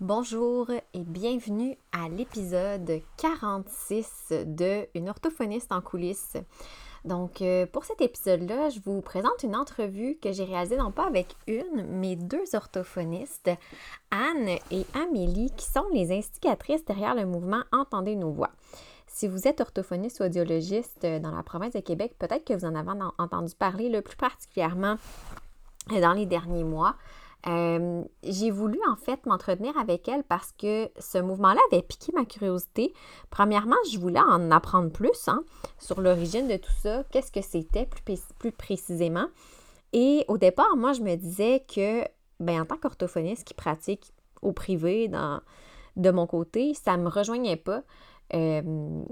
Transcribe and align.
Bonjour 0.00 0.70
et 0.70 1.02
bienvenue 1.02 1.76
à 1.90 2.08
l'épisode 2.08 3.00
46 3.16 4.32
de 4.46 4.86
Une 4.94 5.08
orthophoniste 5.08 5.72
en 5.72 5.80
coulisses. 5.80 6.36
Donc, 7.04 7.42
euh, 7.42 7.66
pour 7.66 7.84
cet 7.84 8.00
épisode-là, 8.00 8.68
je 8.68 8.78
vous 8.78 9.00
présente 9.00 9.42
une 9.42 9.56
entrevue 9.56 10.16
que 10.22 10.30
j'ai 10.30 10.44
réalisée 10.44 10.76
non 10.76 10.92
pas 10.92 11.04
avec 11.04 11.34
une, 11.48 11.84
mais 11.88 12.14
deux 12.14 12.44
orthophonistes, 12.54 13.50
Anne 14.12 14.50
et 14.70 14.86
Amélie, 14.94 15.50
qui 15.56 15.66
sont 15.66 15.88
les 15.92 16.16
instigatrices 16.16 16.84
derrière 16.84 17.16
le 17.16 17.26
mouvement 17.26 17.64
Entendez 17.72 18.14
nos 18.14 18.30
voix. 18.30 18.52
Si 19.08 19.26
vous 19.26 19.48
êtes 19.48 19.60
orthophoniste 19.60 20.20
ou 20.20 20.24
audiologiste 20.26 21.04
dans 21.04 21.34
la 21.34 21.42
province 21.42 21.72
de 21.72 21.80
Québec, 21.80 22.14
peut-être 22.20 22.44
que 22.44 22.54
vous 22.54 22.66
en 22.66 22.76
avez 22.76 22.92
entendu 23.18 23.52
parler 23.56 23.88
le 23.88 24.00
plus 24.02 24.16
particulièrement 24.16 24.94
dans 25.88 26.12
les 26.12 26.26
derniers 26.26 26.62
mois. 26.62 26.94
Euh, 27.46 28.02
j'ai 28.24 28.50
voulu 28.50 28.80
en 28.90 28.96
fait 28.96 29.24
m'entretenir 29.24 29.76
avec 29.78 30.08
elle 30.08 30.24
parce 30.24 30.52
que 30.52 30.90
ce 30.98 31.18
mouvement-là 31.18 31.60
avait 31.70 31.82
piqué 31.82 32.12
ma 32.14 32.24
curiosité. 32.24 32.92
Premièrement, 33.30 33.76
je 33.90 33.98
voulais 33.98 34.20
en 34.20 34.50
apprendre 34.50 34.90
plus 34.90 35.28
hein, 35.28 35.44
sur 35.78 36.00
l'origine 36.00 36.48
de 36.48 36.56
tout 36.56 36.72
ça, 36.82 37.04
qu'est-ce 37.10 37.30
que 37.30 37.42
c'était 37.42 37.88
plus, 38.38 38.52
précisément. 38.52 39.26
Et 39.92 40.24
au 40.28 40.36
départ, 40.36 40.76
moi, 40.76 40.92
je 40.92 41.00
me 41.00 41.14
disais 41.14 41.64
que, 41.72 42.04
ben, 42.40 42.62
en 42.62 42.64
tant 42.64 42.76
qu'orthophoniste 42.76 43.44
qui 43.44 43.54
pratique 43.54 44.12
au 44.42 44.52
privé, 44.52 45.10
de 45.96 46.10
mon 46.10 46.26
côté, 46.26 46.74
ça 46.74 46.96
ne 46.96 47.04
me 47.04 47.08
rejoignait 47.08 47.56
pas. 47.56 47.82
Euh, 48.34 49.02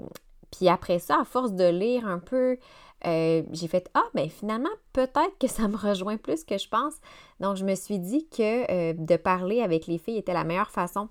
puis 0.51 0.69
après 0.69 0.99
ça, 0.99 1.19
à 1.21 1.25
force 1.25 1.53
de 1.53 1.67
lire 1.67 2.07
un 2.07 2.19
peu 2.19 2.57
euh, 3.07 3.43
j'ai 3.51 3.67
fait 3.67 3.89
Ah, 3.93 4.03
ben 4.13 4.29
finalement, 4.29 4.69
peut-être 4.91 5.37
que 5.39 5.47
ça 5.47 5.67
me 5.67 5.77
rejoint 5.77 6.17
plus 6.17 6.43
que 6.43 6.57
je 6.57 6.67
pense. 6.67 6.95
Donc, 7.39 7.55
je 7.55 7.63
me 7.63 7.75
suis 7.75 7.99
dit 7.99 8.27
que 8.27 8.69
euh, 8.71 8.93
de 8.93 9.15
parler 9.15 9.61
avec 9.61 9.87
les 9.87 9.97
filles 9.97 10.17
était 10.17 10.33
la 10.33 10.43
meilleure 10.43 10.71
façon 10.71 11.07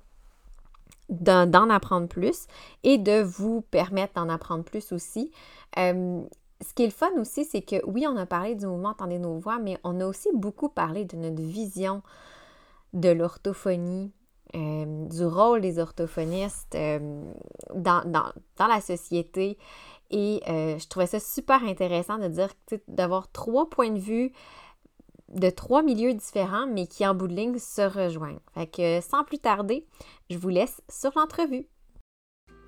d'en 1.08 1.70
apprendre 1.70 2.08
plus 2.08 2.48
et 2.82 2.98
de 2.98 3.22
vous 3.22 3.60
permettre 3.60 4.14
d'en 4.14 4.28
apprendre 4.28 4.64
plus 4.64 4.92
aussi. 4.92 5.30
Euh, 5.78 6.22
ce 6.60 6.74
qui 6.74 6.82
est 6.82 6.86
le 6.86 6.92
fun 6.92 7.12
aussi, 7.18 7.44
c'est 7.44 7.62
que 7.62 7.76
oui, 7.86 8.06
on 8.08 8.16
a 8.16 8.26
parlé 8.26 8.56
du 8.56 8.66
mouvement 8.66 8.90
Entendez 8.90 9.18
nos 9.18 9.38
voix, 9.38 9.58
mais 9.58 9.78
on 9.84 10.00
a 10.00 10.06
aussi 10.06 10.28
beaucoup 10.34 10.68
parlé 10.68 11.04
de 11.04 11.16
notre 11.16 11.40
vision 11.40 12.02
de 12.92 13.10
l'orthophonie, 13.10 14.10
du 14.54 15.24
rôle 15.26 15.60
des 15.60 15.78
orthophonistes 15.78 16.74
dans, 17.74 18.02
dans, 18.06 18.32
dans, 18.56 18.66
la 18.66 18.80
société 18.80 19.58
et 20.10 20.42
euh, 20.48 20.78
je 20.78 20.88
trouvais 20.88 21.06
ça 21.06 21.20
super 21.20 21.64
intéressant 21.64 22.18
de 22.18 22.28
dire 22.28 22.50
d'avoir 22.88 23.30
trois 23.32 23.68
points 23.68 23.90
de 23.90 23.98
vue 23.98 24.32
de 25.28 25.50
trois 25.50 25.82
milieux 25.82 26.14
différents, 26.14 26.66
mais 26.66 26.86
qui 26.86 27.06
en 27.06 27.14
bout 27.14 27.28
de 27.28 27.34
ligne 27.34 27.58
se 27.58 27.82
rejoignent. 27.82 28.38
Fait 28.54 28.66
que 28.66 29.00
sans 29.00 29.24
plus 29.24 29.38
tarder, 29.38 29.86
je 30.30 30.38
vous 30.38 30.48
laisse 30.48 30.80
sur 30.88 31.10
l'entrevue. 31.16 31.66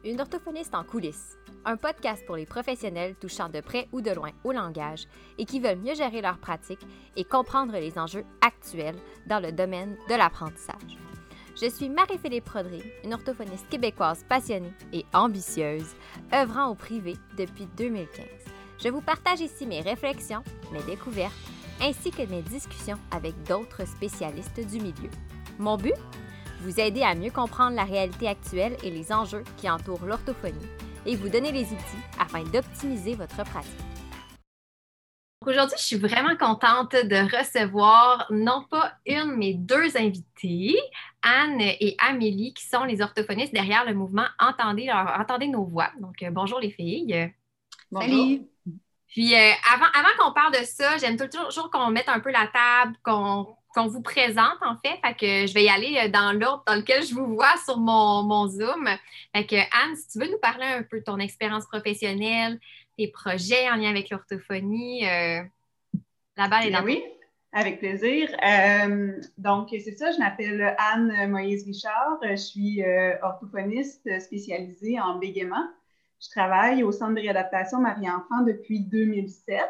Une 0.05 0.21
orthophoniste 0.21 0.75
en 0.75 0.85
coulisses, 0.85 1.37
un 1.65 1.77
podcast 1.77 2.25
pour 2.25 2.37
les 2.37 2.47
professionnels 2.47 3.17
touchant 3.17 3.49
de 3.49 3.61
près 3.61 3.89
ou 3.93 4.01
de 4.01 4.11
loin 4.11 4.31
au 4.45 4.53
langage 4.53 5.07
et 5.39 5.45
qui 5.45 5.61
veulent 5.61 5.81
mieux 5.81 5.95
gérer 5.95 6.21
leur 6.21 6.39
pratique 6.39 6.87
et 7.17 7.25
comprendre 7.25 7.73
les 7.73 7.99
enjeux 7.99 8.25
actuels 8.41 8.99
dans 9.27 9.41
le 9.41 9.51
domaine 9.51 9.97
de 10.09 10.15
l'apprentissage. 10.15 11.08
Je 11.61 11.69
suis 11.69 11.89
Marie-Philippe 11.89 12.45
Prodry, 12.45 12.85
une 13.03 13.15
orthophoniste 13.15 13.69
québécoise 13.69 14.25
passionnée 14.29 14.73
et 14.93 15.05
ambitieuse, 15.13 15.97
œuvrant 16.33 16.69
au 16.69 16.77
privé 16.77 17.17
depuis 17.37 17.67
2015. 17.77 18.25
Je 18.79 18.89
vous 18.89 19.01
partage 19.01 19.41
ici 19.41 19.67
mes 19.67 19.81
réflexions, 19.81 20.45
mes 20.73 20.83
découvertes, 20.85 21.35
ainsi 21.81 22.13
que 22.13 22.23
mes 22.23 22.43
discussions 22.43 22.99
avec 23.11 23.35
d'autres 23.43 23.89
spécialistes 23.89 24.61
du 24.61 24.79
milieu. 24.79 25.11
Mon 25.59 25.77
but? 25.77 25.95
Vous 26.61 26.79
aider 26.79 27.03
à 27.03 27.17
mieux 27.17 27.33
comprendre 27.33 27.75
la 27.75 27.85
réalité 27.85 28.29
actuelle 28.29 28.77
et 28.85 28.91
les 28.91 29.13
enjeux 29.13 29.43
qui 29.57 29.69
entourent 29.69 30.07
l'orthophonie 30.07 30.55
et 31.07 31.17
vous 31.17 31.29
donner 31.29 31.51
les 31.51 31.65
outils 31.65 32.05
afin 32.21 32.45
d'optimiser 32.45 33.17
votre 33.17 33.43
pratique. 33.43 33.88
Aujourd'hui, 35.49 35.79
je 35.79 35.83
suis 35.83 35.97
vraiment 35.97 36.37
contente 36.37 36.93
de 36.93 37.39
recevoir 37.39 38.27
non 38.29 38.67
pas 38.71 38.93
une, 39.07 39.37
mais 39.37 39.55
deux 39.55 39.97
invités, 39.97 40.79
Anne 41.23 41.63
et 41.63 41.97
Amélie, 42.07 42.53
qui 42.53 42.67
sont 42.67 42.85
les 42.85 43.01
orthophonistes 43.01 43.55
derrière 43.55 43.87
le 43.87 43.95
mouvement 43.95 44.27
Entendez, 44.39 44.91
Entendez 44.93 45.49
nos 45.49 45.65
voix. 45.65 45.89
Donc, 46.01 46.23
euh, 46.23 46.31
bonjour 46.31 46.61
les 46.61 46.71
filles. 46.71 47.33
Salut. 47.91 48.43
Puis, 49.07 49.35
euh, 49.35 49.53
avant, 49.73 49.87
avant 49.95 50.11
qu'on 50.19 50.35
parle 50.35 50.53
de 50.53 50.67
ça, 50.67 50.99
j'aime 50.99 51.17
toujours 51.17 51.71
qu'on 51.71 51.91
mette 51.91 52.11
un 52.11 52.21
peu 52.21 52.31
la 52.31 52.47
table, 52.49 52.97
qu'on 53.03 53.87
vous 53.87 54.03
présente, 54.03 54.59
en 54.61 54.77
fait. 54.85 55.01
Fait 55.03 55.15
que 55.15 55.47
je 55.47 55.55
vais 55.55 55.65
y 55.65 55.71
aller 55.71 55.97
euh, 55.97 56.09
dans 56.11 56.39
l'ordre 56.39 56.65
dans 56.67 56.75
lequel 56.75 57.03
je 57.03 57.15
vous 57.15 57.25
vois 57.25 57.57
sur 57.65 57.79
mon, 57.79 58.23
mon 58.23 58.49
Zoom. 58.49 58.87
Fait 59.35 59.47
que, 59.47 59.57
Anne, 59.57 59.97
si 59.97 60.09
tu 60.09 60.19
veux 60.19 60.31
nous 60.31 60.41
parler 60.43 60.67
un 60.67 60.83
peu 60.83 60.99
de 60.99 61.05
ton 61.05 61.19
expérience 61.19 61.65
professionnelle, 61.65 62.61
tes 62.99 63.09
projets 63.09 63.71
en 63.71 63.77
lien 63.77 63.89
avec 63.89 64.11
l'orthophonie. 64.11 65.07
Euh, 65.07 65.43
la 66.37 66.49
balle 66.49 66.67
est 66.67 66.71
dans 66.71 66.83
Oui, 66.83 67.03
avec 67.53 67.79
plaisir. 67.79 68.29
Euh, 68.45 69.13
donc, 69.39 69.69
c'est 69.71 69.97
ça, 69.97 70.11
je 70.11 70.19
m'appelle 70.19 70.75
Anne 70.79 71.31
Moïse 71.31 71.65
Richard. 71.65 72.19
Je 72.23 72.35
suis 72.35 72.83
euh, 72.83 73.15
orthophoniste 73.23 74.21
spécialisée 74.21 75.01
en 75.01 75.19
bégaiement. 75.19 75.67
Je 76.21 76.29
travaille 76.31 76.83
au 76.83 76.91
Centre 76.91 77.15
de 77.15 77.21
réadaptation 77.21 77.81
Marie-Enfant 77.81 78.43
depuis 78.45 78.81
2007. 78.81 79.61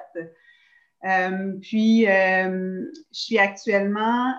Puis, 1.62 2.04
je 2.04 2.88
suis 3.12 3.38
actuellement 3.38 4.34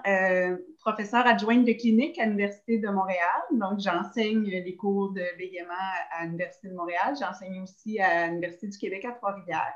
professeure 0.79 1.25
adjointe 1.25 1.65
de 1.65 1.73
clinique 1.73 2.17
à 2.19 2.25
l'Université 2.25 2.79
de 2.79 2.87
Montréal. 2.89 3.41
Donc, 3.51 3.79
j'enseigne 3.79 4.49
les 4.49 4.75
cours 4.75 5.11
de 5.11 5.23
bégaiement 5.37 5.73
à 6.11 6.25
l'Université 6.25 6.69
de 6.69 6.75
Montréal. 6.75 7.15
J'enseigne 7.19 7.61
aussi 7.61 7.99
à 7.99 8.27
l'Université 8.27 8.67
du 8.67 8.77
Québec 8.77 9.05
à 9.05 9.11
Trois-Rivières. 9.11 9.73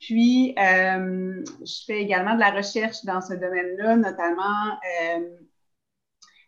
Puis, 0.00 0.54
euh, 0.58 1.42
je 1.64 1.84
fais 1.86 2.02
également 2.02 2.34
de 2.34 2.40
la 2.40 2.50
recherche 2.50 3.04
dans 3.04 3.20
ce 3.20 3.34
domaine-là, 3.34 3.96
notamment 3.96 4.78
euh, 5.14 5.36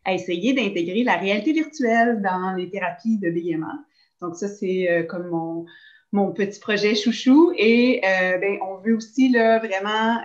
à 0.05 0.13
essayer 0.13 0.53
d'intégrer 0.53 1.05
la 1.05 1.17
réalité 1.17 1.53
virtuelle 1.53 2.21
dans 2.21 2.55
les 2.55 2.69
thérapies 2.71 3.19
de 3.19 3.31
bégaiement. 3.31 3.79
Donc, 4.21 4.37
ça, 4.37 4.49
c'est 4.49 4.91
euh, 4.91 5.03
comme 5.05 5.29
mon, 5.29 5.65
mon, 6.13 6.33
petit 6.33 6.61
projet 6.61 6.95
chouchou. 6.95 7.53
Et 7.57 8.01
ben, 8.03 8.59
on 8.63 8.77
veut 8.79 8.97
aussi 8.97 9.29
là, 9.29 9.59
vraiment 9.59 10.19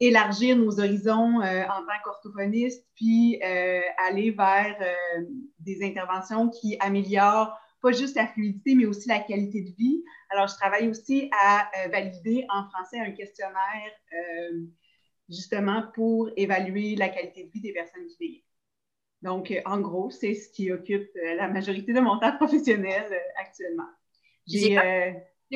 élargir 0.00 0.56
nos 0.56 0.80
horizons 0.80 1.40
euh, 1.40 1.62
en 1.64 1.80
tant 1.84 1.98
qu'orthophoniste, 2.04 2.86
puis 2.94 3.40
euh, 3.42 3.80
aller 4.06 4.30
vers 4.30 4.76
euh, 4.80 5.24
des 5.60 5.84
interventions 5.84 6.48
qui 6.48 6.76
améliorent 6.80 7.56
pas 7.80 7.92
juste 7.92 8.16
la 8.16 8.26
fluidité, 8.26 8.74
mais 8.74 8.86
aussi 8.86 9.08
la 9.08 9.20
qualité 9.20 9.62
de 9.62 9.70
vie. 9.76 10.02
Alors, 10.30 10.48
je 10.48 10.54
travaille 10.54 10.88
aussi 10.88 11.30
à 11.44 11.68
valider 11.92 12.46
en 12.48 12.66
français 12.70 12.98
un 12.98 13.10
questionnaire 13.10 13.92
justement 15.28 15.84
pour 15.94 16.30
évaluer 16.34 16.96
la 16.96 17.10
qualité 17.10 17.44
de 17.44 17.50
vie 17.50 17.60
des 17.60 17.74
personnes 17.74 18.06
qui. 18.16 18.42
Donc, 19.20 19.52
en 19.66 19.80
gros, 19.80 20.10
c'est 20.10 20.32
ce 20.32 20.48
qui 20.48 20.72
occupe 20.72 21.10
la 21.36 21.46
majorité 21.48 21.92
de 21.92 22.00
mon 22.00 22.18
temps 22.18 22.34
professionnel 22.38 23.04
actuellement. 23.36 23.88
J'ai 24.46 24.78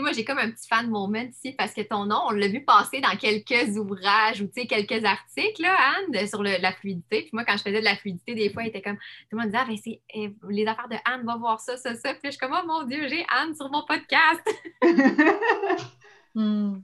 moi, 0.00 0.12
j'ai 0.12 0.24
comme 0.24 0.38
un 0.38 0.50
petit 0.50 0.66
fan 0.68 0.88
moment 0.88 1.18
ici 1.18 1.52
parce 1.52 1.72
que 1.72 1.80
ton 1.82 2.06
nom, 2.06 2.20
on 2.28 2.30
l'a 2.30 2.48
vu 2.48 2.64
passer 2.64 3.00
dans 3.00 3.16
quelques 3.16 3.76
ouvrages 3.76 4.40
ou 4.40 4.48
quelques 4.48 5.04
articles, 5.04 5.62
là, 5.62 5.76
Anne, 5.96 6.26
sur 6.26 6.42
la 6.42 6.72
fluidité. 6.72 7.22
Puis 7.22 7.30
moi, 7.32 7.44
quand 7.44 7.56
je 7.56 7.62
faisais 7.62 7.80
de 7.80 7.84
la 7.84 7.96
fluidité, 7.96 8.34
des 8.34 8.50
fois, 8.50 8.64
il 8.64 8.68
était 8.68 8.82
comme 8.82 8.96
tout 8.96 9.36
le 9.36 9.38
monde 9.38 9.46
disait 9.46 9.58
Ah, 9.60 9.66
ben, 9.66 9.76
c'est 9.76 10.00
eh, 10.14 10.30
les 10.48 10.66
affaires 10.66 10.88
de 10.88 10.96
Anne, 11.04 11.24
va 11.24 11.36
voir 11.36 11.60
ça, 11.60 11.76
ça, 11.76 11.94
ça. 11.94 12.12
Puis 12.14 12.20
je 12.24 12.30
suis 12.30 12.38
comme 12.38 12.56
Oh 12.56 12.66
mon 12.66 12.84
Dieu, 12.84 13.08
j'ai 13.08 13.24
Anne 13.28 13.54
sur 13.54 13.70
mon 13.70 13.84
podcast. 13.86 14.42
Hmm. 16.34 16.82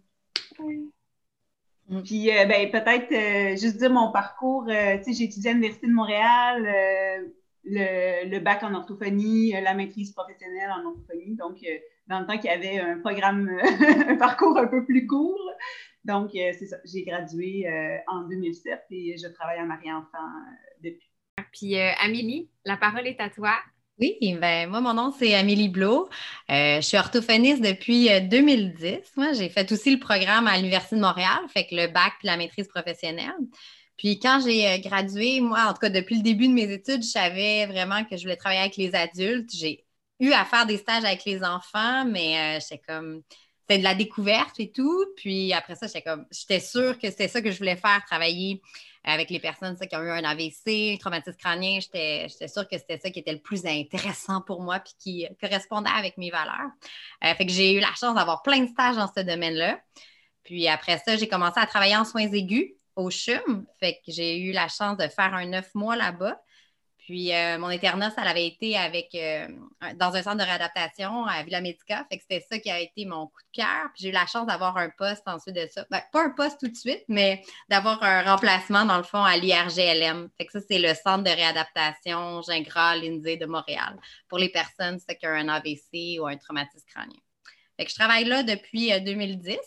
Puis, 2.03 2.31
euh, 2.31 2.47
ben, 2.47 2.71
peut-être 2.73 3.13
euh, 3.13 3.57
juste 3.57 3.77
dire 3.77 3.91
mon 3.91 4.11
parcours. 4.11 4.65
Euh, 4.69 4.97
tu 4.99 5.05
sais, 5.05 5.13
j'ai 5.13 5.25
étudié 5.25 5.51
à 5.51 5.53
l'Université 5.53 5.87
de 5.87 5.93
Montréal, 5.93 6.67
le, 7.65 8.29
le, 8.29 8.39
bac 8.41 8.63
en 8.63 8.75
orthophonie, 8.75 9.53
la 9.53 9.75
maîtrise 9.75 10.13
professionnelle 10.13 10.71
en 10.71 10.87
orthophonie. 10.87 11.37
Donc, 11.37 11.59
dans 12.07 12.21
le 12.21 12.27
temps 12.27 12.37
qu'il 12.37 12.51
y 12.51 12.55
avait 12.55 12.79
un 12.79 12.99
programme, 12.99 13.51
un 14.09 14.17
parcours 14.17 14.59
un 14.59 14.67
peu 14.67 14.85
plus 14.85 15.07
court. 15.07 15.51
Donc, 16.05 16.35
euh, 16.35 16.53
c'est 16.59 16.67
ça. 16.67 16.77
J'ai 16.85 17.03
gradué 17.03 17.67
euh, 17.67 17.97
en 18.07 18.29
2007 18.29 18.85
et 18.91 19.17
je 19.17 19.27
travaille 19.29 19.59
à 19.59 19.65
Marie-Enfant 19.65 20.19
euh, 20.19 20.83
depuis. 20.83 21.09
Puis, 21.53 21.77
Amélie, 21.77 22.49
la 22.65 22.77
parole 22.77 23.07
est 23.07 23.21
à 23.21 23.29
toi. 23.31 23.55
Oui, 24.01 24.17
ben 24.41 24.69
moi, 24.69 24.81
mon 24.81 24.95
nom, 24.95 25.13
c'est 25.17 25.35
Amélie 25.35 25.69
Blo. 25.69 26.09
je 26.49 26.81
suis 26.81 26.97
orthophoniste 26.97 27.63
depuis 27.63 28.09
2010. 28.29 29.13
Moi, 29.17 29.33
j'ai 29.33 29.49
fait 29.49 29.71
aussi 29.71 29.93
le 29.93 30.01
programme 30.01 30.49
à 30.49 30.57
l'Université 30.57 30.97
de 30.97 31.01
Montréal, 31.01 31.39
fait 31.49 31.67
que 31.67 31.77
le 31.77 31.87
bac 31.93 32.15
puis 32.19 32.27
la 32.27 32.37
maîtrise 32.37 32.67
professionnelle. 32.67 33.35
Puis 33.97 34.19
quand 34.19 34.41
j'ai 34.45 34.81
gradué, 34.81 35.41
moi, 35.41 35.67
en 35.69 35.73
tout 35.73 35.81
cas, 35.81 35.91
depuis 35.91 36.17
le 36.17 36.23
début 36.23 36.49
de 36.49 36.53
mes 36.53 36.73
études, 36.73 37.03
je 37.03 37.09
savais 37.09 37.67
vraiment 37.67 38.05
que 38.05 38.17
je 38.17 38.23
voulais 38.23 38.37
travailler 38.37 38.63
avec 38.63 38.77
les 38.77 38.95
adultes. 38.95 39.51
J'ai 39.55 39.85
eu 40.21 40.33
à 40.33 40.45
faire 40.45 40.67
des 40.67 40.79
stages 40.79 41.05
avec 41.05 41.25
les 41.25 41.45
enfants, 41.45 42.05
mais 42.05 42.59
euh, 42.59 42.77
comme 42.87 43.23
c'était 43.61 43.79
de 43.79 43.85
la 43.85 43.95
découverte 43.95 44.59
et 44.61 44.71
tout. 44.71 45.05
Puis 45.17 45.53
après 45.53 45.75
ça, 45.75 45.87
j'étais 45.87 46.03
comme 46.03 46.27
j'étais 46.31 46.61
sûre 46.61 46.99
que 46.99 47.09
c'était 47.09 47.29
ça 47.29 47.41
que 47.41 47.51
je 47.51 47.59
voulais 47.59 47.77
faire, 47.77 48.03
travailler 48.05 48.61
avec 49.05 49.31
les 49.31 49.39
personnes 49.39 49.77
qui 49.77 49.97
ont 49.97 50.03
eu 50.03 50.11
un 50.11 50.25
AVC, 50.25 50.95
un 50.95 50.97
traumatisme 50.97 51.37
crânien. 51.37 51.79
J'étais 51.81 52.29
sûre 52.49 52.67
que 52.69 52.79
c'était 52.79 52.99
ça 52.99 53.11
qui 53.11 53.21
était 53.21 53.33
le 53.33 53.41
plus 53.41 53.65
intéressant 53.67 54.41
pour 54.41 54.63
moi 54.63 54.81
puis 54.81 54.95
qui 54.99 55.27
correspondait 55.41 55.91
avec 55.95 56.19
mes 56.19 56.31
valeurs. 56.31 56.71
Euh, 57.25 57.35
fait 57.35 57.47
que 57.47 57.53
j'ai 57.53 57.75
eu 57.75 57.81
la 57.81 57.95
chance 57.95 58.15
d'avoir 58.15 58.43
plein 58.43 58.61
de 58.61 58.69
stages 58.69 58.97
dans 58.97 59.11
ce 59.15 59.21
domaine-là. 59.21 59.81
Puis 60.43 60.69
après 60.69 60.99
ça, 60.99 61.17
j'ai 61.17 61.29
commencé 61.29 61.59
à 61.59 61.67
travailler 61.67 61.97
en 61.97 62.05
soins 62.05 62.31
aigus 62.33 62.75
au 62.97 63.11
CHUM. 63.11 63.67
Fait 63.81 63.95
que 63.95 64.13
j'ai 64.13 64.39
eu 64.41 64.53
la 64.53 64.69
chance 64.69 64.97
de 64.97 65.09
faire 65.09 65.35
un 65.35 65.47
neuf 65.47 65.75
mois 65.75 65.97
là-bas. 65.97 66.41
Puis 67.05 67.35
euh, 67.35 67.59
mon 67.59 67.67
internat, 67.67 68.11
ça 68.11 68.23
avait 68.23 68.47
été 68.47 68.79
avec 68.79 69.15
euh, 69.15 69.47
dans 69.97 70.15
un 70.15 70.23
centre 70.23 70.39
de 70.39 70.43
réadaptation 70.43 71.27
à 71.27 71.43
Villa 71.43 71.61
Medica. 71.61 72.07
Fait 72.11 72.17
que 72.17 72.23
c'était 72.23 72.45
ça 72.49 72.59
qui 72.59 72.71
a 72.71 72.81
été 72.81 73.05
mon 73.05 73.27
coup 73.27 73.43
de 73.53 73.63
cœur. 73.63 73.91
Puis 73.93 74.05
j'ai 74.05 74.09
eu 74.09 74.13
la 74.13 74.25
chance 74.25 74.47
d'avoir 74.47 74.79
un 74.79 74.89
poste 74.89 75.23
ensuite 75.27 75.55
de 75.55 75.69
ça. 75.71 75.85
Ben, 75.91 76.01
pas 76.13 76.25
un 76.25 76.31
poste 76.31 76.61
tout 76.61 76.69
de 76.69 76.77
suite, 76.77 77.05
mais 77.09 77.43
d'avoir 77.69 78.03
un 78.03 78.23
remplacement 78.23 78.87
dans 78.87 78.97
le 78.97 79.03
fond 79.03 79.23
à 79.23 79.37
l'IRGLM. 79.37 80.31
Fait 80.39 80.47
que 80.47 80.53
ça, 80.53 80.61
c'est 80.67 80.79
le 80.79 80.95
centre 80.95 81.25
de 81.25 81.31
réadaptation 81.31 82.41
Gingras, 82.41 82.97
Lindsay 82.97 83.37
de 83.37 83.47
Montréal 83.47 83.99
pour 84.29 84.39
les 84.39 84.49
personnes 84.49 84.99
qui 84.99 85.27
ont 85.27 85.31
un 85.31 85.49
AVC 85.49 86.19
ou 86.21 86.27
un 86.27 86.39
traumatisme 86.39 86.87
crânien. 86.89 87.21
Fait 87.77 87.85
que 87.85 87.91
je 87.91 87.97
travaille 87.97 88.25
là 88.25 88.43
depuis 88.43 88.99
2010. 88.99 89.59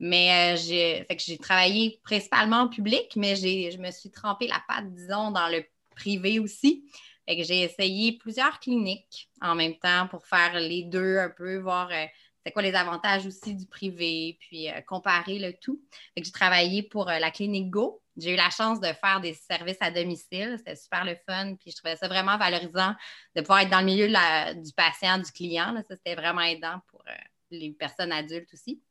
Euh, 0.00 0.04
mais 0.06 0.56
j'ai, 0.56 1.04
fait 1.04 1.16
que 1.16 1.22
j'ai 1.22 1.38
travaillé 1.38 2.00
principalement 2.04 2.62
en 2.62 2.68
public, 2.68 3.14
mais 3.16 3.36
je 3.36 3.78
me 3.78 3.90
suis 3.90 4.10
trempé 4.10 4.46
la 4.46 4.62
patte, 4.66 4.92
disons, 4.92 5.30
dans 5.30 5.48
le 5.48 5.64
privé 5.94 6.38
aussi. 6.38 6.84
que 7.26 7.42
j'ai 7.42 7.62
essayé 7.62 8.12
plusieurs 8.12 8.58
cliniques 8.60 9.28
en 9.42 9.54
même 9.54 9.76
temps 9.78 10.06
pour 10.08 10.26
faire 10.26 10.58
les 10.58 10.84
deux 10.84 11.18
un 11.18 11.28
peu, 11.28 11.58
voir 11.58 11.90
euh, 11.90 12.06
c'est 12.44 12.52
quoi 12.52 12.62
les 12.62 12.74
avantages 12.74 13.26
aussi 13.26 13.54
du 13.54 13.66
privé, 13.66 14.38
puis 14.40 14.70
euh, 14.70 14.80
comparer 14.82 15.38
le 15.38 15.52
tout. 15.60 15.82
j'ai 16.16 16.32
travaillé 16.32 16.82
pour 16.82 17.10
euh, 17.10 17.18
la 17.18 17.30
clinique 17.30 17.68
Go. 17.68 18.02
J'ai 18.16 18.32
eu 18.32 18.36
la 18.36 18.50
chance 18.50 18.80
de 18.80 18.86
faire 18.86 19.20
des 19.20 19.34
services 19.34 19.76
à 19.80 19.90
domicile. 19.90 20.54
C'était 20.58 20.74
super 20.74 21.04
le 21.04 21.16
fun. 21.28 21.54
Puis 21.54 21.70
je 21.70 21.76
trouvais 21.76 21.94
ça 21.94 22.08
vraiment 22.08 22.36
valorisant 22.36 22.94
de 23.36 23.42
pouvoir 23.42 23.60
être 23.60 23.70
dans 23.70 23.78
le 23.78 23.84
milieu 23.84 24.08
du 24.08 24.72
patient, 24.72 25.18
du 25.18 25.30
client. 25.30 25.72
Ça, 25.88 25.94
c'était 25.94 26.16
vraiment 26.16 26.40
aidant 26.40 26.80
pour 26.88 27.04
les 27.52 27.70
personnes 27.70 28.10
adultes 28.10 28.52
aussi. 28.52 28.82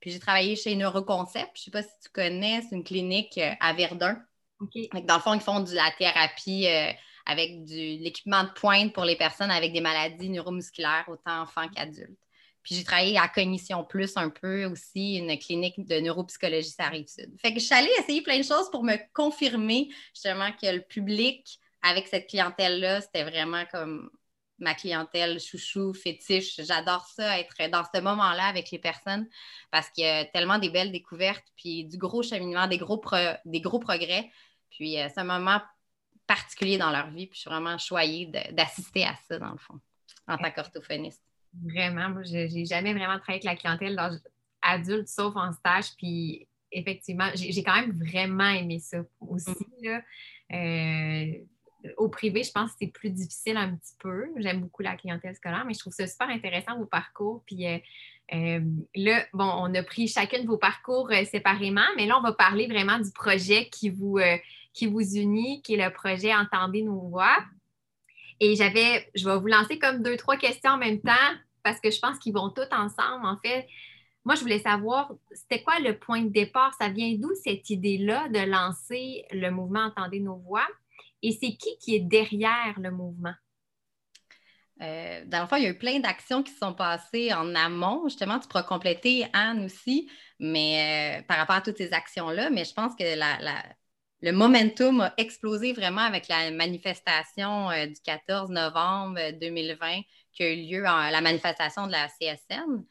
Puis 0.00 0.10
j'ai 0.12 0.18
travaillé 0.18 0.56
chez 0.56 0.74
Neuroconcept. 0.76 1.50
Je 1.54 1.60
ne 1.60 1.64
sais 1.64 1.70
pas 1.70 1.82
si 1.82 1.90
tu 2.02 2.08
connais, 2.12 2.62
c'est 2.62 2.74
une 2.74 2.84
clinique 2.84 3.38
à 3.60 3.72
Verdun 3.72 4.20
dans 4.60 5.16
le 5.16 5.20
fond, 5.20 5.34
ils 5.34 5.40
font 5.40 5.60
de 5.60 5.74
la 5.74 5.90
thérapie 5.98 6.66
euh, 6.66 6.92
avec 7.26 7.64
de 7.64 8.02
l'équipement 8.02 8.44
de 8.44 8.50
pointe 8.50 8.92
pour 8.92 9.04
les 9.04 9.16
personnes 9.16 9.50
avec 9.50 9.72
des 9.72 9.80
maladies 9.80 10.28
neuromusculaires, 10.28 11.06
autant 11.08 11.42
enfants 11.42 11.68
qu'adultes. 11.68 12.18
Puis 12.62 12.74
j'ai 12.74 12.84
travaillé 12.84 13.16
à 13.16 13.26
Cognition 13.28 13.84
Plus 13.84 14.16
un 14.16 14.28
peu 14.28 14.66
aussi, 14.66 15.16
une 15.16 15.38
clinique 15.38 15.86
de 15.86 15.98
neuropsychologie 15.98 16.68
ça 16.70 16.84
arrive 16.84 17.06
sud. 17.06 17.34
Fait 17.40 17.54
que 17.54 17.60
je 17.60 17.64
suis 17.64 17.74
allée 17.74 17.90
essayer 17.98 18.22
plein 18.22 18.38
de 18.38 18.44
choses 18.44 18.70
pour 18.70 18.84
me 18.84 18.96
confirmer 19.14 19.88
justement 20.14 20.50
que 20.52 20.66
le 20.66 20.82
public 20.82 21.58
avec 21.82 22.06
cette 22.06 22.28
clientèle-là, 22.28 23.00
c'était 23.00 23.24
vraiment 23.24 23.64
comme 23.72 24.10
ma 24.60 24.74
clientèle 24.74 25.40
chouchou, 25.40 25.92
fétiche. 25.94 26.60
J'adore 26.62 27.06
ça, 27.06 27.38
être 27.40 27.70
dans 27.70 27.84
ce 27.92 28.00
moment-là 28.00 28.44
avec 28.46 28.70
les 28.70 28.78
personnes 28.78 29.26
parce 29.70 29.90
qu'il 29.90 30.04
y 30.04 30.08
a 30.08 30.24
tellement 30.26 30.58
des 30.58 30.70
belles 30.70 30.92
découvertes, 30.92 31.44
puis 31.56 31.84
du 31.84 31.98
gros 31.98 32.22
cheminement, 32.22 32.66
des 32.66 32.78
gros, 32.78 33.02
des 33.44 33.60
gros 33.60 33.78
progrès. 33.78 34.30
Puis 34.70 34.98
euh, 34.98 35.08
c'est 35.12 35.20
un 35.20 35.24
moment 35.24 35.60
particulier 36.26 36.78
dans 36.78 36.90
leur 36.90 37.10
vie. 37.10 37.26
Puis 37.26 37.36
je 37.36 37.40
suis 37.40 37.50
vraiment 37.50 37.78
choyée 37.78 38.26
d'assister 38.52 39.04
à 39.04 39.14
ça, 39.28 39.38
dans 39.38 39.52
le 39.52 39.58
fond, 39.58 39.80
en 40.28 40.38
tant 40.38 40.50
qu'orthophoniste. 40.50 41.22
Vraiment, 41.64 42.10
moi, 42.10 42.22
je 42.22 42.54
n'ai 42.54 42.64
jamais 42.64 42.94
vraiment 42.94 43.18
travaillé 43.18 43.40
avec 43.44 43.44
la 43.44 43.56
clientèle 43.56 44.20
adulte, 44.62 45.08
sauf 45.08 45.34
en 45.34 45.52
stage. 45.52 45.96
Puis 45.96 46.46
effectivement, 46.70 47.30
j'ai 47.34 47.62
quand 47.62 47.80
même 47.80 47.98
vraiment 47.98 48.48
aimé 48.48 48.78
ça 48.78 48.98
aussi. 49.20 49.66
Là. 49.82 50.02
Euh, 50.52 51.32
au 51.96 52.08
privé, 52.08 52.42
je 52.42 52.52
pense 52.52 52.72
que 52.72 52.76
c'est 52.80 52.92
plus 52.92 53.10
difficile 53.10 53.56
un 53.56 53.74
petit 53.74 53.94
peu. 53.98 54.28
J'aime 54.36 54.60
beaucoup 54.60 54.82
la 54.82 54.96
clientèle 54.96 55.34
scolaire, 55.34 55.64
mais 55.66 55.74
je 55.74 55.80
trouve 55.80 55.92
ça 55.92 56.06
super 56.06 56.28
intéressant 56.28 56.78
vos 56.78 56.86
parcours. 56.86 57.42
Puis 57.46 57.66
euh, 57.66 57.78
euh, 58.34 58.60
là, 58.94 59.24
bon, 59.32 59.50
on 59.56 59.74
a 59.74 59.82
pris 59.82 60.08
chacun 60.08 60.42
de 60.42 60.46
vos 60.46 60.58
parcours 60.58 61.10
euh, 61.10 61.24
séparément, 61.24 61.86
mais 61.96 62.06
là, 62.06 62.18
on 62.18 62.22
va 62.22 62.32
parler 62.32 62.66
vraiment 62.66 62.98
du 62.98 63.10
projet 63.12 63.68
qui 63.68 63.90
vous, 63.90 64.18
qui 64.72 64.86
vous 64.86 65.16
unit, 65.16 65.62
qui 65.62 65.74
est 65.74 65.84
le 65.84 65.92
projet 65.92 66.34
Entendez 66.34 66.82
nos 66.82 67.00
voix. 67.00 67.36
Et 68.40 68.56
j'avais, 68.56 69.10
je 69.14 69.28
vais 69.28 69.38
vous 69.38 69.48
lancer 69.48 69.78
comme 69.78 70.02
deux, 70.02 70.16
trois 70.16 70.36
questions 70.36 70.72
en 70.72 70.78
même 70.78 71.00
temps 71.00 71.12
parce 71.62 71.80
que 71.80 71.90
je 71.90 71.98
pense 71.98 72.18
qu'ils 72.18 72.32
vont 72.32 72.50
tous 72.50 72.68
ensemble. 72.72 73.26
En 73.26 73.36
fait, 73.44 73.66
moi, 74.24 74.34
je 74.34 74.40
voulais 74.40 74.58
savoir, 74.58 75.12
c'était 75.32 75.62
quoi 75.62 75.78
le 75.78 75.98
point 75.98 76.22
de 76.22 76.28
départ? 76.28 76.74
Ça 76.78 76.88
vient 76.88 77.14
d'où 77.18 77.30
cette 77.42 77.68
idée-là 77.70 78.28
de 78.28 78.50
lancer 78.50 79.24
le 79.32 79.50
mouvement 79.50 79.84
Entendez 79.84 80.20
nos 80.20 80.36
voix? 80.36 80.66
Et 81.22 81.32
c'est 81.32 81.54
qui 81.56 81.76
qui 81.78 81.94
est 81.94 82.00
derrière 82.00 82.74
le 82.78 82.90
mouvement? 82.90 83.34
Euh, 84.82 85.22
dans 85.26 85.42
le 85.42 85.46
fond, 85.46 85.56
il 85.56 85.64
y 85.64 85.66
a 85.66 85.70
eu 85.70 85.78
plein 85.78 86.00
d'actions 86.00 86.42
qui 86.42 86.52
sont 86.52 86.72
passées 86.72 87.32
en 87.34 87.54
amont. 87.54 88.08
Justement, 88.08 88.38
tu 88.38 88.48
pourras 88.48 88.62
compléter 88.62 89.26
Anne 89.32 89.64
aussi, 89.64 90.10
mais 90.38 91.20
euh, 91.20 91.22
par 91.26 91.36
rapport 91.36 91.56
à 91.56 91.60
toutes 91.60 91.76
ces 91.76 91.92
actions-là. 91.92 92.48
Mais 92.50 92.64
je 92.64 92.72
pense 92.72 92.94
que 92.94 93.04
le 94.22 94.32
momentum 94.32 95.02
a 95.02 95.14
explosé 95.18 95.72
vraiment 95.72 96.00
avec 96.00 96.28
la 96.28 96.50
manifestation 96.50 97.70
euh, 97.70 97.86
du 97.86 98.00
14 98.04 98.50
novembre 98.50 99.18
2020 99.38 100.00
qui 100.32 100.42
a 100.44 100.52
eu 100.52 100.56
lieu, 100.56 100.86
en, 100.86 101.10
la 101.10 101.20
manifestation 101.20 101.86
de 101.86 101.92
la 101.92 102.08
CSN. 102.08 102.84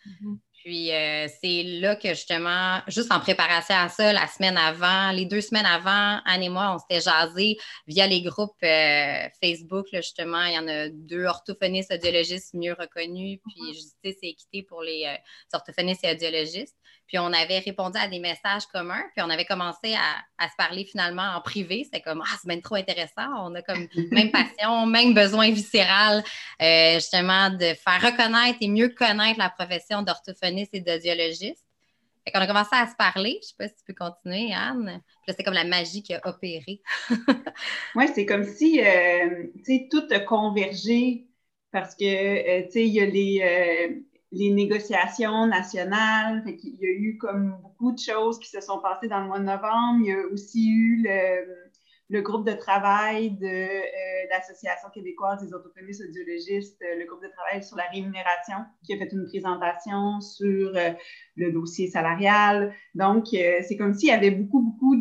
Puis 0.64 0.92
euh, 0.92 1.28
c'est 1.42 1.64
là 1.64 1.96
que 1.96 2.10
justement, 2.10 2.82
juste 2.88 3.12
en 3.12 3.20
préparation 3.20 3.76
à 3.76 3.88
ça, 3.88 4.12
la 4.12 4.28
semaine 4.28 4.58
avant, 4.58 5.12
les 5.12 5.26
deux 5.26 5.40
semaines 5.40 5.66
avant, 5.66 6.20
Anne 6.26 6.44
et 6.44 6.50
moi, 6.50 6.76
on 6.76 6.80
s'était 6.80 7.02
jasé 7.02 7.58
via 7.88 8.08
les 8.08 8.22
groupes 8.22 8.62
euh, 8.64 9.28
Facebook. 9.42 9.88
justement, 9.94 10.44
il 10.44 10.56
y 10.56 10.60
en 10.60 10.68
a 10.68 10.90
deux 10.90 11.24
orthophonistes 11.24 11.94
audiologistes 11.94 12.54
mieux 12.54 12.74
reconnus, 12.74 13.40
puis 13.46 13.62
mm-hmm. 13.62 13.74
Justice 13.74 14.18
et 14.22 14.30
Équité 14.30 14.64
pour 14.64 14.82
les 14.84 15.06
euh, 15.06 15.16
orthophonistes 15.54 16.04
et 16.04 16.12
audiologistes. 16.12 16.76
Puis 17.10 17.18
on 17.18 17.34
avait 17.34 17.58
répondu 17.58 17.98
à 18.00 18.08
des 18.08 18.20
messages 18.20 18.68
communs, 18.68 19.04
puis 19.16 19.26
on 19.26 19.32
avait 19.32 19.44
commencé 19.44 19.96
à, 19.96 20.48
se 20.48 20.56
parler 20.56 20.86
finalement 20.86 21.36
en 21.36 21.42
privé. 21.42 21.84
C'était 21.84 22.02
comme 22.02 22.22
Ah, 22.24 22.38
c'est 22.40 22.48
même 22.48 22.62
trop 22.62 22.76
intéressant. 22.76 23.28
On 23.40 23.56
a 23.56 23.64
comme 23.64 23.88
même 24.12 24.30
passion, 24.30 24.86
même 24.86 25.16
besoin 25.16 25.50
viscéral, 25.50 26.24
euh, 26.62 26.94
justement, 26.94 27.50
de 27.50 27.74
faire 27.74 28.00
reconnaître 28.00 28.60
et 28.62 28.68
mieux 28.68 28.90
connaître 28.90 29.40
la 29.40 29.50
profession 29.50 30.04
d'orthophoniste 30.04 30.76
et 30.76 30.82
d'audiologiste. 30.82 31.66
Fait 32.24 32.32
qu'on 32.32 32.42
a 32.42 32.48
commencé 32.48 32.76
à 32.76 32.86
se 32.86 32.96
parler. 32.96 33.32
Je 33.32 33.38
ne 33.38 33.42
sais 33.42 33.56
pas 33.58 33.68
si 33.70 33.76
tu 33.78 33.84
peux 33.88 33.96
continuer, 33.96 34.54
Anne. 34.54 35.02
Puis 35.26 35.34
c'est 35.36 35.44
comme 35.44 35.56
la 35.56 35.64
magie 35.64 36.04
qui 36.04 36.14
a 36.14 36.22
opéré. 36.26 36.80
oui, 37.96 38.06
c'est 38.14 38.28
comme 38.28 38.44
si, 38.44 38.80
euh, 38.82 39.48
tu 39.56 39.64
sais, 39.64 39.88
tout 39.90 40.04
a 40.12 40.20
convergé 40.20 41.26
parce 41.72 41.96
que, 41.96 42.06
euh, 42.06 42.66
tu 42.66 42.72
sais, 42.72 42.88
il 42.88 42.94
y 42.94 43.00
a 43.00 43.06
les 43.08 44.04
les 44.31 44.51
négociations 44.51 45.48
nationales. 45.48 46.43
Il 46.45 46.77
y 46.79 46.86
a 46.86 46.91
eu 46.91 47.17
comme 47.17 47.57
beaucoup 47.62 47.91
de 47.91 48.00
choses 48.00 48.39
qui 48.39 48.50
se 48.50 48.62
sont 48.62 48.79
passées 48.79 49.07
dans 49.07 49.21
le 49.21 49.27
mois 49.27 49.39
de 49.39 49.45
novembre. 49.45 50.00
Il 50.01 50.05
y 50.05 50.12
a 50.12 50.25
aussi 50.31 50.69
eu 50.69 51.03
le, 52.09 52.21
groupe 52.21 52.45
de 52.45 52.53
travail 52.53 53.31
de 53.31 53.48
euh, 53.48 53.81
l'Association 54.29 54.89
québécoise 54.93 55.43
des 55.43 55.53
orthophonistes 55.53 56.03
audiologistes, 56.07 56.81
euh, 56.81 57.00
le 57.00 57.05
groupe 57.05 57.24
de 57.24 57.29
travail 57.29 57.63
sur 57.63 57.77
la 57.77 57.86
rémunération, 57.86 58.57
qui 58.83 58.93
a 58.93 58.98
fait 58.98 59.12
une 59.12 59.25
présentation 59.25 60.21
sur 60.21 60.75
euh, 60.75 60.91
le 61.36 61.51
dossier 61.51 61.88
salarial. 61.88 62.74
Donc, 62.93 63.27
c'est 63.29 63.77
comme 63.77 63.93
s'il 63.93 64.09
y 64.09 64.12
avait 64.12 64.31
beaucoup, 64.31 64.62
beaucoup 64.62 64.95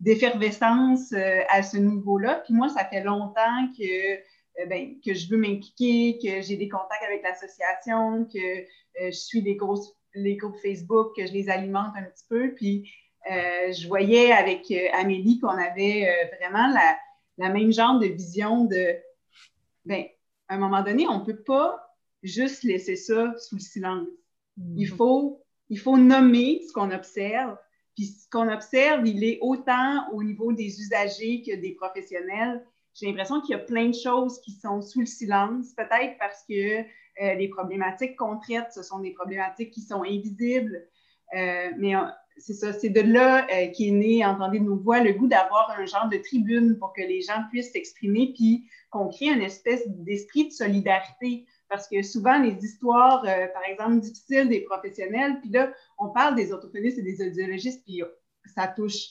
d'effervescence 0.00 1.12
à 1.12 1.62
ce 1.62 1.76
niveau-là. 1.76 2.42
Puis 2.44 2.54
moi, 2.54 2.68
ça 2.68 2.84
fait 2.84 3.02
longtemps 3.02 3.72
que 3.78 4.18
euh, 4.60 4.66
ben, 4.66 5.00
que 5.04 5.14
je 5.14 5.28
veux 5.28 5.36
m'impliquer, 5.36 6.18
que 6.22 6.40
j'ai 6.42 6.56
des 6.56 6.68
contacts 6.68 7.04
avec 7.04 7.22
l'association, 7.22 8.24
que 8.24 8.38
euh, 8.38 8.64
je 9.06 9.10
suis 9.10 9.40
les, 9.40 9.56
grosses, 9.56 9.94
les 10.14 10.36
groupes 10.36 10.58
Facebook, 10.62 11.16
que 11.16 11.26
je 11.26 11.32
les 11.32 11.48
alimente 11.48 11.92
un 11.96 12.04
petit 12.04 12.24
peu. 12.28 12.54
Puis 12.54 12.90
euh, 13.30 13.72
je 13.72 13.86
voyais 13.86 14.32
avec 14.32 14.72
Amélie 14.94 15.38
qu'on 15.38 15.48
avait 15.48 16.08
vraiment 16.38 16.72
la, 16.72 17.50
même 17.50 17.72
genre 17.72 17.98
de 17.98 18.06
vision 18.06 18.64
de, 18.64 18.96
ben, 19.84 20.04
à 20.48 20.54
un 20.54 20.58
moment 20.58 20.82
donné, 20.82 21.06
on 21.08 21.20
ne 21.20 21.24
peut 21.24 21.42
pas 21.42 21.94
juste 22.22 22.64
laisser 22.64 22.96
ça 22.96 23.34
sous 23.38 23.56
le 23.56 23.60
silence. 23.60 24.08
Il, 24.56 24.86
mm-hmm. 24.86 24.96
faut, 24.96 25.44
il 25.68 25.78
faut 25.78 25.96
nommer 25.96 26.62
ce 26.66 26.72
qu'on 26.72 26.90
observe. 26.90 27.56
Puis 27.94 28.06
ce 28.06 28.28
qu'on 28.30 28.48
observe, 28.48 29.06
il 29.06 29.22
est 29.24 29.38
autant 29.40 30.08
au 30.12 30.22
niveau 30.22 30.52
des 30.52 30.80
usagers 30.80 31.42
que 31.42 31.54
des 31.56 31.72
professionnels 31.72 32.64
j'ai 32.98 33.06
l'impression 33.06 33.40
qu'il 33.40 33.50
y 33.50 33.54
a 33.54 33.62
plein 33.62 33.88
de 33.88 33.94
choses 33.94 34.40
qui 34.40 34.52
sont 34.52 34.82
sous 34.82 35.00
le 35.00 35.06
silence, 35.06 35.72
peut-être 35.76 36.18
parce 36.18 36.44
que 36.48 36.80
euh, 36.80 37.34
les 37.34 37.48
problématiques 37.48 38.16
qu'on 38.16 38.38
traite, 38.38 38.72
ce 38.72 38.82
sont 38.82 39.00
des 39.00 39.12
problématiques 39.12 39.70
qui 39.70 39.82
sont 39.82 40.02
invisibles. 40.02 40.84
Euh, 41.36 41.70
mais 41.76 41.94
euh, 41.94 42.00
c'est 42.38 42.54
ça, 42.54 42.72
c'est 42.72 42.90
de 42.90 43.00
là 43.00 43.46
qui 43.72 43.88
est 43.88 43.92
né, 43.92 44.24
entendez 44.24 44.60
nos 44.60 44.76
voix, 44.76 45.00
le 45.00 45.12
goût 45.12 45.26
d'avoir 45.26 45.74
un 45.76 45.86
genre 45.86 46.08
de 46.08 46.18
tribune 46.18 46.78
pour 46.78 46.92
que 46.92 47.02
les 47.02 47.20
gens 47.20 47.42
puissent 47.50 47.72
s'exprimer, 47.72 48.32
puis 48.32 48.68
qu'on 48.90 49.08
crée 49.08 49.26
une 49.26 49.42
espèce 49.42 49.82
d'esprit 49.88 50.46
de 50.46 50.52
solidarité. 50.52 51.46
Parce 51.68 51.88
que 51.88 52.00
souvent, 52.02 52.40
les 52.40 52.54
histoires, 52.64 53.22
par 53.22 53.64
exemple, 53.68 53.98
difficiles 54.00 54.48
des 54.48 54.60
professionnels, 54.60 55.40
puis 55.40 55.50
là, 55.50 55.72
on 55.98 56.10
parle 56.10 56.36
des 56.36 56.52
orthophonistes 56.52 56.98
et 56.98 57.02
des 57.02 57.20
audiologistes, 57.26 57.82
puis 57.84 58.02
ça 58.54 58.68
touche 58.68 59.08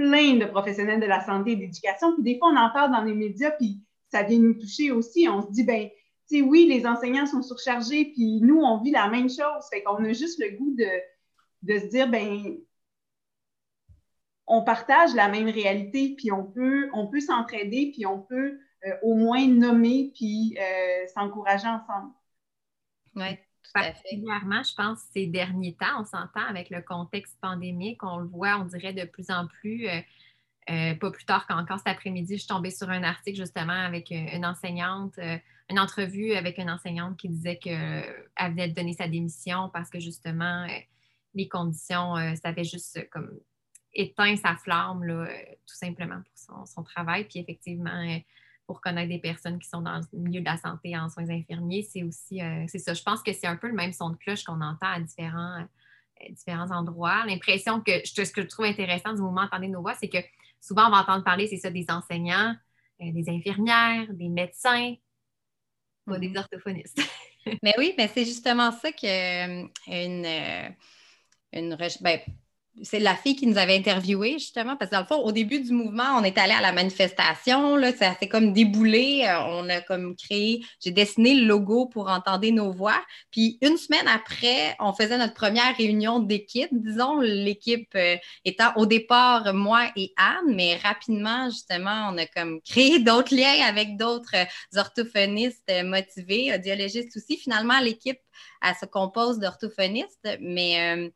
plein 0.00 0.36
de 0.36 0.46
professionnels 0.46 0.98
de 0.98 1.06
la 1.06 1.22
santé 1.22 1.52
et 1.52 1.56
de 1.56 1.60
l'éducation. 1.60 2.14
Puis 2.14 2.22
des 2.22 2.38
fois, 2.38 2.48
on 2.48 2.56
en 2.56 2.70
parle 2.70 2.90
dans 2.90 3.04
les 3.04 3.12
médias, 3.12 3.50
puis 3.50 3.82
ça 4.08 4.22
vient 4.22 4.38
nous 4.38 4.54
toucher 4.54 4.90
aussi. 4.90 5.28
On 5.28 5.42
se 5.42 5.50
dit, 5.50 5.62
ben, 5.62 5.90
tu 6.26 6.40
oui, 6.40 6.66
les 6.66 6.86
enseignants 6.86 7.26
sont 7.26 7.42
surchargés, 7.42 8.06
puis 8.14 8.40
nous, 8.40 8.60
on 8.60 8.80
vit 8.82 8.92
la 8.92 9.08
même 9.08 9.28
chose. 9.28 9.68
Fait 9.70 9.82
qu'on 9.82 10.02
a 10.02 10.12
juste 10.14 10.40
le 10.40 10.56
goût 10.56 10.74
de, 10.74 10.88
de 11.74 11.78
se 11.78 11.86
dire, 11.86 12.08
ben, 12.08 12.56
on 14.46 14.64
partage 14.64 15.14
la 15.14 15.28
même 15.28 15.50
réalité, 15.50 16.14
puis 16.16 16.32
on 16.32 16.44
peut, 16.44 16.88
on 16.94 17.06
peut 17.06 17.20
s'entraider, 17.20 17.90
puis 17.92 18.06
on 18.06 18.20
peut 18.20 18.58
euh, 18.86 18.94
au 19.02 19.14
moins 19.14 19.46
nommer, 19.46 20.12
puis 20.14 20.56
euh, 20.58 21.06
s'encourager 21.14 21.68
ensemble. 21.68 22.12
Oui, 23.16 23.36
Particulièrement, 23.72 24.62
je 24.62 24.74
pense, 24.74 24.98
ces 25.12 25.26
derniers 25.26 25.74
temps, 25.74 26.00
on 26.00 26.04
s'entend 26.04 26.44
avec 26.48 26.70
le 26.70 26.82
contexte 26.82 27.38
pandémique, 27.40 28.02
on 28.02 28.18
le 28.18 28.26
voit, 28.26 28.58
on 28.58 28.64
dirait 28.64 28.92
de 28.92 29.04
plus 29.04 29.30
en 29.30 29.46
plus. 29.46 29.86
Euh, 30.68 30.94
pas 30.94 31.10
plus 31.10 31.24
tard 31.24 31.46
qu'encore 31.46 31.78
cet 31.78 31.88
après-midi, 31.88 32.34
je 32.34 32.40
suis 32.40 32.48
tombée 32.48 32.70
sur 32.70 32.90
un 32.90 33.02
article 33.02 33.38
justement 33.38 33.72
avec 33.72 34.10
une 34.10 34.44
enseignante, 34.44 35.18
une 35.68 35.78
entrevue 35.78 36.32
avec 36.32 36.58
une 36.58 36.70
enseignante 36.70 37.16
qui 37.16 37.28
disait 37.28 37.56
qu'elle 37.56 38.24
venait 38.38 38.68
de 38.68 38.74
donner 38.74 38.92
sa 38.92 39.08
démission 39.08 39.70
parce 39.72 39.90
que 39.90 39.98
justement, 39.98 40.66
les 41.34 41.48
conditions, 41.48 42.14
ça 42.36 42.50
avait 42.50 42.64
juste 42.64 43.08
comme 43.10 43.30
éteint 43.94 44.36
sa 44.36 44.56
flamme, 44.56 45.02
là, 45.04 45.26
tout 45.66 45.74
simplement 45.74 46.20
pour 46.22 46.66
son, 46.66 46.82
travail. 46.82 47.24
Puis 47.24 47.40
effectivement, 47.40 48.18
pour 48.70 48.80
connaître 48.80 49.08
des 49.08 49.18
personnes 49.18 49.58
qui 49.58 49.68
sont 49.68 49.80
dans 49.80 50.00
le 50.12 50.18
milieu 50.20 50.38
de 50.38 50.44
la 50.44 50.56
santé 50.56 50.96
en 50.96 51.08
soins 51.08 51.28
infirmiers, 51.28 51.82
c'est 51.82 52.04
aussi, 52.04 52.40
euh, 52.40 52.66
c'est 52.68 52.78
ça. 52.78 52.94
Je 52.94 53.02
pense 53.02 53.20
que 53.20 53.32
c'est 53.32 53.48
un 53.48 53.56
peu 53.56 53.66
le 53.66 53.74
même 53.74 53.92
son 53.92 54.10
de 54.10 54.16
cloche 54.16 54.44
qu'on 54.44 54.60
entend 54.60 54.86
à 54.86 55.00
différents, 55.00 55.58
euh, 55.58 56.26
différents 56.30 56.70
endroits. 56.70 57.26
L'impression 57.26 57.80
que, 57.80 57.90
ce 58.04 58.30
que 58.30 58.42
je 58.42 58.46
trouve 58.46 58.66
intéressant 58.66 59.12
du 59.12 59.22
mouvement 59.22 59.40
Entendez 59.40 59.66
nos 59.66 59.80
voix, 59.80 59.94
c'est 59.96 60.08
que 60.08 60.18
souvent 60.60 60.86
on 60.86 60.90
va 60.90 60.98
entendre 60.98 61.24
parler, 61.24 61.48
c'est 61.48 61.56
ça, 61.56 61.68
des 61.68 61.86
enseignants, 61.88 62.54
euh, 63.02 63.10
des 63.10 63.28
infirmières, 63.28 64.06
des 64.10 64.28
médecins, 64.28 64.94
pas 66.06 66.18
des 66.20 66.28
mm-hmm. 66.28 66.38
orthophonistes. 66.38 67.02
mais 67.64 67.74
oui, 67.76 67.94
mais 67.98 68.06
c'est 68.06 68.24
justement 68.24 68.70
ça 68.70 68.92
que 68.92 69.62
une, 69.88 70.74
une 71.52 71.76
ben, 72.02 72.20
c'est 72.82 73.00
la 73.00 73.14
fille 73.14 73.36
qui 73.36 73.46
nous 73.46 73.58
avait 73.58 73.76
interviewé 73.76 74.34
justement, 74.34 74.76
parce 74.76 74.90
que 74.90 74.96
dans 74.96 75.02
le 75.02 75.06
fond, 75.06 75.22
au 75.22 75.32
début 75.32 75.60
du 75.60 75.72
mouvement, 75.72 76.16
on 76.18 76.24
est 76.24 76.38
allé 76.38 76.52
à 76.52 76.60
la 76.60 76.72
manifestation, 76.72 77.76
là, 77.76 77.92
ça 77.92 78.14
s'est 78.18 78.28
comme 78.28 78.52
déboulé, 78.52 79.26
euh, 79.26 79.38
on 79.48 79.68
a 79.68 79.80
comme 79.80 80.16
créé, 80.16 80.64
j'ai 80.82 80.90
dessiné 80.90 81.34
le 81.34 81.46
logo 81.46 81.86
pour 81.86 82.08
entendre 82.08 82.48
nos 82.50 82.72
voix. 82.72 83.00
Puis 83.30 83.58
une 83.60 83.76
semaine 83.76 84.08
après, 84.08 84.76
on 84.78 84.92
faisait 84.92 85.18
notre 85.18 85.34
première 85.34 85.76
réunion 85.76 86.20
d'équipe, 86.20 86.70
disons, 86.72 87.20
l'équipe 87.20 87.90
euh, 87.96 88.16
étant 88.44 88.72
au 88.76 88.86
départ 88.86 89.52
moi 89.52 89.90
et 89.96 90.12
Anne, 90.16 90.54
mais 90.54 90.76
rapidement, 90.76 91.50
justement, 91.50 92.10
on 92.12 92.18
a 92.18 92.26
comme 92.26 92.60
créé 92.62 92.98
d'autres 93.00 93.34
liens 93.34 93.66
avec 93.66 93.96
d'autres 93.96 94.36
euh, 94.36 94.78
orthophonistes 94.78 95.70
motivés, 95.84 96.54
audiologistes 96.54 97.16
aussi. 97.16 97.36
Finalement, 97.36 97.80
l'équipe, 97.80 98.20
elle 98.62 98.74
se 98.80 98.86
compose 98.86 99.38
d'orthophonistes, 99.38 100.28
mais 100.40 101.10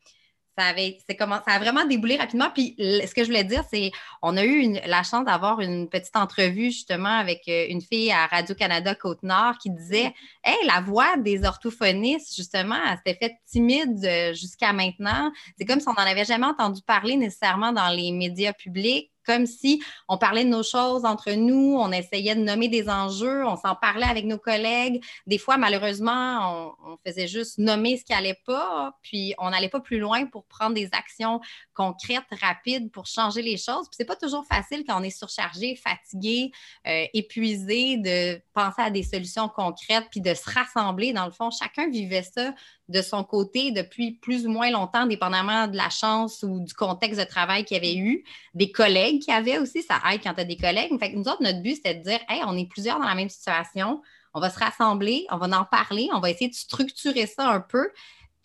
ça, 0.56 0.66
avait, 0.66 0.99
comment, 1.18 1.40
ça 1.46 1.54
a 1.54 1.58
vraiment 1.58 1.84
déboulé 1.84 2.16
rapidement. 2.16 2.50
Puis 2.52 2.75
ce 2.78 3.14
que 3.14 3.23
je 3.23 3.26
voulais 3.26 3.44
dire, 3.44 3.64
c'est 3.70 3.90
on 4.23 4.37
a 4.37 4.44
eu 4.44 4.75
la 4.87 5.02
chance 5.02 5.25
d'avoir 5.25 5.61
une 5.61 5.88
petite 5.88 6.16
entrevue 6.16 6.70
justement 6.70 7.08
avec 7.08 7.42
euh, 7.49 7.66
une 7.68 7.80
fille 7.80 8.11
à 8.12 8.26
Radio-Canada 8.26 8.94
Côte-Nord 8.94 9.58
qui 9.58 9.70
disait 9.70 10.14
Hey, 10.44 10.56
la 10.66 10.80
voix 10.80 11.16
des 11.16 11.44
orthophonistes, 11.44 12.34
justement, 12.37 12.76
elle 12.88 12.99
s'était 12.99 13.18
faite 13.18 13.37
timide 13.46 14.04
euh, 14.04 14.34
jusqu'à 14.34 14.73
maintenant. 14.73 15.32
C'est 15.58 15.64
comme 15.64 15.80
si 15.80 15.88
on 15.88 15.92
n'en 15.92 16.08
avait 16.08 16.25
jamais 16.25 16.46
entendu 16.46 16.82
parler 16.82 17.16
nécessairement 17.16 17.73
dans 17.73 17.88
les 17.88 18.12
médias 18.12 18.52
publics 18.52 19.13
comme 19.25 19.47
si 19.47 19.83
on 20.09 20.19
parlait 20.19 20.45
de 20.45 20.50
nos 20.50 20.62
choses 20.62 21.04
entre 21.04 21.33
nous, 21.33 21.76
on 21.78 21.90
essayait 21.93 22.35
de 22.35 22.40
nommer 22.40 22.69
des 22.69 22.88
enjeux, 22.88 23.45
on 23.47 23.57
s'en 23.57 23.75
parlait 23.75 24.07
avec 24.07 24.25
nos 24.25 24.38
collègues. 24.38 25.04
Des 25.26 25.38
fois, 25.38 25.57
malheureusement, 25.57 26.76
on, 26.87 26.97
faisait 27.07 27.26
juste 27.26 27.59
nommer 27.59 27.97
ce 27.99 28.04
qui 28.04 28.12
n'allait 28.12 28.40
pas, 28.47 28.97
puis 29.02 29.35
on 29.38 29.50
n'allait 29.50 29.69
pas 29.69 29.81
plus 29.81 29.99
loin 29.99 30.26
pour 30.26 30.45
prendre 30.45 30.75
des 30.75 30.88
actions 30.93 31.40
concrètes, 31.75 32.25
rapides 32.40 32.90
pour 32.90 33.07
changer 33.07 33.43
les 33.43 33.57
choses. 33.57 33.88
Puis 33.88 33.97
c'est 33.97 34.04
pas 34.04 34.16
toujours 34.16 34.47
facile 34.47 34.85
quand 34.87 35.00
on 35.00 35.02
est 35.02 35.11
surchargé, 35.11 35.76
fatigué, 35.76 36.52
euh, 36.87 37.04
épuisé 37.12 37.99
de 37.99 38.40
penser 38.54 38.83
à 38.83 38.90
des 38.90 39.02
solutions 39.02 39.49
concrètes 39.49 40.07
puis 40.11 40.21
de 40.21 40.33
se 40.35 40.49
rassembler. 40.50 41.12
Dans 41.12 41.26
le 41.26 41.33
fond, 41.33 41.50
chacun 41.50 41.88
vivait 41.90 42.23
ça 42.23 42.54
de 42.88 43.00
son 43.00 43.25
côté 43.25 43.71
depuis 43.71 44.12
plus 44.12 44.47
ou 44.47 44.50
moins 44.50 44.71
longtemps, 44.71 45.07
dépendamment 45.07 45.67
de 45.69 45.76
la 45.76 45.88
chance 45.88 46.43
ou 46.43 46.61
du 46.61 46.75
contexte 46.75 47.19
de 47.19 47.25
travail 47.25 47.64
qu'il 47.64 47.76
avait 47.76 47.97
eu, 47.97 48.25
des 48.55 48.71
collègues 48.71 49.23
qui 49.23 49.31
avaient 49.31 49.59
aussi, 49.59 49.83
ça 49.83 50.00
aide 50.12 50.21
quand 50.23 50.35
tu 50.35 50.41
as 50.41 50.45
des 50.45 50.57
collègues. 50.57 50.99
Fait 50.99 51.12
nous 51.12 51.29
autres, 51.29 51.43
notre 51.43 51.62
but, 51.62 51.76
c'était 51.76 51.95
de 51.95 52.03
dire, 52.03 52.21
hey, 52.29 52.43
on 52.47 52.57
est 52.57 52.69
plusieurs 52.69 52.99
dans 52.99 53.07
la 53.07 53.14
même 53.14 53.31
situation, 53.31 54.03
on 54.35 54.41
va 54.41 54.50
se 54.50 54.59
rassembler, 54.59 55.26
on 55.31 55.38
va 55.38 55.59
en 55.59 55.64
parler, 55.64 56.09
on 56.12 56.21
va 56.21 56.31
essayer 56.31 56.50
de 56.50 56.55
structurer 56.55 57.26
ça 57.26 57.49
un 57.50 57.61
peu, 57.61 57.88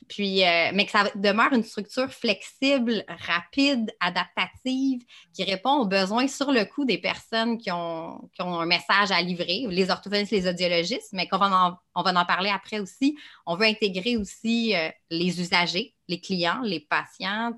puis, 0.07 0.43
euh, 0.43 0.71
mais 0.73 0.85
que 0.85 0.91
ça 0.91 1.05
demeure 1.15 1.51
une 1.53 1.63
structure 1.63 2.11
flexible, 2.11 3.03
rapide, 3.07 3.91
adaptative, 3.99 5.01
qui 5.33 5.43
répond 5.43 5.77
aux 5.77 5.85
besoins 5.85 6.27
sur 6.27 6.51
le 6.51 6.65
coup 6.65 6.85
des 6.85 6.97
personnes 6.97 7.57
qui 7.57 7.71
ont, 7.71 8.29
un 8.39 8.65
message 8.65 9.11
à 9.11 9.21
livrer, 9.21 9.65
les 9.69 9.89
orthophonistes, 9.89 10.31
les 10.31 10.47
audiologistes, 10.47 11.11
mais 11.13 11.27
qu'on 11.27 11.37
va 11.37 11.47
en, 11.47 11.77
on 11.95 12.03
va 12.03 12.19
en 12.19 12.25
parler 12.25 12.49
après 12.49 12.79
aussi. 12.79 13.17
On 13.45 13.55
veut 13.55 13.65
intégrer 13.65 14.17
aussi 14.17 14.75
euh, 14.75 14.89
les 15.09 15.39
usagers, 15.41 15.95
les 16.07 16.21
clients, 16.21 16.61
les 16.63 16.79
patients. 16.79 17.51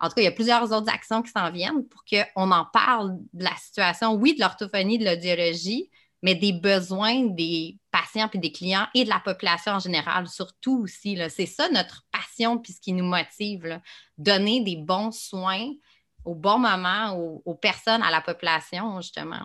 en 0.00 0.08
tout 0.08 0.14
cas, 0.14 0.22
il 0.22 0.24
y 0.24 0.28
a 0.28 0.32
plusieurs 0.32 0.72
autres 0.72 0.92
actions 0.92 1.22
qui 1.22 1.30
s'en 1.30 1.50
viennent 1.50 1.86
pour 1.88 2.04
qu'on 2.04 2.50
en 2.50 2.66
parle 2.72 3.18
de 3.32 3.44
la 3.44 3.54
situation, 3.56 4.14
oui, 4.14 4.34
de 4.34 4.40
l'orthophonie, 4.40 4.98
de 4.98 5.04
l'audiologie, 5.04 5.90
mais 6.22 6.34
des 6.34 6.52
besoins 6.52 7.26
des 7.26 7.78
patients 7.92 8.28
puis 8.28 8.38
des 8.38 8.50
clients 8.50 8.88
et 8.94 9.04
de 9.04 9.08
la 9.08 9.20
population 9.20 9.72
en 9.72 9.78
général, 9.78 10.26
surtout 10.28 10.80
aussi. 10.82 11.18
C'est 11.28 11.46
ça 11.46 11.68
notre 11.68 12.04
passion 12.10 12.58
puis 12.58 12.72
ce 12.72 12.80
qui 12.80 12.92
nous 12.92 13.04
motive. 13.04 13.80
Donner 14.18 14.60
des 14.62 14.76
bons 14.76 15.12
soins 15.12 15.68
au 16.24 16.34
bon 16.34 16.58
moment 16.58 17.12
aux, 17.44 17.54
personnes, 17.54 18.02
à 18.02 18.10
la 18.10 18.20
population, 18.20 19.00
justement. 19.00 19.44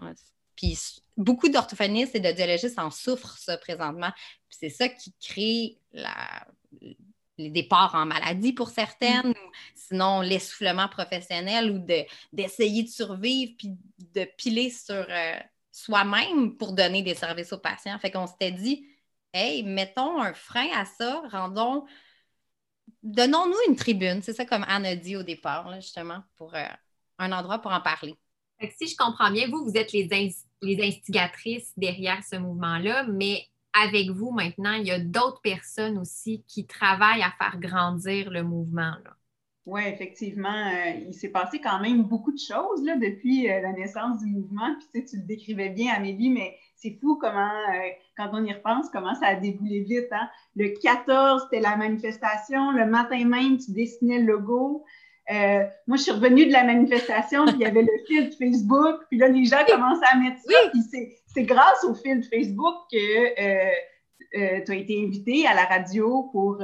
Puis 0.56 0.78
beaucoup 1.16 1.50
d'orthophonistes 1.50 2.16
et 2.16 2.20
d'audiologistes 2.20 2.80
en 2.80 2.92
souffrent, 2.92 3.38
ça, 3.38 3.58
présentement. 3.58 4.12
c'est 4.50 4.70
ça 4.70 4.88
qui 4.88 5.14
crée 5.20 5.78
les 7.38 7.50
départs 7.50 7.96
en 7.96 8.06
maladie 8.06 8.54
pour 8.54 8.70
certaines, 8.70 9.30
mm. 9.30 9.32
ou 9.32 9.52
sinon 9.76 10.22
l'essoufflement 10.22 10.88
professionnel 10.88 11.72
ou 11.72 11.80
d'essayer 12.34 12.84
de, 12.84 12.90
survivre 12.90 13.54
puis 13.58 13.76
de 14.14 14.26
piler 14.38 14.70
sur, 14.70 14.96
euh, 14.96 15.40
soi-même 15.78 16.58
pour 16.58 16.74
donner 16.74 17.04
des 17.04 17.14
services 17.14 17.54
aux 17.54 17.60
patients. 17.60 17.98
Fait 18.00 18.10
qu'on 18.10 18.26
s'était 18.26 18.52
dit, 18.52 18.88
hey, 19.34 19.64
mettons 19.64 20.20
un 20.20 20.34
frein 20.34 20.68
à 20.76 20.86
ça, 20.86 21.22
rendons, 21.32 21.86
donnons-nous 23.04 23.58
une 23.70 23.76
tribune. 23.76 24.22
C'est 24.24 24.34
ça 24.34 24.46
comme 24.46 24.66
Anne 24.68 24.86
a 24.86 24.96
dit 24.96 25.16
au 25.16 25.24
départ, 25.24 25.72
justement, 25.76 26.24
pour 26.36 26.56
euh, 26.56 26.66
un 27.20 27.32
endroit 27.32 27.60
pour 27.60 27.72
en 27.72 27.82
parler. 27.82 28.16
si 28.78 28.88
je 28.88 28.98
comprends 28.98 29.30
bien, 29.30 29.48
vous, 29.50 29.66
vous 29.66 29.78
êtes 29.78 29.92
les, 29.92 30.08
les 30.64 30.88
instigatrices 30.88 31.72
derrière 31.78 32.24
ce 32.24 32.38
mouvement-là, 32.38 33.04
mais 33.04 33.46
avec 33.74 34.10
vous 34.10 34.32
maintenant, 34.32 34.74
il 34.74 34.88
y 34.88 34.92
a 34.92 35.00
d'autres 35.00 35.42
personnes 35.42 36.00
aussi 36.00 36.44
qui 36.48 36.66
travaillent 36.66 37.22
à 37.22 37.34
faire 37.38 37.60
grandir 37.60 38.32
le 38.32 38.42
mouvement. 38.42 38.96
Là. 39.04 39.16
Oui, 39.68 39.82
effectivement, 39.86 40.48
euh, 40.48 40.92
il 41.10 41.14
s'est 41.14 41.28
passé 41.28 41.60
quand 41.60 41.82
même 41.82 42.04
beaucoup 42.04 42.32
de 42.32 42.40
choses 42.40 42.82
là, 42.86 42.96
depuis 42.96 43.52
euh, 43.52 43.60
la 43.60 43.74
naissance 43.74 44.24
du 44.24 44.26
mouvement. 44.28 44.74
Puis 44.80 44.88
tu, 44.94 45.00
sais, 45.02 45.06
tu 45.06 45.18
le 45.18 45.24
décrivais 45.24 45.68
bien, 45.68 45.94
Amélie, 45.94 46.30
mais 46.30 46.56
c'est 46.78 46.98
fou 47.02 47.18
comment, 47.20 47.52
euh, 47.52 47.90
quand 48.16 48.30
on 48.32 48.46
y 48.46 48.54
repense, 48.54 48.88
comment 48.94 49.14
ça 49.16 49.26
a 49.28 49.36
déboulé 49.36 49.82
vite. 49.82 50.08
Hein? 50.12 50.30
Le 50.56 50.70
14, 50.82 51.44
c'était 51.44 51.62
la 51.62 51.76
manifestation. 51.76 52.72
Le 52.72 52.86
matin 52.86 53.26
même, 53.26 53.58
tu 53.58 53.74
dessinais 53.74 54.20
le 54.20 54.28
logo. 54.28 54.86
moi, 55.30 55.98
je 55.98 56.02
suis 56.02 56.12
revenue 56.12 56.46
de 56.46 56.54
la 56.54 56.64
manifestation, 56.64 57.44
puis 57.48 57.56
il 57.56 57.62
y 57.64 57.66
avait 57.66 57.82
le 57.82 58.06
fil 58.08 58.30
de 58.30 58.36
Facebook. 58.36 59.02
Puis 59.10 59.20
là, 59.20 59.28
les 59.28 59.44
gens 59.44 59.66
commençaient 59.68 60.06
à 60.10 60.18
mettre 60.18 60.40
ça. 60.44 60.70
Puis 60.72 60.82
c'est 61.28 61.44
grâce 61.44 61.84
au 61.84 61.94
fil 61.94 62.22
de 62.22 62.26
Facebook 62.26 62.76
que 62.90 63.68
tu 64.34 64.72
as 64.72 64.76
été 64.76 65.04
invitée 65.04 65.48
à 65.48 65.54
la 65.54 65.66
radio 65.66 66.30
pour 66.32 66.62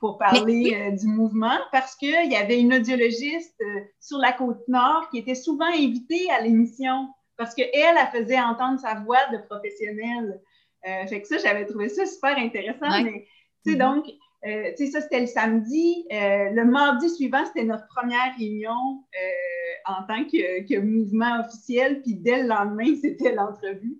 pour 0.00 0.18
parler 0.18 0.74
euh, 0.74 0.90
du 0.90 1.06
mouvement 1.06 1.58
parce 1.72 1.96
qu'il 1.96 2.30
y 2.30 2.36
avait 2.36 2.60
une 2.60 2.74
audiologiste 2.74 3.54
euh, 3.62 3.80
sur 4.00 4.18
la 4.18 4.32
côte 4.32 4.66
nord 4.68 5.08
qui 5.10 5.18
était 5.18 5.34
souvent 5.34 5.66
invitée 5.66 6.30
à 6.30 6.42
l'émission 6.42 7.08
parce 7.36 7.54
qu'elle, 7.54 7.68
elle 7.72 8.22
faisait 8.22 8.40
entendre 8.40 8.78
sa 8.78 8.94
voix 9.00 9.26
de 9.32 9.38
professionnelle. 9.38 10.40
Euh, 10.86 11.06
fait 11.06 11.22
que 11.22 11.26
ça, 11.26 11.38
j'avais 11.38 11.64
trouvé 11.66 11.88
ça 11.88 12.06
super 12.06 12.36
intéressant. 12.36 13.02
Mais, 13.02 13.26
tu 13.64 13.72
sais, 13.72 13.76
mm-hmm. 13.76 13.78
donc, 13.78 14.06
euh, 14.46 14.72
tu 14.76 14.86
sais, 14.86 14.92
ça, 14.92 15.00
c'était 15.00 15.20
le 15.20 15.26
samedi. 15.26 16.06
Euh, 16.12 16.50
le 16.50 16.64
mardi 16.64 17.08
suivant, 17.08 17.44
c'était 17.46 17.64
notre 17.64 17.86
première 17.88 18.36
réunion 18.38 18.70
euh, 18.72 19.92
en 19.92 20.06
tant 20.06 20.24
que, 20.24 20.62
que, 20.68 20.80
mouvement 20.80 21.40
officiel. 21.40 22.02
Puis 22.02 22.14
dès 22.14 22.42
le 22.42 22.48
lendemain, 22.48 22.94
c'était 23.00 23.34
l'entrevue. 23.34 23.98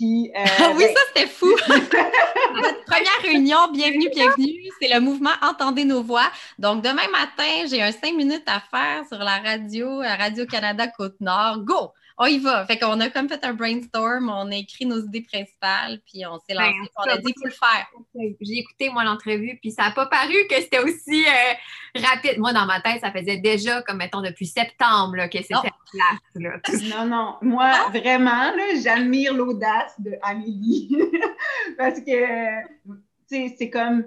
Puis, 0.00 0.32
ah 0.34 0.72
oui, 0.74 0.84
ben 0.86 0.94
ça, 0.94 1.00
c'était 1.08 1.26
fou! 1.26 1.54
notre 1.68 2.84
première 2.86 3.20
réunion, 3.22 3.70
bienvenue, 3.70 4.08
bienvenue. 4.08 4.70
C'est 4.80 4.88
le 4.88 4.98
mouvement 4.98 5.34
Entendez 5.42 5.84
nos 5.84 6.02
voix. 6.02 6.30
Donc, 6.58 6.82
demain 6.82 7.06
matin, 7.12 7.66
j'ai 7.68 7.82
un 7.82 7.92
cinq 7.92 8.14
minutes 8.14 8.46
à 8.46 8.60
faire 8.60 9.04
sur 9.06 9.18
la 9.18 9.40
radio, 9.40 9.98
Radio-Canada 9.98 10.86
Côte-Nord. 10.86 11.64
Go! 11.64 11.92
On 12.20 12.26
y 12.26 12.38
va. 12.38 12.66
Fait 12.66 12.78
qu'on 12.78 13.00
a 13.00 13.08
comme 13.08 13.28
fait 13.28 13.42
un 13.44 13.54
brainstorm, 13.54 14.28
on 14.28 14.52
a 14.52 14.54
écrit 14.54 14.84
nos 14.84 15.02
idées 15.02 15.22
principales, 15.22 16.00
puis 16.06 16.26
on 16.26 16.38
s'est 16.38 16.52
lancé. 16.52 16.74
Ben, 16.78 16.88
on 16.98 17.02
a 17.10 17.16
dit, 17.16 17.32
il 17.34 17.40
faut 17.40 17.46
le 17.46 17.50
faire. 17.50 18.34
J'ai 18.42 18.58
écouté, 18.58 18.90
moi, 18.90 19.04
l'entrevue, 19.04 19.58
puis 19.60 19.70
ça 19.70 19.84
n'a 19.84 19.90
pas 19.92 20.04
paru 20.04 20.34
que 20.50 20.56
c'était 20.56 20.80
aussi 20.80 21.24
euh, 21.24 22.00
rapide. 22.02 22.38
Moi, 22.38 22.52
dans 22.52 22.66
ma 22.66 22.82
tête, 22.82 23.00
ça 23.00 23.10
faisait 23.10 23.38
déjà, 23.38 23.80
comme 23.82 23.96
mettons, 23.96 24.20
depuis 24.20 24.46
septembre 24.46 25.16
que 25.30 25.38
c'était 25.38 25.72
place. 25.90 26.60
Non, 26.94 27.06
non. 27.06 27.36
Moi, 27.40 27.72
vraiment, 27.88 28.52
j'admire 28.82 29.32
l'audace 29.32 29.98
de 29.98 30.12
Amélie. 30.22 30.94
Parce 31.78 32.00
que, 32.00 32.60
tu 32.66 32.98
sais, 33.28 33.54
c'est 33.56 33.70
comme 33.70 34.04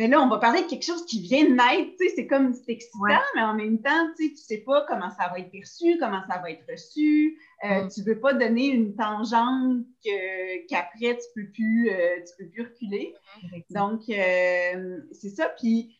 mais 0.00 0.08
là, 0.08 0.22
on 0.22 0.28
va 0.28 0.38
parler 0.38 0.62
de 0.62 0.66
quelque 0.66 0.86
chose 0.86 1.04
qui 1.04 1.20
vient 1.20 1.44
de 1.44 1.50
naître, 1.50 1.92
c'est 2.16 2.26
comme, 2.26 2.54
c'est 2.54 2.72
excitant, 2.72 3.20
mais 3.34 3.42
en 3.42 3.52
même 3.52 3.82
temps, 3.82 4.08
tu 4.16 4.30
tu 4.30 4.36
sais 4.38 4.62
pas 4.64 4.86
comment 4.88 5.10
ça 5.10 5.28
va 5.28 5.40
être 5.40 5.50
perçu, 5.50 5.98
comment 6.00 6.22
ça 6.26 6.38
va 6.38 6.50
être 6.50 6.64
reçu, 6.70 7.38
euh, 7.64 7.84
mm. 7.84 7.90
tu 7.90 8.02
veux 8.04 8.18
pas 8.18 8.32
donner 8.32 8.68
une 8.68 8.96
tangente 8.96 9.84
qu'après, 10.70 11.18
tu 11.18 11.26
peux 11.34 11.50
plus, 11.52 11.90
euh, 11.90 12.16
tu 12.16 12.32
peux 12.38 12.50
plus 12.50 12.62
reculer. 12.62 13.14
Donc, 13.68 14.00
euh, 14.08 15.00
c'est 15.12 15.28
ça, 15.28 15.50
puis 15.50 15.94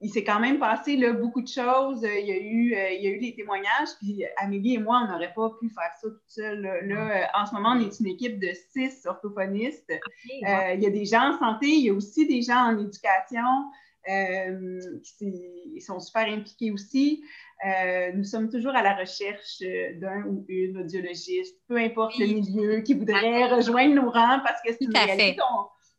il 0.00 0.10
s'est 0.10 0.22
quand 0.22 0.38
même 0.38 0.58
passé 0.58 0.96
là, 0.96 1.12
beaucoup 1.12 1.42
de 1.42 1.48
choses. 1.48 2.02
Il 2.02 2.26
y, 2.26 2.32
a 2.32 2.36
eu, 2.36 2.76
il 2.96 3.02
y 3.02 3.08
a 3.08 3.10
eu 3.10 3.18
des 3.18 3.34
témoignages, 3.34 3.88
puis 4.00 4.24
Amélie 4.36 4.74
et 4.74 4.78
moi, 4.78 5.02
on 5.04 5.12
n'aurait 5.12 5.32
pas 5.34 5.50
pu 5.60 5.68
faire 5.70 5.92
ça 6.00 6.08
tout 6.08 6.28
seul. 6.28 6.62
Là, 6.86 7.30
en 7.34 7.46
ce 7.46 7.54
moment, 7.54 7.72
on 7.76 7.80
est 7.80 7.98
une 7.98 8.06
équipe 8.06 8.38
de 8.38 8.50
six 8.72 9.06
orthophonistes. 9.06 9.92
il 10.24 10.80
y 10.80 10.86
a 10.86 10.90
des 10.90 11.04
gens 11.04 11.34
en 11.34 11.38
santé, 11.38 11.66
il 11.66 11.84
y 11.84 11.90
a 11.90 11.94
aussi 11.94 12.26
des 12.26 12.42
gens 12.42 12.72
en 12.72 12.78
éducation. 12.78 13.42
ils 14.06 15.82
sont 15.82 15.98
super 15.98 16.28
impliqués 16.28 16.70
aussi. 16.70 17.24
nous 18.14 18.24
sommes 18.24 18.50
toujours 18.50 18.76
à 18.76 18.82
la 18.82 18.94
recherche 18.94 19.60
d'un 19.96 20.22
ou 20.26 20.44
une 20.46 20.78
audiologiste, 20.78 21.56
peu 21.66 21.76
importe 21.76 22.16
le 22.18 22.26
milieu, 22.26 22.82
qui 22.82 22.94
voudrait 22.94 23.46
rejoindre 23.52 23.96
nos 23.96 24.10
rangs 24.10 24.40
parce 24.44 24.62
que 24.62 24.72
c'est 24.72 24.84
une 24.84 24.96
réalité 24.96 25.36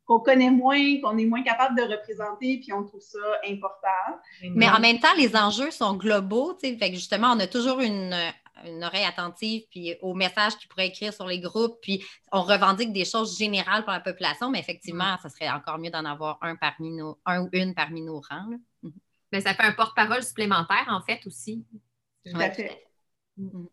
qu'on 0.10 0.20
connaît 0.20 0.50
moins, 0.50 1.00
qu'on 1.02 1.20
est 1.20 1.26
moins 1.26 1.44
capable 1.44 1.78
de 1.78 1.84
représenter, 1.84 2.60
puis 2.60 2.74
on 2.74 2.84
trouve 2.84 3.00
ça 3.00 3.20
important. 3.48 4.18
Mais 4.56 4.68
en 4.68 4.80
même 4.80 5.00
temps, 5.00 5.14
les 5.16 5.36
enjeux 5.36 5.70
sont 5.70 5.94
globaux, 5.94 6.56
tu 6.56 6.68
sais, 6.68 6.78
fait 6.78 6.90
que 6.90 6.96
justement, 6.96 7.34
on 7.36 7.40
a 7.40 7.46
toujours 7.46 7.80
une, 7.80 8.16
oreille 8.84 9.06
attentive 9.06 9.64
puis 9.70 9.96
aux 10.02 10.16
messages 10.16 10.58
qu'ils 10.58 10.68
pourraient 10.68 10.88
écrire 10.88 11.14
sur 11.14 11.28
les 11.28 11.40
groupes, 11.40 11.78
puis 11.80 12.04
on 12.32 12.42
revendique 12.42 12.92
des 12.92 13.06
choses 13.06 13.38
générales 13.38 13.84
pour 13.84 13.94
la 13.94 14.00
population, 14.00 14.50
mais 14.50 14.60
effectivement, 14.60 15.16
ça 15.22 15.30
serait 15.30 15.50
encore 15.50 15.78
mieux 15.78 15.92
d'en 15.92 16.06
avoir 16.06 16.40
un 16.42 16.56
parmi 16.56 16.90
nos, 16.90 17.20
un 17.28 17.44
ou 17.44 17.50
une 17.54 17.76
parmi 17.76 18.02
nos 18.02 18.20
rangs. 18.20 18.58
Mais 19.32 19.42
ça 19.42 19.54
fait 19.54 19.64
un 19.64 19.74
porte-parole 19.74 20.24
supplémentaire, 20.24 20.88
en 20.90 21.02
fait, 21.02 21.22
aussi. 21.28 21.64
Tout 22.26 22.42
à 22.42 22.50
fait. 22.50 22.84
Mhm. 23.38 23.68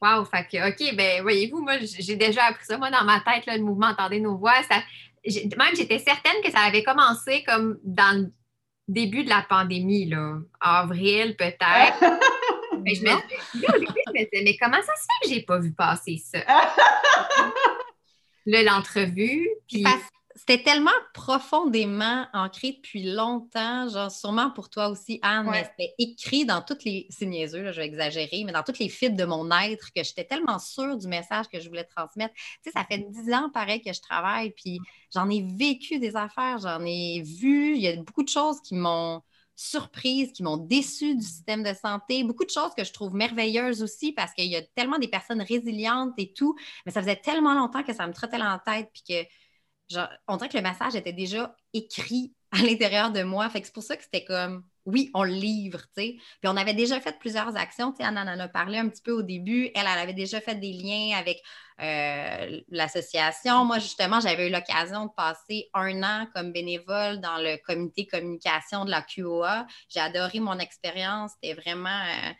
Wow, 0.00 0.24
fait 0.24 0.46
que, 0.46 0.68
OK, 0.70 0.96
ben 0.96 1.20
voyez-vous, 1.20 1.60
moi, 1.60 1.78
j'ai 1.78 2.16
déjà 2.16 2.44
appris 2.44 2.64
ça, 2.64 2.78
moi, 2.78 2.90
dans 2.90 3.04
ma 3.04 3.20
tête, 3.20 3.44
le 3.46 3.62
mouvement 3.62 3.88
Entendez 3.88 4.20
nos 4.20 4.38
voix, 4.38 4.62
ça, 4.62 4.76
même 5.24 5.76
j'étais 5.76 5.98
certaine 5.98 6.42
que 6.42 6.50
ça 6.50 6.60
avait 6.60 6.82
commencé 6.82 7.42
comme 7.44 7.78
dans 7.84 8.18
le 8.18 8.32
début 8.88 9.24
de 9.24 9.28
la 9.28 9.42
pandémie, 9.48 10.06
là, 10.06 10.38
avril 10.60 11.36
peut-être. 11.36 12.00
mais 12.82 12.94
je 12.94 13.02
me, 13.02 13.10
disais, 13.54 14.42
mais 14.44 14.56
comment 14.56 14.80
ça 14.82 14.94
se 14.96 15.02
fait 15.02 15.28
que 15.28 15.34
j'ai 15.34 15.42
pas 15.42 15.58
vu 15.58 15.72
passer 15.72 16.16
ça? 16.16 16.38
là, 18.46 18.62
l'entrevue. 18.62 19.48
Puis 19.68 19.84
c'était 20.40 20.62
tellement 20.62 20.90
profondément 21.12 22.26
ancré 22.32 22.72
depuis 22.72 23.12
longtemps, 23.12 23.90
genre 23.90 24.10
sûrement 24.10 24.50
pour 24.50 24.70
toi 24.70 24.88
aussi, 24.88 25.18
Anne, 25.20 25.46
mais 25.50 25.64
c'était 25.64 25.94
écrit 25.98 26.46
dans 26.46 26.62
toutes 26.62 26.84
les. 26.84 27.06
C'est 27.10 27.26
niaiseux, 27.26 27.62
là, 27.62 27.72
je 27.72 27.80
vais 27.80 27.86
exagérer, 27.86 28.44
mais 28.46 28.52
dans 28.52 28.62
toutes 28.62 28.78
les 28.78 28.88
fibres 28.88 29.18
de 29.18 29.26
mon 29.26 29.50
être 29.50 29.92
que 29.92 30.02
j'étais 30.02 30.24
tellement 30.24 30.58
sûre 30.58 30.96
du 30.96 31.08
message 31.08 31.46
que 31.52 31.60
je 31.60 31.68
voulais 31.68 31.84
transmettre. 31.84 32.32
Tu 32.34 32.40
sais, 32.64 32.70
ça 32.70 32.86
fait 32.86 33.04
dix 33.10 33.30
ans 33.34 33.50
pareil 33.52 33.82
que 33.82 33.92
je 33.92 34.00
travaille, 34.00 34.52
puis 34.52 34.78
j'en 35.12 35.28
ai 35.28 35.42
vécu 35.42 35.98
des 35.98 36.16
affaires, 36.16 36.56
j'en 36.58 36.82
ai 36.86 37.20
vu. 37.20 37.76
Il 37.76 37.82
y 37.82 37.88
a 37.88 37.96
beaucoup 37.96 38.22
de 38.22 38.30
choses 38.30 38.62
qui 38.62 38.74
m'ont 38.74 39.20
surprise, 39.56 40.32
qui 40.32 40.42
m'ont 40.42 40.56
déçu 40.56 41.16
du 41.16 41.22
système 41.22 41.62
de 41.62 41.74
santé, 41.74 42.24
beaucoup 42.24 42.46
de 42.46 42.50
choses 42.50 42.72
que 42.74 42.82
je 42.82 42.94
trouve 42.94 43.14
merveilleuses 43.14 43.82
aussi 43.82 44.12
parce 44.12 44.32
qu'il 44.32 44.46
y 44.46 44.56
a 44.56 44.62
tellement 44.62 44.98
des 44.98 45.08
personnes 45.08 45.42
résilientes 45.42 46.14
et 46.16 46.32
tout, 46.32 46.56
mais 46.86 46.92
ça 46.92 47.02
faisait 47.02 47.16
tellement 47.16 47.52
longtemps 47.52 47.82
que 47.82 47.92
ça 47.92 48.06
me 48.06 48.14
trottait 48.14 48.40
en 48.40 48.58
tête 48.58 48.88
puis 48.94 49.02
que 49.06 49.28
on 50.28 50.36
dirait 50.36 50.48
que 50.48 50.56
le 50.56 50.62
message 50.62 50.94
était 50.94 51.12
déjà 51.12 51.54
écrit 51.72 52.34
à 52.52 52.58
l'intérieur 52.62 53.10
de 53.10 53.22
moi. 53.22 53.48
Fait 53.48 53.60
que 53.60 53.66
c'est 53.66 53.72
pour 53.72 53.82
ça 53.82 53.96
que 53.96 54.02
c'était 54.02 54.24
comme, 54.24 54.64
oui, 54.86 55.10
on 55.14 55.22
le 55.22 55.32
livre, 55.32 55.80
tu 55.96 56.02
sais. 56.02 56.16
Puis 56.40 56.46
on 56.46 56.56
avait 56.56 56.74
déjà 56.74 57.00
fait 57.00 57.18
plusieurs 57.18 57.56
actions, 57.56 57.92
tu 57.92 57.98
sais, 57.98 58.08
en 58.08 58.16
a 58.16 58.48
parlé 58.48 58.78
un 58.78 58.88
petit 58.88 59.02
peu 59.02 59.12
au 59.12 59.22
début. 59.22 59.70
Elle, 59.74 59.82
elle 59.82 59.98
avait 59.98 60.14
déjà 60.14 60.40
fait 60.40 60.54
des 60.56 60.72
liens 60.72 61.16
avec 61.18 61.42
euh, 61.80 62.60
l'association. 62.68 63.64
Moi, 63.64 63.78
justement, 63.78 64.20
j'avais 64.20 64.48
eu 64.48 64.52
l'occasion 64.52 65.06
de 65.06 65.10
passer 65.16 65.70
un 65.74 66.02
an 66.02 66.26
comme 66.34 66.52
bénévole 66.52 67.20
dans 67.20 67.36
le 67.38 67.56
comité 67.64 68.06
communication 68.06 68.84
de 68.84 68.90
la 68.90 69.02
QOA. 69.02 69.66
J'ai 69.88 70.00
adoré 70.00 70.40
mon 70.40 70.58
expérience. 70.58 71.32
C'était 71.40 71.60
vraiment... 71.60 71.88
Euh, 71.88 72.32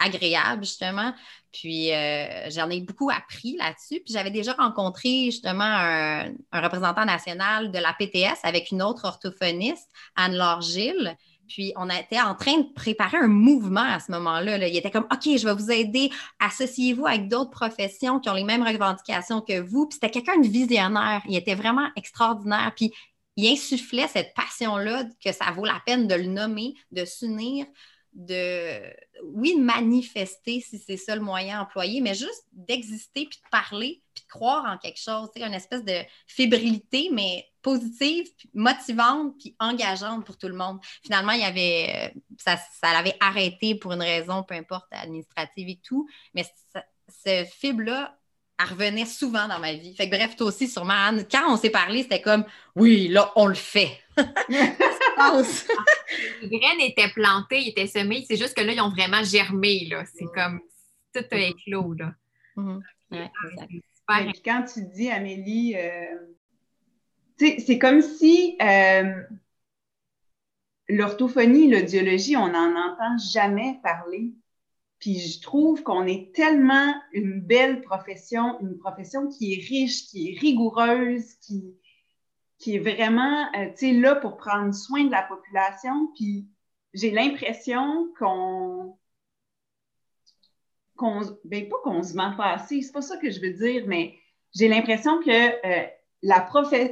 agréable, 0.00 0.64
justement. 0.64 1.14
Puis 1.52 1.92
euh, 1.92 2.48
j'en 2.50 2.70
ai 2.70 2.80
beaucoup 2.80 3.10
appris 3.10 3.56
là-dessus. 3.56 4.00
Puis 4.04 4.12
j'avais 4.12 4.30
déjà 4.30 4.52
rencontré 4.54 5.26
justement 5.26 5.64
un, 5.64 6.32
représentant 6.52 7.04
national 7.04 7.70
de 7.70 7.78
la 7.78 7.92
PTS 7.92 8.38
avec 8.42 8.70
une 8.70 8.82
autre 8.82 9.04
orthophoniste, 9.04 9.88
Anne-Laure 10.16 10.62
Gilles. 10.62 11.16
Puis 11.48 11.72
on 11.76 11.90
était 11.90 12.20
en 12.20 12.36
train 12.36 12.58
de 12.58 12.72
préparer 12.74 13.16
un 13.16 13.26
mouvement 13.26 13.80
à 13.80 13.98
ce 13.98 14.12
moment-là. 14.12 14.68
Il 14.68 14.76
était 14.76 14.92
comme 14.92 15.08
OK, 15.12 15.24
je 15.24 15.44
vais 15.44 15.54
vous 15.54 15.70
aider, 15.72 16.10
associez-vous 16.38 17.06
avec 17.06 17.28
d'autres 17.28 17.50
professions 17.50 18.20
qui 18.20 18.30
ont 18.30 18.34
les 18.34 18.44
mêmes 18.44 18.62
revendications 18.62 19.40
que 19.40 19.60
vous. 19.60 19.86
Puis 19.86 19.98
c'était 20.00 20.10
quelqu'un 20.10 20.38
de 20.38 20.46
visionnaire. 20.46 21.22
Il 21.28 21.36
était 21.36 21.56
vraiment 21.56 21.88
extraordinaire. 21.96 22.72
Puis 22.76 22.92
il 23.36 23.52
insufflait 23.52 24.06
cette 24.06 24.32
passion-là 24.34 25.04
que 25.24 25.32
ça 25.32 25.50
vaut 25.50 25.64
la 25.64 25.80
peine 25.84 26.06
de 26.06 26.14
le 26.14 26.26
nommer, 26.26 26.74
de 26.92 27.04
s'unir, 27.04 27.66
de, 28.12 28.82
oui, 29.24 29.56
manifester 29.56 30.60
si 30.60 30.78
c'est 30.78 30.96
ça 30.96 31.14
le 31.14 31.22
moyen 31.22 31.60
employé, 31.60 32.00
mais 32.00 32.14
juste 32.14 32.44
d'exister, 32.52 33.26
puis 33.26 33.38
de 33.38 33.50
parler, 33.50 34.02
puis 34.14 34.24
de 34.24 34.28
croire 34.28 34.64
en 34.64 34.78
quelque 34.78 35.00
chose, 35.00 35.28
une 35.36 35.54
espèce 35.54 35.84
de 35.84 36.00
fébrilité, 36.26 37.08
mais 37.12 37.46
positive, 37.62 38.26
motivante, 38.54 39.34
puis 39.38 39.54
engageante 39.58 40.24
pour 40.24 40.36
tout 40.36 40.48
le 40.48 40.56
monde. 40.56 40.78
Finalement, 41.02 41.32
il 41.32 41.40
y 41.40 41.44
avait, 41.44 42.12
euh, 42.14 42.20
ça, 42.38 42.56
ça 42.80 42.92
l'avait 42.92 43.16
arrêté 43.20 43.74
pour 43.74 43.92
une 43.92 44.02
raison, 44.02 44.42
peu 44.42 44.54
importe, 44.54 44.86
administrative 44.90 45.68
et 45.68 45.80
tout, 45.82 46.08
mais 46.34 46.44
ce 47.24 47.44
fibre-là 47.44 48.19
revenait 48.64 49.06
souvent 49.06 49.48
dans 49.48 49.58
ma 49.58 49.72
vie. 49.72 49.94
Fait 49.94 50.08
que 50.08 50.16
bref, 50.16 50.36
toi 50.36 50.48
aussi, 50.48 50.68
sûrement, 50.68 50.94
Anne, 50.94 51.24
quand 51.30 51.52
on 51.52 51.56
s'est 51.56 51.70
parlé, 51.70 52.02
c'était 52.02 52.20
comme, 52.20 52.44
oui, 52.76 53.08
là, 53.08 53.32
on 53.36 53.46
le 53.46 53.54
fait. 53.54 53.98
les 54.16 54.26
graines 56.48 56.80
étaient 56.80 57.10
plantées, 57.14 57.60
ils 57.60 57.68
étaient 57.70 57.86
semées. 57.86 58.24
C'est 58.28 58.36
juste 58.36 58.54
que 58.54 58.62
là, 58.62 58.72
ils 58.72 58.80
ont 58.80 58.90
vraiment 58.90 59.22
germé. 59.22 59.86
Là. 59.90 60.04
C'est 60.14 60.26
comme 60.34 60.60
tout 61.14 61.24
a 61.30 61.38
éclos. 61.38 61.94
Là. 61.94 62.12
Mm 62.56 62.80
quand 64.44 64.64
tu 64.72 64.82
dis, 64.86 65.10
Amélie, 65.10 65.76
euh, 65.76 66.16
c'est 67.38 67.78
comme 67.78 68.02
si 68.02 68.56
euh, 68.60 69.22
l'orthophonie, 70.88 71.70
l'audiologie, 71.70 72.36
on 72.36 72.48
n'en 72.48 72.70
entend 72.70 73.16
jamais 73.32 73.78
parler. 73.82 74.32
Puis 75.00 75.18
je 75.18 75.40
trouve 75.40 75.82
qu'on 75.82 76.06
est 76.06 76.34
tellement 76.34 76.94
une 77.12 77.40
belle 77.40 77.80
profession, 77.80 78.60
une 78.60 78.76
profession 78.78 79.28
qui 79.28 79.54
est 79.54 79.66
riche, 79.66 80.06
qui 80.06 80.28
est 80.30 80.38
rigoureuse, 80.38 81.34
qui, 81.40 81.74
qui 82.58 82.76
est 82.76 82.78
vraiment 82.78 83.46
euh, 83.56 83.92
là 83.92 84.16
pour 84.16 84.36
prendre 84.36 84.74
soin 84.74 85.04
de 85.04 85.10
la 85.10 85.22
population. 85.22 86.08
Puis 86.14 86.46
j'ai 86.92 87.10
l'impression 87.10 88.12
qu'on. 88.18 88.98
qu'on 90.96 91.20
ben, 91.44 91.66
pas 91.68 91.76
qu'on 91.82 92.02
se 92.02 92.14
ment 92.14 92.36
pas 92.36 92.52
assez, 92.52 92.82
c'est 92.82 92.92
pas 92.92 93.02
ça 93.02 93.16
que 93.16 93.30
je 93.30 93.40
veux 93.40 93.54
dire, 93.54 93.84
mais 93.86 94.14
j'ai 94.54 94.68
l'impression 94.68 95.22
que 95.22 95.30
euh, 95.30 95.86
la, 96.22 96.46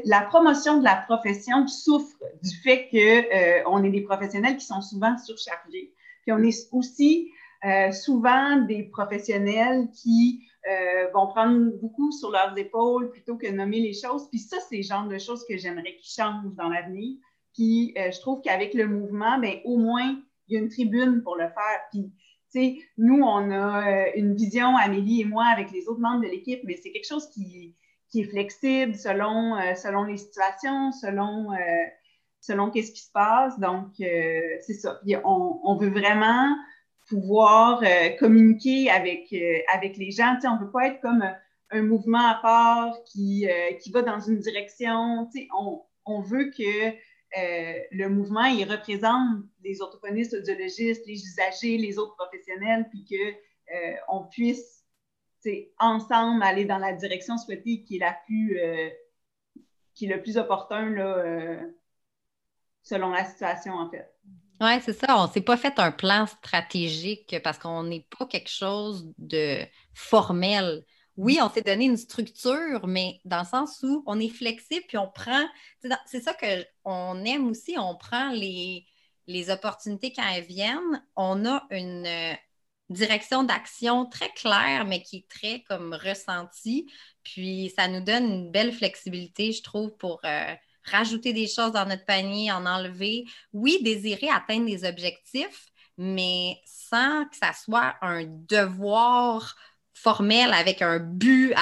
la 0.07 0.23
promotion 0.23 0.79
de 0.79 0.85
la 0.85 0.97
profession 0.97 1.67
souffre 1.67 2.17
du 2.43 2.57
fait 2.63 2.89
qu'on 2.89 3.81
euh, 3.81 3.85
est 3.85 3.91
des 3.91 4.01
professionnels 4.01 4.57
qui 4.57 4.65
sont 4.65 4.81
souvent 4.81 5.19
surchargés. 5.19 5.93
Puis 6.23 6.33
on 6.33 6.39
est 6.39 6.69
aussi 6.73 7.31
euh, 7.65 7.93
souvent 7.93 8.57
des 8.63 8.85
professionnels 8.85 9.89
qui 9.93 10.47
euh, 10.69 11.11
vont 11.13 11.27
prendre 11.29 11.73
beaucoup 11.81 12.13
sur 12.13 12.31
leurs 12.31 12.57
épaules 12.57 13.11
plutôt 13.11 13.37
que 13.37 13.49
nommer 13.49 13.81
les 13.81 13.95
choses. 13.95 14.29
Puis 14.31 14.39
ça, 14.39 14.59
c'est 14.69 14.77
le 14.77 14.83
genre 14.83 15.07
de 15.07 15.19
choses 15.19 15.45
que 15.49 15.57
j'aimerais 15.57 15.97
qu'ils 15.97 16.11
changent 16.11 16.55
dans 16.55 16.69
l'avenir. 16.69 17.19
Puis 17.55 17.95
je 17.97 18.21
trouve 18.21 18.41
qu'avec 18.41 18.73
le 18.75 18.87
mouvement, 18.87 19.39
ben, 19.41 19.57
au 19.65 19.79
moins, 19.79 20.21
il 20.47 20.55
y 20.55 20.57
a 20.57 20.61
une 20.61 20.69
tribune 20.69 21.23
pour 21.23 21.35
le 21.35 21.49
faire. 21.49 21.81
Puis, 21.91 22.13
tu 22.53 22.61
sais, 22.61 22.79
nous, 22.97 23.21
on 23.21 23.51
a 23.51 24.15
une 24.15 24.37
vision, 24.37 24.77
Amélie 24.77 25.23
et 25.23 25.25
moi, 25.25 25.47
avec 25.47 25.73
les 25.73 25.89
autres 25.89 26.01
membres 26.01 26.23
de 26.23 26.29
l'équipe, 26.29 26.61
mais 26.63 26.77
c'est 26.81 26.93
quelque 26.93 27.09
chose 27.09 27.29
qui, 27.31 27.75
qui 28.11 28.21
est 28.21 28.31
flexible 28.31 28.95
selon, 28.95 29.57
selon 29.75 30.05
les 30.05 30.19
situations, 30.19 30.93
selon 30.93 31.51
selon 32.41 32.71
qu'est-ce 32.71 32.93
qui 32.93 33.03
se 33.03 33.13
passe. 33.13 33.59
Donc, 33.59 33.89
euh, 34.01 34.41
c'est 34.61 34.75
ça. 34.75 35.01
on, 35.25 35.77
veut 35.77 35.91
vraiment 35.91 36.57
pouvoir 37.09 37.83
euh, 37.83 38.11
communiquer 38.19 38.91
avec, 38.91 39.33
euh, 39.33 39.59
avec 39.75 39.97
les 39.97 40.11
gens. 40.11 40.37
on 40.45 40.57
ne 40.57 40.65
veut 40.65 40.71
pas 40.71 40.89
être 40.89 41.01
comme 41.01 41.25
un 41.71 41.83
mouvement 41.83 42.27
à 42.27 42.39
part 42.41 43.03
qui, 43.05 43.47
qui 43.83 43.91
va 43.91 44.01
dans 44.01 44.21
une 44.21 44.39
direction. 44.39 45.29
On, 45.55 45.83
on 46.07 46.21
veut 46.23 46.51
que 46.51 46.95
le 47.93 48.09
mouvement, 48.09 48.47
il 48.47 48.65
représente 48.65 49.45
les 49.63 49.83
orthophonistes, 49.83 50.33
audiologistes, 50.33 51.07
les 51.07 51.23
usagers, 51.23 51.77
les 51.77 51.99
autres 51.99 52.17
professionnels, 52.17 52.89
puis 52.89 53.05
qu'on 53.05 54.25
puisse 54.25 54.87
ensemble 55.79 56.43
aller 56.43 56.65
dans 56.65 56.79
la 56.79 56.95
direction 56.95 57.37
souhaitée 57.37 57.83
qui 57.83 57.97
est 57.97 58.01
la 58.01 58.17
plus 58.27 58.59
qui 59.93 60.07
est 60.07 60.17
le 60.17 60.23
plus 60.23 60.39
opportun 60.39 60.89
là, 60.89 61.59
selon 62.83 63.11
la 63.11 63.27
situation, 63.27 63.75
en 63.75 63.91
fait. 63.91 64.11
Oui, 64.61 64.81
c'est 64.85 64.93
ça. 64.93 65.19
On 65.19 65.29
ne 65.29 65.33
s'est 65.33 65.41
pas 65.41 65.57
fait 65.57 65.79
un 65.79 65.93
plan 65.93 66.27
stratégique 66.27 67.37
parce 67.45 67.59
qu'on 67.59 67.85
n'est 67.85 68.07
pas 68.19 68.27
quelque 68.27 68.51
chose 68.51 69.13
de 69.19 69.61
formel. 69.95 70.85
Oui, 71.17 71.39
on 71.41 71.49
s'est 71.51 71.63
donné 71.63 71.85
une 71.85 71.97
structure, 71.97 72.87
mais 72.89 73.21
dans 73.25 73.41
le 73.41 73.47
sens 73.47 73.83
où 73.83 74.03
on 74.07 74.19
est 74.19 74.29
flexible 74.29 74.85
puis 74.89 74.99
on 74.99 75.09
prend. 75.09 75.47
C'est 76.07 76.21
ça 76.21 76.35
qu'on 76.35 77.25
aime 77.25 77.49
aussi. 77.49 77.77
On 77.79 77.97
prend 77.97 78.31
les, 78.31 78.85
opportunités 79.51 80.13
quand 80.13 80.29
elles 80.29 80.45
viennent. 80.45 81.05
On 81.15 81.45
a 81.47 81.65
une 81.71 82.07
euh, 82.07 82.35
direction 82.91 83.45
d'action 83.45 84.07
très 84.07 84.31
claire, 84.31 84.87
mais 84.87 85.03
qui 85.03 85.19
est 85.19 85.29
très 85.29 85.63
comme 85.63 85.95
ressentie. 85.95 86.91
Puis 87.23 87.73
ça 87.77 87.89
nous 87.89 88.01
donne 88.01 88.25
une 88.25 88.51
belle 88.51 88.73
flexibilité, 88.73 89.53
je 89.53 89.63
trouve, 89.63 89.97
pour. 89.97 90.21
Euh, 90.25 90.55
rajouter 90.91 91.33
des 91.33 91.47
choses 91.47 91.73
dans 91.73 91.87
notre 91.87 92.05
panier, 92.05 92.53
en 92.53 92.67
enlever. 92.67 93.25
Oui, 93.53 93.79
désirer 93.83 94.29
atteindre 94.29 94.67
des 94.67 94.85
objectifs, 94.85 95.67
mais 95.97 96.59
sans 96.65 97.25
que 97.27 97.37
ça 97.37 97.53
soit 97.53 97.95
un 98.03 98.25
devoir 98.25 99.57
formel 99.95 100.53
avec 100.53 100.81
un 100.81 100.99
but 101.01 101.55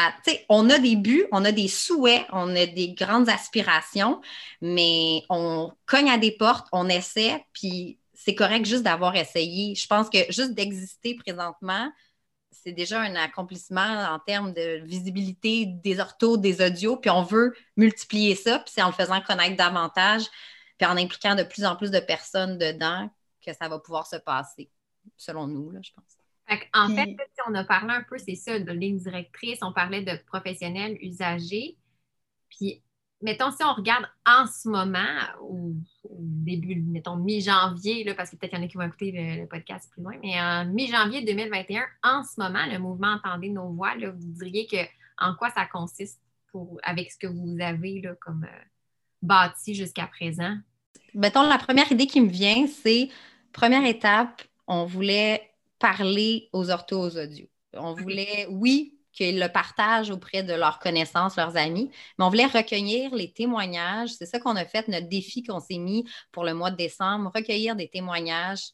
on 0.49 0.69
a 0.69 0.79
des 0.79 0.97
buts, 0.97 1.27
on 1.33 1.45
a 1.45 1.53
des 1.53 1.69
souhaits, 1.69 2.27
on 2.33 2.55
a 2.55 2.67
des 2.67 2.93
grandes 2.93 3.29
aspirations, 3.29 4.21
mais 4.61 5.23
on 5.31 5.73
cogne 5.87 6.11
à 6.11 6.19
des 6.19 6.33
portes, 6.33 6.67
on 6.73 6.89
essaie, 6.89 7.45
puis 7.53 7.99
c'est 8.15 8.35
correct 8.35 8.67
juste 8.67 8.83
d'avoir 8.83 9.17
essayé. 9.17 9.75
Je 9.75 9.87
pense 9.87 10.11
que 10.11 10.19
juste 10.31 10.53
d'exister 10.53 11.15
présentement, 11.15 11.91
c'est 12.63 12.73
déjà 12.73 13.01
un 13.01 13.15
accomplissement 13.17 13.81
en 14.11 14.19
termes 14.19 14.53
de 14.53 14.83
visibilité 14.85 15.67
des 15.67 16.01
orthos, 16.01 16.37
des 16.37 16.65
audios, 16.65 16.97
puis 16.97 17.11
on 17.11 17.23
veut 17.23 17.55
multiplier 17.77 18.35
ça, 18.35 18.59
puis 18.59 18.73
c'est 18.75 18.83
en 18.83 18.89
le 18.89 18.93
faisant 18.93 19.21
connaître 19.21 19.57
davantage, 19.57 20.25
puis 20.79 20.87
en 20.87 20.97
impliquant 20.97 21.35
de 21.35 21.43
plus 21.43 21.65
en 21.65 21.77
plus 21.77 21.91
de 21.91 22.01
personnes 22.01 22.59
dedans 22.59 23.11
que 23.45 23.53
ça 23.53 23.69
va 23.69 23.79
pouvoir 23.79 24.07
se 24.07 24.17
passer, 24.17 24.71
selon 25.17 25.47
nous, 25.47 25.71
là, 25.71 25.81
je 25.83 25.93
pense. 25.93 26.05
en 26.75 26.89
fait, 26.89 27.17
on 27.47 27.55
a 27.55 27.65
parlé 27.65 27.95
un 27.95 28.03
peu, 28.03 28.19
c'est 28.19 28.35
ça, 28.35 28.59
de 28.59 28.73
ligne 28.73 28.99
directrice, 28.99 29.59
on 29.63 29.73
parlait 29.73 30.03
de 30.03 30.17
professionnels, 30.27 30.97
usagers, 31.01 31.77
puis 32.49 32.83
mettons, 33.23 33.51
si 33.51 33.63
on 33.65 33.75
regarde 33.75 34.07
en 34.27 34.47
ce 34.47 34.69
moment, 34.69 35.19
au, 35.41 35.73
début, 36.19 36.77
mettons, 36.77 37.17
mi-janvier, 37.17 38.13
parce 38.15 38.31
que 38.31 38.37
peut-être 38.37 38.53
qu'il 38.53 38.59
y 38.59 38.63
en 38.63 38.65
a 38.65 38.69
qui 38.69 38.77
vont 38.77 38.87
écouter 38.87 39.13
le, 39.13 39.47
podcast 39.47 39.91
plus 39.91 40.03
loin, 40.03 40.15
mais 40.23 40.41
en 40.41 40.65
mi-janvier 40.67 41.23
2021, 41.25 41.85
en 42.03 42.23
ce 42.23 42.41
moment, 42.41 42.65
le 42.71 42.79
mouvement 42.79 43.15
Entendez 43.15 43.51
nos 43.51 43.71
voix, 43.71 43.95
vous 43.97 44.33
diriez 44.45 44.67
que 44.67 44.77
en 45.19 45.35
quoi 45.35 45.51
ça 45.51 45.67
consiste 45.67 46.21
pour, 46.51 46.79
avec 46.83 47.11
ce 47.11 47.19
que 47.19 47.27
vous 47.27 47.57
avez 47.61 48.01
là, 48.01 48.15
comme 48.21 48.45
euh, 48.45 48.65
bâti 49.23 49.75
jusqu'à 49.75 50.07
présent? 50.07 50.57
Mettons, 51.15 51.43
la 51.43 51.59
première 51.59 51.91
idée 51.91 52.07
qui 52.07 52.21
me 52.21 52.29
vient, 52.29 52.67
c'est 52.67 53.09
première 53.53 53.85
étape, 53.85 54.43
on 54.67 54.85
voulait 54.85 55.51
parler 55.79 56.49
aux 56.53 56.71
orthos 56.71 57.01
aux 57.01 57.19
audios. 57.19 57.49
On 57.75 57.95
voulait, 57.95 58.47
oui, 58.51 58.96
qu'ils 59.17 59.41
le 59.41 59.49
partagent 59.49 60.11
auprès 60.11 60.43
de 60.43 60.53
leurs 60.53 60.79
connaissances, 60.79 61.37
leurs 61.37 61.57
amis. 61.57 61.91
Mais 62.19 62.25
on 62.25 62.29
voulait 62.29 62.47
recueillir 62.47 63.15
les 63.15 63.33
témoignages. 63.33 64.11
C'est 64.11 64.27
ça 64.27 64.39
qu'on 64.39 64.57
a 64.57 64.65
fait, 64.65 64.87
notre 64.89 65.09
défi 65.09 65.43
qu'on 65.43 65.61
s'est 65.61 65.79
mis 65.79 66.05
pour 66.31 66.45
le 66.45 66.55
mois 66.55 66.71
de 66.71 66.77
décembre, 66.77 67.33
recueillir 67.35 67.75
des 67.75 67.89
témoignages 67.89 68.73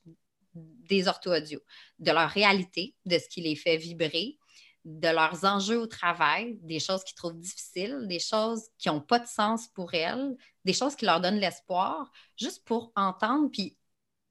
des 0.55 1.09
ortho-audio, 1.09 1.61
de 1.99 2.11
leur 2.11 2.29
réalité, 2.29 2.95
de 3.07 3.19
ce 3.19 3.29
qui 3.29 3.41
les 3.41 3.57
fait 3.57 3.79
vibrer, 3.79 4.39
de 4.85 5.09
leurs 5.09 5.45
enjeux 5.45 5.79
au 5.79 5.87
travail, 5.87 6.59
des 6.63 6.81
choses 6.81 7.05
qu'ils 7.05 7.15
trouvent 7.15 7.39
difficiles, 7.39 8.07
des 8.09 8.19
choses 8.19 8.69
qui 8.79 8.89
n'ont 8.89 9.01
pas 9.01 9.21
de 9.21 9.27
sens 9.27 9.69
pour 9.69 9.95
elles, 9.95 10.37
des 10.65 10.73
choses 10.75 10.97
qui 10.97 11.07
leur 11.07 11.21
donnent 11.21 11.39
l'espoir, 11.39 12.11
juste 12.37 12.65
pour 12.65 12.93
entendre 12.97 13.51
puis 13.51 13.79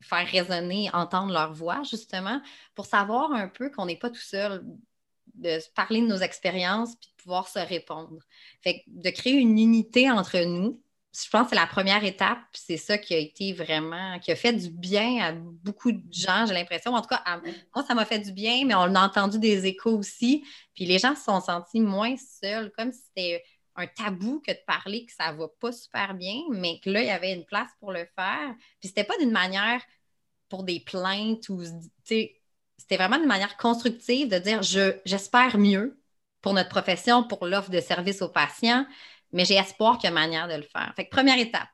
faire 0.01 0.27
résonner, 0.27 0.89
entendre 0.93 1.31
leur 1.31 1.53
voix, 1.53 1.81
justement, 1.83 2.41
pour 2.75 2.85
savoir 2.85 3.31
un 3.31 3.47
peu 3.47 3.69
qu'on 3.69 3.85
n'est 3.85 3.97
pas 3.97 4.09
tout 4.09 4.21
seul 4.21 4.63
de 5.41 5.59
parler 5.75 6.01
de 6.01 6.07
nos 6.07 6.17
expériences 6.17 6.95
puis 6.95 7.09
de 7.17 7.23
pouvoir 7.23 7.47
se 7.47 7.59
répondre. 7.59 8.19
Fait 8.61 8.83
de 8.87 9.09
créer 9.09 9.33
une 9.33 9.57
unité 9.57 10.09
entre 10.09 10.39
nous, 10.39 10.81
je 11.13 11.29
pense 11.29 11.43
que 11.43 11.49
c'est 11.49 11.55
la 11.55 11.67
première 11.67 12.03
étape. 12.05 12.39
C'est 12.53 12.77
ça 12.77 12.97
qui 12.97 13.13
a 13.13 13.17
été 13.17 13.51
vraiment, 13.53 14.17
qui 14.19 14.31
a 14.31 14.35
fait 14.35 14.53
du 14.53 14.69
bien 14.69 15.21
à 15.21 15.31
beaucoup 15.33 15.91
de 15.91 16.01
gens, 16.11 16.45
j'ai 16.47 16.53
l'impression. 16.53 16.93
En 16.93 17.01
tout 17.01 17.09
cas, 17.09 17.21
moi, 17.75 17.85
ça 17.85 17.93
m'a 17.93 18.05
fait 18.05 18.19
du 18.19 18.31
bien, 18.31 18.65
mais 18.65 18.75
on 18.75 18.95
a 18.95 19.05
entendu 19.05 19.37
des 19.39 19.65
échos 19.65 19.97
aussi. 19.97 20.45
Puis 20.73 20.85
les 20.85 20.99
gens 20.99 21.15
se 21.15 21.23
sont 21.23 21.41
sentis 21.41 21.81
moins 21.81 22.15
seuls, 22.17 22.71
comme 22.77 22.93
si 22.93 23.01
c'était 23.07 23.43
un 23.75 23.87
tabou 23.87 24.41
que 24.45 24.51
de 24.51 24.59
parler 24.65 25.05
que 25.05 25.13
ça 25.13 25.31
va 25.33 25.47
pas 25.59 25.71
super 25.71 26.13
bien, 26.13 26.35
mais 26.49 26.79
que 26.79 26.89
là, 26.89 27.01
il 27.01 27.07
y 27.07 27.11
avait 27.11 27.33
une 27.33 27.45
place 27.45 27.69
pour 27.79 27.91
le 27.91 28.07
faire. 28.15 28.55
Puis 28.79 28.89
c'était 28.89 29.03
pas 29.03 29.17
d'une 29.17 29.31
manière 29.31 29.81
pour 30.49 30.63
des 30.63 30.79
plaintes 30.79 31.49
ou, 31.49 31.61
tu 31.63 31.69
sais, 32.03 32.40
c'était 32.91 33.01
vraiment 33.01 33.23
une 33.23 33.27
manière 33.29 33.55
constructive 33.55 34.27
de 34.27 34.37
dire 34.37 34.61
j'espère 35.05 35.57
mieux 35.57 35.97
pour 36.41 36.53
notre 36.53 36.67
profession, 36.67 37.23
pour 37.23 37.45
l'offre 37.45 37.69
de 37.69 37.79
service 37.79 38.21
aux 38.21 38.27
patients, 38.27 38.85
mais 39.31 39.45
j'ai 39.45 39.53
espoir 39.53 39.97
qu'il 39.97 40.09
y 40.09 40.11
a 40.11 40.13
manière 40.13 40.49
de 40.49 40.55
le 40.55 40.63
faire. 40.63 40.91
Fait 40.97 41.05
que 41.05 41.09
première 41.09 41.37
étape. 41.37 41.69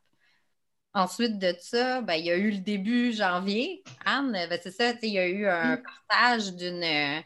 Ensuite 0.93 1.39
de 1.39 1.55
ça, 1.59 2.01
ben, 2.01 2.13
il 2.13 2.25
y 2.25 2.29
a 2.29 2.35
eu 2.35 2.51
le 2.51 2.59
début 2.59 3.13
janvier. 3.13 3.83
Anne, 4.05 4.31
ben, 4.47 4.59
c'est 4.61 4.69
ça, 4.69 4.93
il 5.01 5.09
y 5.09 5.17
a 5.17 5.27
eu 5.27 5.47
un 5.47 5.77
partage 6.07 6.53
d'une, 6.53 7.23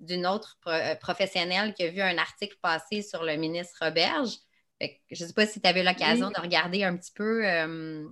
d'une 0.00 0.26
autre 0.26 0.58
professionnelle 1.00 1.72
qui 1.72 1.84
a 1.84 1.90
vu 1.90 2.02
un 2.02 2.18
article 2.18 2.58
passer 2.60 3.00
sur 3.00 3.24
le 3.24 3.36
ministre 3.36 3.78
Roberge. 3.80 4.34
je 4.82 4.88
ne 5.12 5.28
sais 5.28 5.32
pas 5.32 5.46
si 5.46 5.62
tu 5.62 5.66
avais 5.66 5.82
l'occasion 5.82 6.30
de 6.30 6.38
regarder 6.38 6.84
un 6.84 6.94
petit 6.94 7.12
peu. 7.12 7.48
Euh, 7.48 8.06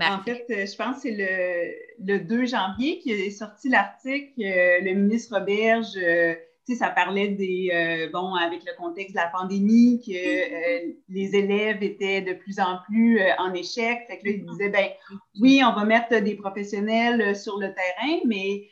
en 0.00 0.22
fait, 0.22 0.46
euh, 0.50 0.66
je 0.66 0.76
pense 0.76 0.96
que 0.96 1.02
c'est 1.02 1.88
le, 1.98 2.18
2 2.20 2.46
janvier 2.46 2.98
qui 3.00 3.10
est 3.10 3.30
sorti 3.30 3.68
l'article. 3.68 4.40
Euh, 4.40 4.80
le 4.80 4.94
ministre 4.94 5.38
Roberge, 5.38 5.96
euh, 5.96 6.34
tu 6.66 6.74
sais, 6.74 6.78
ça 6.78 6.90
parlait 6.90 7.28
des, 7.28 8.08
bon, 8.12 8.34
avec 8.34 8.60
le 8.64 8.76
contexte 8.76 9.14
de 9.14 9.20
la 9.20 9.28
pandémie, 9.28 10.02
que 10.06 10.92
les 11.08 11.34
élèves 11.34 11.82
étaient 11.82 12.20
de 12.20 12.34
plus 12.34 12.60
en 12.60 12.78
plus 12.86 13.20
en 13.38 13.54
échec. 13.54 14.00
Fait 14.06 14.18
que 14.18 14.26
là, 14.26 14.32
il 14.32 14.44
disait, 14.44 14.68
ben 14.68 14.88
oui, 15.40 15.62
on 15.64 15.72
va 15.72 15.84
mettre 15.84 16.18
des 16.18 16.34
professionnels 16.34 17.34
sur 17.34 17.58
le 17.58 17.68
terrain, 17.68 18.20
mais 18.26 18.68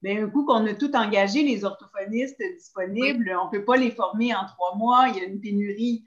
ben, 0.00 0.24
un 0.24 0.30
coup 0.30 0.44
qu'on 0.44 0.64
a 0.66 0.74
tout 0.74 0.94
engagé, 0.94 1.42
les 1.42 1.64
orthophonistes 1.64 2.40
disponibles, 2.56 3.36
on 3.42 3.46
ne 3.46 3.50
peut 3.50 3.64
pas 3.64 3.76
les 3.76 3.90
former 3.90 4.32
en 4.32 4.46
trois 4.46 4.76
mois, 4.76 5.06
il 5.08 5.16
y 5.16 5.20
a 5.20 5.24
une 5.24 5.40
pénurie. 5.40 6.04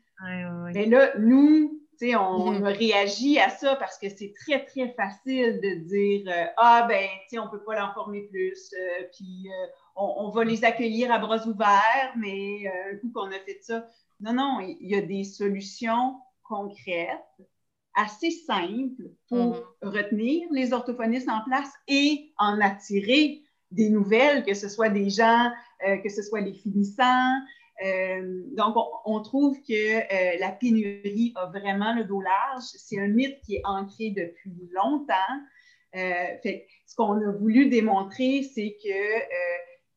Mais 0.74 0.86
là, 0.86 1.12
nous, 1.20 1.78
on, 2.02 2.62
réagit 2.62 3.40
à 3.40 3.50
ça 3.50 3.76
parce 3.76 3.98
que 3.98 4.08
c'est 4.10 4.34
très, 4.34 4.66
très 4.66 4.90
facile 4.94 5.60
de 5.62 5.86
dire 5.86 6.26
euh, 6.28 6.46
Ah, 6.58 6.86
ben, 6.88 7.08
on 7.34 7.46
ne 7.46 7.50
peut 7.50 7.64
pas 7.64 7.80
l'en 7.80 7.94
former 7.94 8.22
plus, 8.22 8.72
euh, 8.74 9.04
puis 9.16 9.48
euh, 9.48 9.68
on, 9.96 10.30
va 10.30 10.44
les 10.44 10.64
accueillir 10.64 11.12
à 11.12 11.20
bras 11.20 11.46
ouverts, 11.48 12.14
mais 12.18 12.68
un 12.68 12.98
coup 12.98 13.12
qu'on 13.14 13.32
a 13.32 13.40
fait 13.46 13.60
ça. 13.62 13.88
Non, 14.20 14.34
non, 14.34 14.60
il 14.62 14.88
y 14.88 14.96
a 14.96 15.02
des 15.02 15.24
solutions 15.24 16.16
concrètes, 16.44 17.20
assez 17.96 18.32
simples 18.32 19.10
pour 19.28 19.56
mm-hmm. 19.56 19.90
retenir 19.90 20.48
les 20.52 20.74
orthophonistes 20.74 21.30
en 21.30 21.44
place 21.46 21.72
et 21.88 22.32
en 22.38 22.62
attirer 22.62 23.42
des 23.72 23.90
nouvelles, 23.90 24.46
que 24.46 24.54
ce 24.54 24.70
soit 24.70 24.90
des 24.90 25.10
gens, 25.10 25.52
que 26.04 26.10
ce 26.10 26.22
soit 26.22 26.40
les 26.40 26.54
finissants, 26.54 27.34
euh, 27.84 28.42
donc, 28.56 28.76
on, 29.06 29.22
trouve 29.22 29.58
que 29.62 29.74
euh, 29.74 30.38
la 30.40 30.52
pénurie 30.52 31.34
a 31.36 31.46
vraiment 31.48 31.94
le 31.94 32.06
dos 32.06 32.22
large. 32.22 32.64
C'est 32.64 33.00
un 33.00 33.08
mythe 33.08 33.40
qui 33.46 33.56
est 33.56 33.62
ancré 33.66 34.10
depuis 34.10 34.70
longtemps. 34.72 35.14
Euh, 35.96 36.52
ce 36.86 36.96
qu'on 36.96 37.22
a 37.22 37.32
voulu 37.32 37.70
démontrer, 37.70 38.44
c'est 38.44 38.78
que 38.84 39.24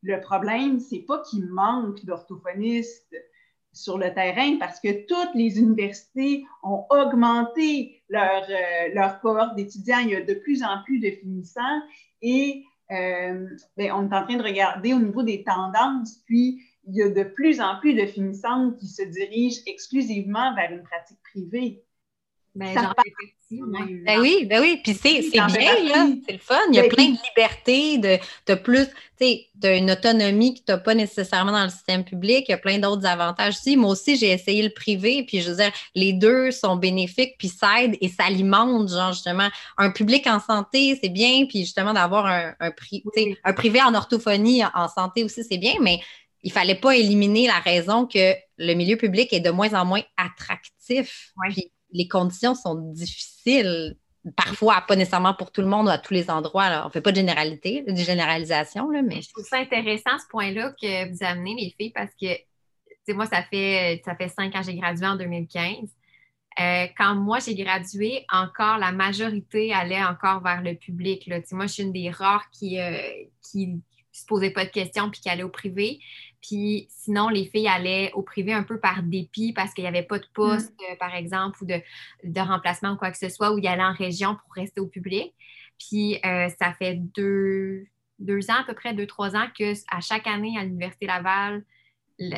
le 0.03 0.19
problème, 0.21 0.79
c'est 0.79 1.05
pas 1.07 1.21
qu'il 1.29 1.45
manque 1.47 2.05
d'orthophonistes. 2.05 3.15
sur 3.73 3.97
le 3.97 4.13
terrain 4.13 4.57
parce 4.59 4.81
que 4.81 5.05
toutes 5.05 5.33
les 5.33 5.57
universités 5.57 6.43
ont 6.61 6.85
augmenté 6.89 8.03
leur, 8.09 8.43
leur 8.93 9.21
cohorte 9.21 9.55
d'étudiants. 9.55 9.99
Il 9.99 10.09
y 10.09 10.15
a 10.15 10.21
de 10.21 10.33
plus 10.33 10.61
en 10.61 10.83
plus 10.83 10.99
de 10.99 11.09
finissants 11.09 11.81
et 12.21 12.65
ben, 12.89 13.57
on 13.77 13.79
est 13.79 13.91
en 13.91 14.25
train 14.25 14.35
de 14.35 14.43
regarder 14.43 14.93
au 14.93 14.99
niveau 14.99 15.23
des 15.23 15.45
tendances, 15.45 16.17
puis 16.25 16.61
il 16.87 16.95
y 16.95 17.01
a 17.03 17.09
de 17.09 17.23
plus 17.23 17.61
en 17.61 17.79
plus 17.79 17.93
de 17.93 18.05
finissantes 18.05 18.77
qui 18.79 18.87
se 18.87 19.03
dirigent 19.03 19.61
exclusivement 19.67 20.55
vers 20.55 20.71
une 20.71 20.83
pratique 20.83 21.19
privée. 21.23 21.83
Ben, 22.53 22.75
ben, 24.05 24.19
oui, 24.19 24.45
ben 24.45 24.59
oui. 24.61 24.81
Puis 24.83 24.93
c'est 24.93 25.21
bien, 25.21 25.47
là. 25.47 26.07
C'est 26.25 26.33
le 26.33 26.39
fun. 26.39 26.59
Il 26.69 26.75
y 26.75 26.79
a 26.79 26.81
ben, 26.81 26.89
plein 26.89 27.09
de 27.09 27.17
libertés, 27.29 27.97
de, 27.97 28.17
de 28.47 28.55
plus, 28.59 28.87
tu 28.87 28.93
sais, 29.21 29.45
d'une 29.55 29.91
autonomie 29.91 30.55
que 30.55 30.59
tu 30.59 30.65
n'as 30.67 30.77
pas 30.77 30.93
nécessairement 30.93 31.53
dans 31.53 31.63
le 31.63 31.69
système 31.69 32.03
public. 32.03 32.45
Il 32.49 32.51
y 32.51 32.53
a 32.53 32.57
plein 32.57 32.77
d'autres 32.77 33.05
avantages 33.05 33.55
aussi. 33.55 33.77
Moi 33.77 33.91
aussi, 33.91 34.17
j'ai 34.17 34.31
essayé 34.31 34.63
le 34.63 34.69
privé. 34.69 35.23
Puis 35.25 35.39
je 35.39 35.49
veux 35.49 35.55
dire, 35.55 35.71
les 35.95 36.11
deux 36.11 36.51
sont 36.51 36.75
bénéfiques, 36.75 37.35
puis 37.37 37.47
s'aident 37.47 37.95
et 38.01 38.09
s'alimentent. 38.09 38.89
Genre, 38.89 39.13
justement, 39.13 39.47
un 39.77 39.91
public 39.91 40.27
en 40.27 40.41
santé, 40.41 40.99
c'est 41.01 41.09
bien. 41.09 41.45
Puis 41.47 41.59
justement, 41.59 41.93
d'avoir 41.93 42.25
un, 42.25 42.53
un, 42.59 42.71
un 43.45 43.53
privé 43.53 43.81
en 43.81 43.93
orthophonie, 43.95 44.61
en 44.73 44.89
santé 44.89 45.23
aussi, 45.23 45.45
c'est 45.49 45.57
bien. 45.57 45.75
Mais 45.79 46.01
il 46.43 46.51
fallait 46.51 46.75
pas 46.75 46.95
éliminer 46.95 47.47
la 47.47 47.59
raison 47.59 48.05
que 48.05 48.35
le 48.57 48.73
milieu 48.73 48.97
public 48.97 49.31
est 49.33 49.39
de 49.39 49.51
moins 49.51 49.73
en 49.73 49.85
moins 49.85 50.01
attractif. 50.17 51.33
Puis 51.49 51.71
les 51.91 52.07
conditions 52.07 52.55
sont 52.55 52.75
difficiles. 52.75 53.97
Parfois, 54.35 54.81
pas 54.87 54.95
nécessairement 54.95 55.33
pour 55.33 55.51
tout 55.51 55.61
le 55.61 55.67
monde 55.67 55.87
ou 55.87 55.89
à 55.89 55.97
tous 55.97 56.13
les 56.13 56.29
endroits. 56.29 56.81
On 56.83 56.87
ne 56.87 56.91
fait 56.91 57.01
pas 57.01 57.11
de 57.11 57.17
généralité, 57.17 57.83
de 57.87 57.95
généralisation, 57.95 58.89
là, 58.89 59.01
mais. 59.01 59.21
Je 59.21 59.29
trouve 59.29 59.45
ça 59.45 59.57
intéressant 59.57 60.17
ce 60.19 60.27
point-là 60.29 60.73
que 60.79 61.09
vous 61.11 61.23
amenez, 61.23 61.55
les 61.55 61.75
filles, 61.77 61.91
parce 61.91 62.11
que 62.19 62.27
moi, 63.13 63.25
ça 63.25 63.43
fait, 63.43 64.01
ça 64.05 64.15
fait 64.15 64.29
cinq 64.29 64.55
ans 64.55 64.59
que 64.59 64.67
j'ai 64.67 64.75
gradué 64.75 65.07
en 65.07 65.15
2015. 65.15 65.89
Euh, 66.59 66.87
quand 66.97 67.15
moi 67.15 67.39
j'ai 67.39 67.55
gradué, 67.55 68.25
encore 68.29 68.77
la 68.77 68.91
majorité 68.91 69.73
allait 69.73 70.03
encore 70.03 70.43
vers 70.43 70.61
le 70.61 70.75
public. 70.75 71.25
Là. 71.27 71.39
Moi, 71.51 71.65
je 71.67 71.73
suis 71.73 71.83
une 71.83 71.93
des 71.93 72.09
rares 72.09 72.49
qui, 72.51 72.79
euh, 72.79 72.97
qui 73.41 73.81
se 74.11 74.25
posait 74.25 74.51
pas 74.51 74.65
de 74.65 74.69
questions 74.69 75.09
puis 75.09 75.21
qui 75.21 75.29
allait 75.29 75.43
au 75.43 75.49
privé. 75.49 75.99
Puis 76.41 76.87
sinon, 76.89 77.29
les 77.29 77.45
filles 77.45 77.67
allaient 77.67 78.11
au 78.13 78.23
privé 78.23 78.53
un 78.53 78.63
peu 78.63 78.79
par 78.79 79.03
dépit 79.03 79.53
parce 79.53 79.73
qu'il 79.73 79.83
n'y 79.83 79.87
avait 79.87 80.03
pas 80.03 80.19
de 80.19 80.25
poste, 80.33 80.71
mm. 80.71 80.91
euh, 80.91 80.95
par 80.99 81.15
exemple, 81.15 81.63
ou 81.63 81.65
de, 81.65 82.39
remplacement 82.39 82.91
ou 82.91 82.97
quoi 82.97 83.11
que 83.11 83.17
ce 83.17 83.29
soit, 83.29 83.53
où 83.53 83.59
ils 83.59 83.67
allaient 83.67 83.83
en 83.83 83.93
région 83.93 84.35
pour 84.35 84.53
rester 84.55 84.81
au 84.81 84.87
public. 84.87 85.33
Puis 85.77 86.19
euh, 86.25 86.49
ça 86.59 86.73
fait 86.73 86.95
deux, 86.95 87.85
ans, 88.49 88.59
à 88.59 88.63
peu 88.65 88.73
près 88.73 88.93
deux, 88.93 89.07
trois 89.07 89.35
ans, 89.35 89.47
que 89.57 89.73
à 89.95 90.01
chaque 90.01 90.27
année 90.27 90.57
à 90.57 90.63
l'Université 90.63 91.05
Laval, 91.05 91.63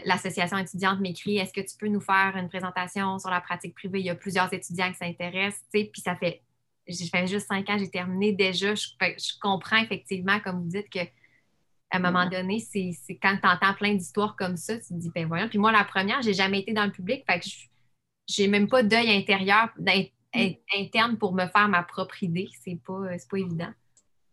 l'association 0.06 0.58
étudiante 0.58 1.00
m'écrit 1.00 1.38
Est-ce 1.38 1.54
que 1.54 1.62
tu 1.62 1.76
peux 1.78 1.88
nous 1.88 2.02
faire 2.02 2.34
une 2.38 2.48
présentation 2.48 3.20
sur 3.20 3.30
la 3.30 3.42
pratique 3.42 3.76
privée? 3.76 4.00
Il 4.00 4.06
y 4.06 4.10
a 4.10 4.16
plusieurs 4.16 4.52
étudiants 4.54 4.92
qui 4.92 4.98
s'intéressent. 4.98 5.64
Puis 5.72 6.02
ça 6.04 6.16
fait, 6.16 6.42
j'ai 6.88 7.08
fait 7.08 7.28
juste 7.28 7.48
cinq 7.48 7.70
ans, 7.70 7.78
j'ai 7.78 7.90
terminé 7.90 8.34
déjà. 8.34 8.76
Je, 8.76 8.88
je 9.02 9.40
comprends 9.42 9.78
effectivement, 9.78 10.40
comme 10.40 10.62
vous 10.62 10.70
dites, 10.70 10.90
que 10.90 11.00
à 11.94 11.98
un 11.98 12.00
moment 12.00 12.28
donné, 12.28 12.60
c'est 12.60 12.92
quand 13.22 13.38
tu 13.40 13.48
entends 13.48 13.76
plein 13.76 13.94
d'histoires 13.94 14.36
comme 14.36 14.58
ça, 14.58 14.76
tu 14.78 14.88
te 14.88 14.94
dis, 14.96 15.12
ben 15.14 15.28
voyons. 15.28 15.48
Puis 15.48 15.60
moi, 15.60 15.72
la 15.72 15.84
première, 15.84 16.24
j'ai 16.24 16.34
jamais 16.34 16.62
été 16.62 16.74
dans 16.74 16.86
le 16.86 16.92
public, 16.92 17.24
fait 17.30 17.40
que 17.40 17.46
j'ai 18.28 18.48
même 18.48 18.68
pas 18.68 18.82
d'œil 18.82 19.12
intérieur, 19.12 19.70
interne 20.76 21.18
pour 21.18 21.34
me 21.34 21.46
faire 21.46 21.70
ma 21.70 21.84
propre 21.84 22.24
idée. 22.24 22.50
C'est 22.64 22.80
pas, 22.84 23.02
pas 23.30 23.38
évident. 23.38 23.72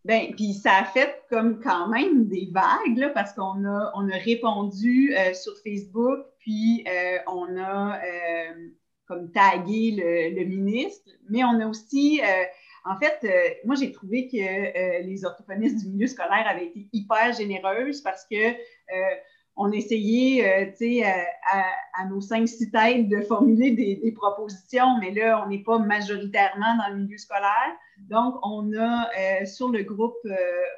Ben, 0.03 0.33
puis 0.35 0.53
ça 0.55 0.77
a 0.77 0.85
fait 0.85 1.23
comme 1.29 1.61
quand 1.61 1.87
même 1.87 2.27
des 2.27 2.49
vagues, 2.51 2.97
là, 2.97 3.09
parce 3.09 3.33
qu'on 3.33 3.63
a, 3.65 3.91
on 3.93 4.09
a 4.09 4.15
répondu 4.15 5.15
euh, 5.15 5.35
sur 5.35 5.53
Facebook, 5.63 6.21
puis 6.39 6.83
euh, 6.87 7.17
on 7.27 7.55
a 7.57 7.99
euh, 8.03 8.69
comme 9.05 9.31
tagué 9.31 9.91
le, 9.91 10.39
le, 10.39 10.45
ministre, 10.47 11.11
mais 11.29 11.43
on 11.43 11.59
a 11.59 11.67
aussi 11.67 12.19
en 12.83 12.97
fait, 12.97 13.19
euh, 13.23 13.53
moi, 13.65 13.75
j'ai 13.75 13.91
trouvé 13.91 14.27
que 14.27 14.37
euh, 14.37 14.99
les 15.03 15.23
orthophonistes 15.23 15.83
du 15.83 15.91
milieu 15.91 16.07
scolaire 16.07 16.45
avaient 16.47 16.65
été 16.65 16.87
hyper 16.93 17.33
généreuses 17.33 18.01
parce 18.01 18.25
que 18.25 18.35
euh, 18.35 19.15
on 19.55 19.71
essayait, 19.71 20.71
tu 20.71 21.01
sais, 21.01 21.03
à, 21.03 22.05
nos 22.09 22.21
cinq, 22.21 22.47
six 22.47 22.71
têtes 22.71 23.09
de 23.09 23.21
formuler 23.21 23.71
des, 23.71 24.11
propositions, 24.13 24.97
mais 24.99 25.11
là, 25.11 25.43
on 25.45 25.49
n'est 25.49 25.61
pas 25.61 25.77
majoritairement 25.77 26.77
dans 26.77 26.95
le 26.95 27.03
milieu 27.03 27.17
scolaire. 27.17 27.75
Donc, 28.09 28.35
on 28.43 28.71
a, 28.79 29.45
sur 29.45 29.67
le 29.67 29.83
groupe 29.83 30.15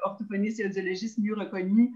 orthophonistes 0.04 0.60
et 0.60 0.66
audiologistes 0.66 1.20
mieux 1.20 1.36
reconnus, 1.36 1.92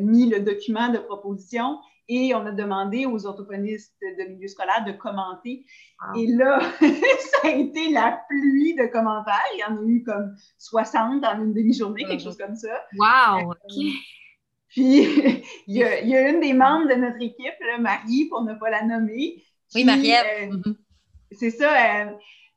mis 0.00 0.30
le 0.30 0.40
document 0.40 0.88
de 0.88 0.98
proposition 0.98 1.78
et 2.08 2.34
on 2.34 2.46
a 2.46 2.52
demandé 2.52 3.04
aux 3.04 3.26
orthophonistes 3.26 3.94
de 4.00 4.24
milieu 4.30 4.48
scolaire 4.48 4.84
de 4.86 4.92
commenter. 4.92 5.64
Et 6.16 6.26
là, 6.26 6.58
ça 6.80 7.48
a 7.48 7.50
été 7.50 7.90
la 7.90 8.20
pluie 8.28 8.74
de 8.74 8.86
commentaires. 8.86 9.34
Il 9.54 9.60
y 9.60 9.64
en 9.64 9.76
a 9.76 9.84
eu 9.86 10.02
comme 10.02 10.34
60 10.58 11.20
dans 11.20 11.34
une 11.36 11.52
demi-journée, 11.52 12.04
quelque 12.04 12.22
chose 12.22 12.38
comme 12.38 12.56
ça. 12.56 12.82
Wow! 12.96 13.50
Euh, 13.50 13.52
OK. 13.52 13.94
Puis, 14.68 15.42
il 15.66 15.76
y, 15.76 15.82
a, 15.84 16.30
une 16.30 16.40
des 16.40 16.52
membres 16.54 16.88
de 16.88 16.94
notre 16.94 17.20
équipe, 17.20 17.54
Marie, 17.80 18.26
pour 18.26 18.42
ne 18.42 18.54
pas 18.54 18.70
la 18.70 18.84
nommer. 18.84 19.42
oui, 19.74 19.84
Marie-Ève. 19.84 20.52
Euh, 20.52 20.56
mm-hmm. 20.56 20.76
C'est 21.32 21.50
ça. 21.50 22.06
Euh, 22.06 22.10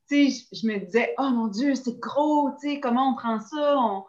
tu 0.09 0.29
sais, 0.29 0.45
je, 0.53 0.67
me 0.67 0.79
disais, 0.79 1.13
oh 1.17 1.29
mon 1.29 1.47
Dieu, 1.47 1.75
c'est 1.75 1.99
gros, 1.99 2.51
tu 2.61 2.69
sais, 2.69 2.79
comment 2.79 3.11
on 3.11 3.15
prend 3.15 3.39
ça? 3.39 3.75
on 3.77 4.03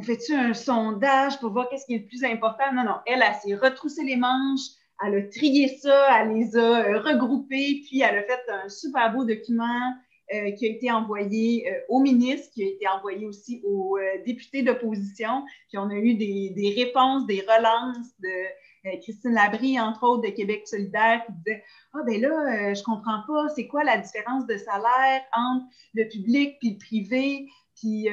fait-tu 0.00 0.34
un 0.34 0.54
sondage 0.54 1.38
pour 1.38 1.50
voir 1.50 1.68
qu'est-ce 1.68 1.86
qui 1.86 1.94
est 1.94 1.98
le 1.98 2.06
plus 2.06 2.24
important? 2.24 2.72
Non, 2.74 2.84
non, 2.84 2.96
elle, 3.06 3.22
elle, 3.26 3.34
s'est 3.34 3.54
retroussé 3.54 4.02
les 4.04 4.16
manches, 4.16 4.68
elle 5.04 5.14
a 5.16 5.22
trié 5.22 5.68
ça, 5.68 6.20
elle 6.20 6.34
les 6.34 6.56
a 6.56 6.86
euh, 6.86 7.00
regroupés, 7.00 7.82
puis 7.86 8.00
elle 8.00 8.18
a 8.18 8.22
fait 8.22 8.40
un 8.48 8.68
super 8.68 9.12
beau 9.12 9.24
document 9.24 9.92
euh, 10.32 10.52
qui 10.52 10.66
a 10.66 10.70
été 10.70 10.90
envoyé 10.90 11.68
euh, 11.68 11.78
au 11.88 12.00
ministre, 12.00 12.52
qui 12.54 12.62
a 12.62 12.66
été 12.66 12.88
envoyé 12.88 13.26
aussi 13.26 13.60
aux 13.64 13.98
députés 14.24 14.62
d'opposition. 14.62 15.44
Puis 15.68 15.78
on 15.78 15.90
a 15.90 15.94
eu 15.94 16.14
des, 16.14 16.74
réponses, 16.76 17.26
des 17.26 17.40
relances 17.40 18.18
de 18.20 18.98
Christine 19.00 19.32
Labrie, 19.32 19.80
entre 19.80 20.04
autres, 20.04 20.22
de 20.22 20.34
Québec 20.34 20.66
solidaire, 20.66 21.24
qui 21.26 21.32
disait 21.32 21.64
Ah, 21.94 22.00
ben 22.06 22.20
là, 22.20 22.74
je 22.74 22.82
comprends 22.82 23.22
pas, 23.26 23.48
c'est 23.54 23.66
quoi 23.66 23.82
la 23.82 23.96
différence 23.98 24.46
de 24.46 24.56
salaire 24.58 25.22
entre 25.34 25.64
le 25.94 26.06
public 26.08 26.58
puis 26.60 26.70
le 26.72 26.78
privé? 26.78 27.48
Puis 27.76 28.08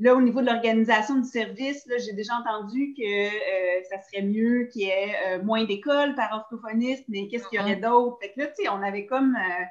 Là, 0.00 0.14
au 0.16 0.20
niveau 0.20 0.40
de 0.40 0.46
l'organisation 0.46 1.16
du 1.16 1.28
service, 1.28 1.88
j'ai 2.04 2.12
déjà 2.14 2.34
entendu 2.36 2.94
que 2.94 3.02
euh, 3.02 3.82
ça 3.90 4.00
serait 4.00 4.22
mieux 4.22 4.68
qu'il 4.72 4.82
y 4.82 4.86
ait 4.86 5.14
euh, 5.26 5.42
moins 5.42 5.64
d'écoles 5.64 6.16
par 6.16 6.32
orthophoniste, 6.32 7.04
mais 7.08 7.28
qu'est-ce 7.28 7.46
qu'il 7.48 7.60
y 7.60 7.62
aurait 7.62 7.76
d'autre? 7.76 8.18
Fait 8.20 8.32
que 8.32 8.40
là, 8.40 8.46
tu 8.48 8.64
sais, 8.64 8.68
on 8.68 8.82
avait 8.82 9.06
comme. 9.06 9.36
Euh, 9.36 9.64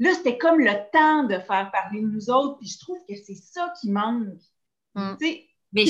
là, 0.00 0.10
c'était 0.14 0.36
comme 0.36 0.60
le 0.60 0.72
temps 0.92 1.24
de 1.24 1.38
faire 1.38 1.70
parler 1.70 2.02
de 2.02 2.08
nous 2.08 2.28
autres, 2.28 2.58
puis 2.58 2.68
je 2.68 2.78
trouve 2.78 2.98
que 3.08 3.14
c'est 3.14 3.34
ça 3.34 3.72
qui 3.80 3.90
manque. 3.90 4.38
Mm. 4.94 5.16
Tu 5.18 5.26
sais, 5.26 5.48
mais 5.72 5.86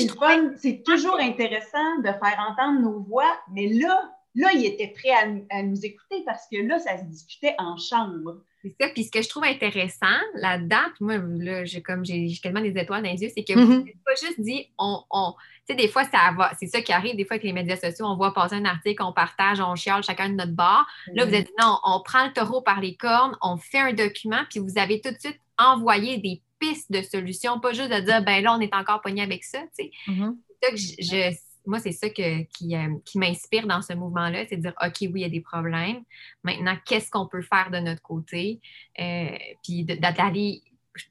c'est 0.57 0.83
toujours 0.83 1.19
intéressant 1.19 1.97
de 1.99 2.07
faire 2.07 2.47
entendre 2.49 2.79
nos 2.79 3.01
voix, 3.01 3.37
mais 3.51 3.67
là, 3.67 4.09
là, 4.35 4.53
ils 4.53 4.65
étaient 4.65 4.87
prêts 4.87 5.11
à, 5.11 5.57
à 5.57 5.63
nous 5.63 5.85
écouter 5.85 6.23
parce 6.25 6.47
que 6.49 6.55
là, 6.55 6.79
ça 6.79 6.97
se 6.97 7.03
discutait 7.03 7.55
en 7.57 7.75
chambre. 7.75 8.41
C'est 8.63 8.75
ça. 8.79 8.89
Puis 8.89 9.03
ce 9.03 9.11
que 9.11 9.21
je 9.21 9.27
trouve 9.27 9.43
intéressant 9.43 10.05
là-dedans, 10.35 10.83
puis 10.95 11.05
moi, 11.05 11.17
là, 11.17 11.65
j'ai 11.65 11.81
comme 11.81 12.05
j'ai 12.05 12.31
tellement 12.41 12.61
des 12.61 12.69
étoiles 12.69 13.03
dans 13.03 13.11
les 13.11 13.21
yeux, 13.21 13.29
c'est 13.35 13.43
que 13.43 13.53
vous 13.53 13.59
n'avez 13.59 13.91
mm-hmm. 13.91 14.03
pas 14.05 14.15
juste 14.15 14.39
dit 14.39 14.67
on. 14.77 15.03
on 15.11 15.33
tu 15.65 15.73
sais, 15.73 15.81
des 15.81 15.87
fois, 15.87 16.03
ça 16.03 16.33
va. 16.37 16.51
C'est 16.59 16.67
ça 16.67 16.81
qui 16.81 16.91
arrive, 16.91 17.15
des 17.15 17.23
fois, 17.23 17.35
avec 17.35 17.43
les 17.43 17.53
médias 17.53 17.77
sociaux, 17.77 18.05
on 18.05 18.17
voit 18.17 18.33
passer 18.33 18.55
un 18.55 18.65
article, 18.65 19.01
on 19.01 19.13
partage, 19.13 19.61
on 19.61 19.75
chiale 19.75 20.03
chacun 20.03 20.29
de 20.29 20.35
notre 20.35 20.51
bord. 20.51 20.85
Là, 21.13 21.25
vous 21.25 21.31
mm-hmm. 21.31 21.35
êtes 21.35 21.45
dit 21.45 21.53
non, 21.61 21.77
on 21.83 22.01
prend 22.01 22.25
le 22.25 22.33
taureau 22.33 22.61
par 22.61 22.79
les 22.81 22.95
cornes, 22.95 23.35
on 23.41 23.57
fait 23.57 23.79
un 23.79 23.93
document, 23.93 24.41
puis 24.49 24.59
vous 24.59 24.77
avez 24.77 25.01
tout 25.01 25.11
de 25.11 25.19
suite 25.19 25.39
envoyé 25.57 26.17
des 26.17 26.41
pistes 26.59 26.91
de 26.91 27.01
solutions, 27.01 27.59
pas 27.59 27.73
juste 27.73 27.91
de 27.91 27.99
dire 27.99 28.23
ben 28.23 28.43
là, 28.43 28.55
on 28.55 28.61
est 28.61 28.73
encore 28.73 29.01
pogné 29.01 29.21
avec 29.21 29.43
ça. 29.43 29.59
Tu 29.77 29.85
sais. 29.85 29.91
Mm-hmm. 30.07 30.35
C'est 30.47 30.65
ça 30.65 30.71
que 30.71 30.77
je 30.77 31.35
moi, 31.65 31.79
c'est 31.79 31.91
ça 31.91 32.09
que, 32.09 32.43
qui, 32.43 32.75
euh, 32.75 32.95
qui 33.05 33.17
m'inspire 33.17 33.67
dans 33.67 33.81
ce 33.81 33.93
mouvement-là, 33.93 34.45
c'est 34.47 34.57
de 34.57 34.61
dire, 34.61 34.73
OK, 34.81 34.97
oui, 35.01 35.11
il 35.15 35.21
y 35.21 35.25
a 35.25 35.29
des 35.29 35.41
problèmes. 35.41 36.03
Maintenant, 36.43 36.75
qu'est-ce 36.85 37.09
qu'on 37.09 37.27
peut 37.27 37.41
faire 37.41 37.71
de 37.71 37.77
notre 37.77 38.01
côté? 38.01 38.59
Euh, 38.99 39.37
puis 39.63 39.83
d'aller 39.83 40.61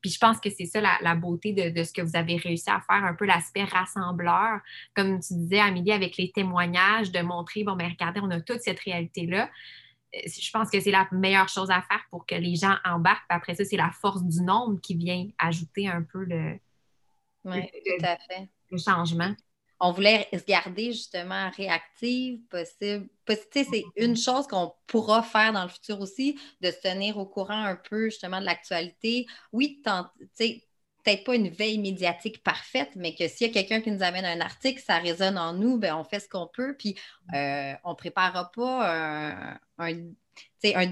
puis 0.00 0.10
je 0.10 0.18
pense 0.18 0.38
que 0.38 0.48
c'est 0.48 0.66
ça 0.66 0.80
la, 0.80 1.14
beauté 1.16 1.52
de, 1.52 1.82
ce 1.82 1.92
que 1.92 2.02
vous 2.02 2.14
avez 2.14 2.36
réussi 2.36 2.70
à 2.70 2.80
faire, 2.80 3.04
un 3.04 3.14
peu 3.14 3.26
l'aspect 3.26 3.64
rassembleur, 3.64 4.60
comme 4.94 5.18
tu 5.18 5.34
disais, 5.34 5.58
Amélie, 5.58 5.90
avec 5.90 6.16
les 6.16 6.30
témoignages, 6.30 7.10
de 7.10 7.20
montrer, 7.20 7.64
bon, 7.64 7.74
mais 7.74 7.86
ben, 7.86 7.90
regardez, 7.90 8.20
on 8.22 8.30
a 8.30 8.40
toute 8.40 8.60
cette 8.60 8.78
réalité-là. 8.78 9.50
Euh, 10.14 10.20
je 10.26 10.50
pense 10.52 10.70
que 10.70 10.78
c'est 10.78 10.92
la 10.92 11.08
meilleure 11.10 11.48
chose 11.48 11.70
à 11.70 11.82
faire 11.82 12.04
pour 12.10 12.26
que 12.26 12.36
les 12.36 12.54
gens 12.54 12.76
embarquent. 12.84 13.26
Puis 13.28 13.36
après 13.36 13.54
ça, 13.56 13.64
c'est 13.64 13.76
la 13.76 13.90
force 13.90 14.22
du 14.22 14.42
nombre 14.42 14.80
qui 14.80 14.94
vient 14.94 15.26
ajouter 15.38 15.88
un 15.88 16.02
peu 16.02 16.22
le, 16.24 16.60
oui, 17.44 17.62
tout 17.84 18.04
à 18.04 18.16
fait. 18.18 18.48
le 18.70 18.78
changement 18.78 19.34
on 19.82 19.90
voulait 19.90 20.28
se 20.32 20.44
garder 20.44 20.92
justement 20.92 21.50
réactive 21.56 22.40
possible. 22.48 23.08
c'est 23.26 23.82
une 23.96 24.16
chose 24.16 24.46
qu'on 24.46 24.72
pourra 24.86 25.22
faire 25.24 25.52
dans 25.52 25.64
le 25.64 25.68
futur 25.68 26.00
aussi, 26.00 26.38
de 26.60 26.70
se 26.70 26.80
tenir 26.80 27.18
au 27.18 27.26
courant 27.26 27.64
un 27.64 27.74
peu 27.74 28.04
justement 28.04 28.40
de 28.40 28.46
l'actualité. 28.46 29.26
Oui, 29.52 29.82
peut-être 29.82 31.24
pas 31.24 31.34
une 31.34 31.48
veille 31.48 31.80
médiatique 31.80 32.44
parfaite, 32.44 32.90
mais 32.94 33.16
que 33.16 33.26
s'il 33.26 33.48
y 33.48 33.50
a 33.50 33.52
quelqu'un 33.52 33.80
qui 33.80 33.90
nous 33.90 34.04
amène 34.04 34.24
un 34.24 34.40
article, 34.40 34.80
ça 34.80 34.98
résonne 34.98 35.36
en 35.36 35.52
nous, 35.52 35.78
ben 35.78 35.96
on 35.96 36.04
fait 36.04 36.20
ce 36.20 36.28
qu'on 36.28 36.46
peut, 36.46 36.76
puis 36.78 36.94
euh, 37.34 37.72
on 37.82 37.90
ne 37.90 37.96
préparera 37.96 38.52
pas 38.52 38.88
un, 38.88 39.58
un, 39.78 40.12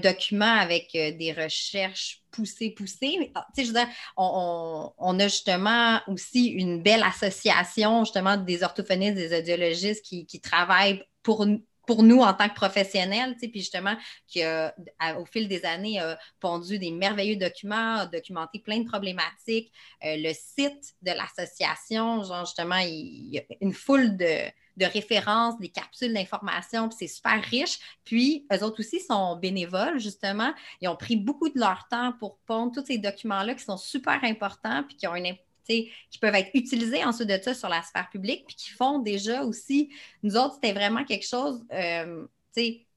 document 0.01 0.53
avec 0.59 0.93
euh, 0.95 1.11
des 1.11 1.33
recherches 1.33 2.21
poussées, 2.31 2.71
poussées. 2.71 3.31
Ah, 3.35 3.47
je 3.57 3.71
on, 4.17 5.19
a 5.19 5.27
justement 5.27 5.99
aussi 6.07 6.47
une 6.47 6.81
belle 6.81 7.03
association, 7.03 8.03
justement, 8.03 8.37
des 8.37 8.63
orthophonistes, 8.63 9.15
des 9.15 9.37
audiologistes 9.37 10.03
qui, 10.03 10.41
travaillent 10.41 11.03
pour, 11.23 11.45
pour 11.91 12.03
nous 12.03 12.21
en 12.21 12.33
tant 12.33 12.47
que 12.47 12.55
professionnels, 12.55 13.35
puis 13.35 13.51
justement, 13.55 13.97
qui 14.25 14.41
au 14.45 15.25
fil 15.25 15.49
des 15.49 15.65
années 15.65 15.99
a 15.99 16.17
pondu 16.39 16.79
des 16.79 16.89
merveilleux 16.89 17.35
documents, 17.35 17.97
a 17.97 18.05
documenté 18.05 18.59
plein 18.59 18.79
de 18.79 18.87
problématiques. 18.87 19.73
Euh, 20.05 20.15
le 20.17 20.31
site 20.33 20.95
de 21.01 21.11
l'association, 21.11 22.23
genre 22.23 22.45
justement, 22.45 22.77
il, 22.77 23.33
y 23.33 23.39
a 23.39 23.43
une 23.59 23.73
foule 23.73 24.15
de, 24.15 24.39
références, 24.79 25.59
des 25.59 25.67
capsules 25.67 26.13
d'information, 26.13 26.87
puis 26.87 26.95
c'est 26.97 27.13
super 27.13 27.43
riche. 27.43 27.77
Puis, 28.05 28.47
eux 28.53 28.63
autres 28.63 28.79
aussi 28.79 29.01
sont 29.01 29.35
bénévoles, 29.35 29.99
justement. 29.99 30.53
Ils 30.79 30.87
ont 30.87 30.95
pris 30.95 31.17
beaucoup 31.17 31.49
de 31.49 31.59
leur 31.59 31.89
temps 31.89 32.13
pour 32.19 32.37
pondre 32.45 32.71
tous 32.73 32.85
ces 32.85 32.99
documents-là 32.99 33.53
qui 33.53 33.65
sont 33.65 33.75
super 33.75 34.23
importants, 34.23 34.83
puis 34.87 34.95
qui 34.95 35.07
ont 35.07 35.15
une 35.15 35.25
qui 35.67 36.17
peuvent 36.19 36.35
être 36.35 36.51
utilisés 36.53 37.03
ensuite 37.03 37.29
de 37.29 37.39
ça 37.41 37.53
sur 37.53 37.69
la 37.69 37.81
sphère 37.81 38.09
publique, 38.09 38.45
puis 38.47 38.55
qui 38.55 38.69
font 38.69 38.99
déjà 38.99 39.43
aussi, 39.43 39.89
nous 40.23 40.35
autres, 40.35 40.55
c'était 40.55 40.73
vraiment 40.73 41.03
quelque 41.03 41.25
chose 41.25 41.63
euh, 41.73 42.25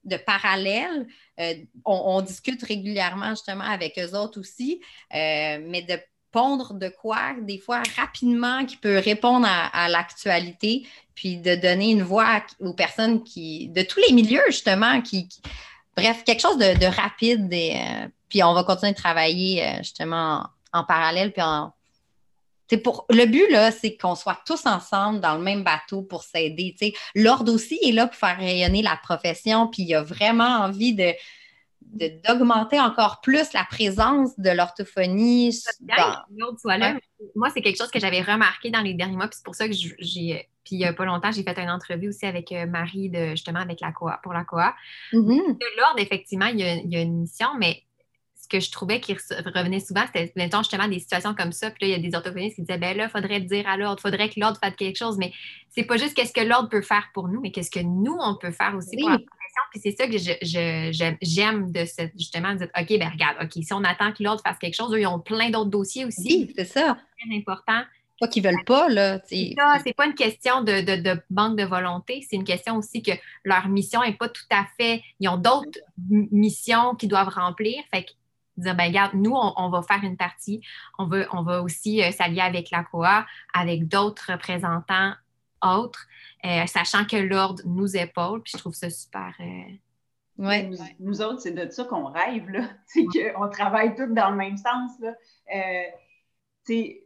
de 0.04 0.16
parallèle. 0.16 1.06
Euh, 1.40 1.54
on, 1.84 2.20
discute 2.20 2.62
régulièrement 2.62 3.30
justement 3.30 3.64
avec 3.64 3.98
eux 3.98 4.16
autres 4.16 4.40
aussi, 4.40 4.80
euh, 5.14 5.58
mais 5.66 5.82
de 5.82 5.98
pondre 6.30 6.74
de 6.74 6.88
quoi, 6.88 7.34
des 7.40 7.58
fois 7.58 7.82
rapidement, 7.96 8.66
qui 8.66 8.76
peut 8.76 8.98
répondre 8.98 9.46
à, 9.48 9.88
l'actualité, 9.88 10.84
puis 11.14 11.36
de 11.36 11.54
donner 11.54 11.92
une 11.92 12.02
voix 12.02 12.42
aux 12.58 12.74
personnes 12.74 13.22
qui, 13.22 13.68
de 13.68 13.82
tous 13.82 14.00
les 14.08 14.12
milieux 14.12 14.42
justement, 14.48 15.00
qui, 15.00 15.28
bref, 15.96 16.24
quelque 16.24 16.40
chose 16.40 16.58
de, 16.58 16.86
rapide. 16.86 17.52
Et, 17.52 17.80
puis 18.28 18.42
on 18.42 18.52
va 18.52 18.64
continuer 18.64 18.90
de 18.90 18.96
travailler 18.96 19.64
justement 19.78 20.42
en, 20.72 20.80
en 20.80 20.84
parallèle, 20.84 21.32
puis 21.32 21.42
en, 21.42 21.72
pour, 22.76 23.06
le 23.10 23.26
but, 23.26 23.50
là, 23.50 23.70
c'est 23.70 23.96
qu'on 23.96 24.14
soit 24.14 24.38
tous 24.46 24.66
ensemble 24.66 25.20
dans 25.20 25.36
le 25.36 25.42
même 25.42 25.64
bateau 25.64 26.02
pour 26.02 26.22
s'aider. 26.22 26.74
L'ordre 27.14 27.52
aussi 27.52 27.78
est 27.82 27.92
là 27.92 28.06
pour 28.06 28.16
faire 28.16 28.36
rayonner 28.36 28.82
la 28.82 28.96
profession, 28.96 29.68
puis 29.68 29.82
il 29.82 29.94
a 29.94 30.02
vraiment 30.02 30.60
envie 30.60 30.94
de, 30.94 31.12
d'augmenter 32.26 32.80
encore 32.80 33.20
plus 33.20 33.52
la 33.52 33.64
présence 33.64 34.38
de 34.38 34.50
l'orthophonie. 34.50 35.56
Moi, 37.34 37.50
c'est 37.52 37.62
quelque 37.62 37.78
chose 37.78 37.90
que 37.90 38.00
j'avais 38.00 38.22
remarqué 38.22 38.70
dans 38.70 38.80
les 38.80 38.94
derniers 38.94 39.16
mois, 39.16 39.28
puis 39.28 39.36
c'est 39.36 39.44
pour 39.44 39.54
ça 39.54 39.68
que 39.68 39.74
j'ai. 39.74 40.48
Puis 40.64 40.76
il 40.76 40.78
n'y 40.78 40.86
a 40.86 40.94
pas 40.94 41.04
longtemps, 41.04 41.30
j'ai 41.30 41.42
fait 41.42 41.58
une 41.58 41.68
entrevue 41.68 42.08
aussi 42.08 42.24
avec 42.24 42.50
euh, 42.50 42.64
Marie 42.64 43.10
de 43.10 43.30
justement 43.30 43.58
avec 43.58 43.82
la 43.82 43.92
COA 43.92 44.18
pour 44.22 44.32
la 44.32 44.44
COA. 44.44 44.74
Mm-hmm. 45.12 45.58
L'ordre, 45.78 45.98
effectivement, 45.98 46.46
il 46.46 46.60
y, 46.60 46.62
a, 46.62 46.74
il 46.76 46.90
y, 46.90 46.96
a, 46.96 47.02
une 47.02 47.20
mission, 47.20 47.48
mais 47.58 47.82
ce 48.44 48.48
que 48.48 48.60
je 48.60 48.70
trouvais 48.70 49.00
qui 49.00 49.14
revenait 49.14 49.80
souvent, 49.80 50.02
c'était 50.06 50.30
mettons 50.36 50.58
justement 50.58 50.86
des 50.86 50.98
situations 50.98 51.34
comme 51.34 51.52
ça. 51.52 51.70
Puis 51.70 51.78
là, 51.80 51.88
il 51.88 51.90
y 52.02 52.06
a 52.06 52.10
des 52.10 52.14
orthophonistes 52.14 52.56
qui 52.56 52.62
disaient 52.62 52.78
ben 52.78 52.94
là, 52.94 53.04
il 53.04 53.10
faudrait 53.10 53.40
dire 53.40 53.66
à 53.66 53.78
l'ordre, 53.78 53.98
il 53.98 54.02
faudrait 54.02 54.28
que 54.28 54.38
l'ordre 54.38 54.58
fasse 54.62 54.74
quelque 54.76 54.98
chose. 54.98 55.16
Mais 55.16 55.32
c'est 55.70 55.84
pas 55.84 55.96
juste 55.96 56.14
qu'est-ce 56.14 56.32
que 56.32 56.42
l'ordre 56.42 56.68
peut 56.68 56.82
faire 56.82 57.08
pour 57.14 57.28
nous, 57.28 57.40
mais 57.40 57.50
qu'est-ce 57.50 57.70
que 57.70 57.80
nous, 57.80 58.16
on 58.20 58.36
peut 58.36 58.50
faire 58.50 58.74
aussi 58.76 58.98
pour 58.98 59.08
la 59.08 59.18
profession. 59.18 59.62
Puis 59.70 59.80
c'est 59.82 59.96
ça 59.96 60.06
que 60.06 61.16
j'aime 61.22 61.72
de 61.72 61.84
justement 62.18 62.52
de 62.52 62.58
dire 62.58 62.68
OK, 62.78 62.98
ben 62.98 63.08
regarde, 63.08 63.36
OK, 63.42 63.62
si 63.62 63.72
on 63.72 63.82
attend 63.82 64.12
que 64.12 64.22
l'ordre 64.22 64.42
fasse 64.46 64.58
quelque 64.58 64.76
chose, 64.76 64.92
eux, 64.92 65.00
ils 65.00 65.06
ont 65.06 65.20
plein 65.20 65.48
d'autres 65.48 65.70
dossiers 65.70 66.04
aussi. 66.04 66.46
Oui, 66.48 66.52
c'est 66.54 66.66
ça. 66.66 66.98
C'est 67.18 67.34
important. 67.34 67.82
Pas 68.20 68.28
qu'ils 68.28 68.44
veulent 68.44 68.64
pas, 68.66 68.88
là. 68.90 69.20
C'est 69.26 69.54
pas 69.96 70.06
une 70.06 70.14
question 70.14 70.62
de, 70.62 70.82
de, 70.82 71.02
de, 71.02 71.20
manque 71.30 71.58
de 71.58 71.64
volonté, 71.64 72.24
c'est 72.28 72.36
une 72.36 72.44
question 72.44 72.76
aussi 72.76 73.02
que 73.02 73.12
leur 73.42 73.68
mission 73.68 74.02
n'est 74.02 74.12
pas 74.12 74.28
tout 74.28 74.44
à 74.50 74.66
fait. 74.78 75.02
Ils 75.18 75.28
ont 75.28 75.38
d'autres 75.38 75.80
missions 76.08 76.94
qu'ils 76.94 77.08
doivent 77.08 77.30
remplir. 77.30 77.82
Fait 77.90 78.04
que 78.04 78.10
dire, 78.56 78.74
ben 78.74 78.86
regarde, 78.86 79.14
nous, 79.14 79.34
on, 79.34 79.68
va 79.70 79.82
faire 79.82 80.02
une 80.02 80.16
partie. 80.16 80.60
On 80.98 81.06
va, 81.06 81.24
on 81.32 81.42
va 81.42 81.62
aussi 81.62 82.02
euh, 82.02 82.10
s'allier 82.12 82.40
avec 82.40 82.70
la 82.70 82.84
COA, 82.84 83.26
avec 83.52 83.88
d'autres 83.88 84.32
représentants 84.32 85.12
autres, 85.62 86.06
euh, 86.44 86.66
sachant 86.66 87.04
que 87.04 87.16
l'ordre 87.16 87.62
nous 87.64 87.96
épaule. 87.96 88.42
Puis 88.42 88.52
je 88.54 88.58
trouve 88.58 88.74
ça 88.74 88.90
super. 88.90 89.34
Euh, 89.40 90.44
ouais. 90.44 90.70
Nous, 91.00 91.22
autres, 91.22 91.40
c'est 91.40 91.52
de 91.52 91.70
ça 91.70 91.84
qu'on 91.84 92.06
rêve, 92.06 92.50
là. 92.50 92.68
C'est 92.86 93.04
qu'on 93.04 93.48
travaille 93.48 93.94
tous 93.94 94.12
dans 94.12 94.30
le 94.30 94.36
même 94.36 94.56
sens, 94.56 94.92
là. 95.00 95.14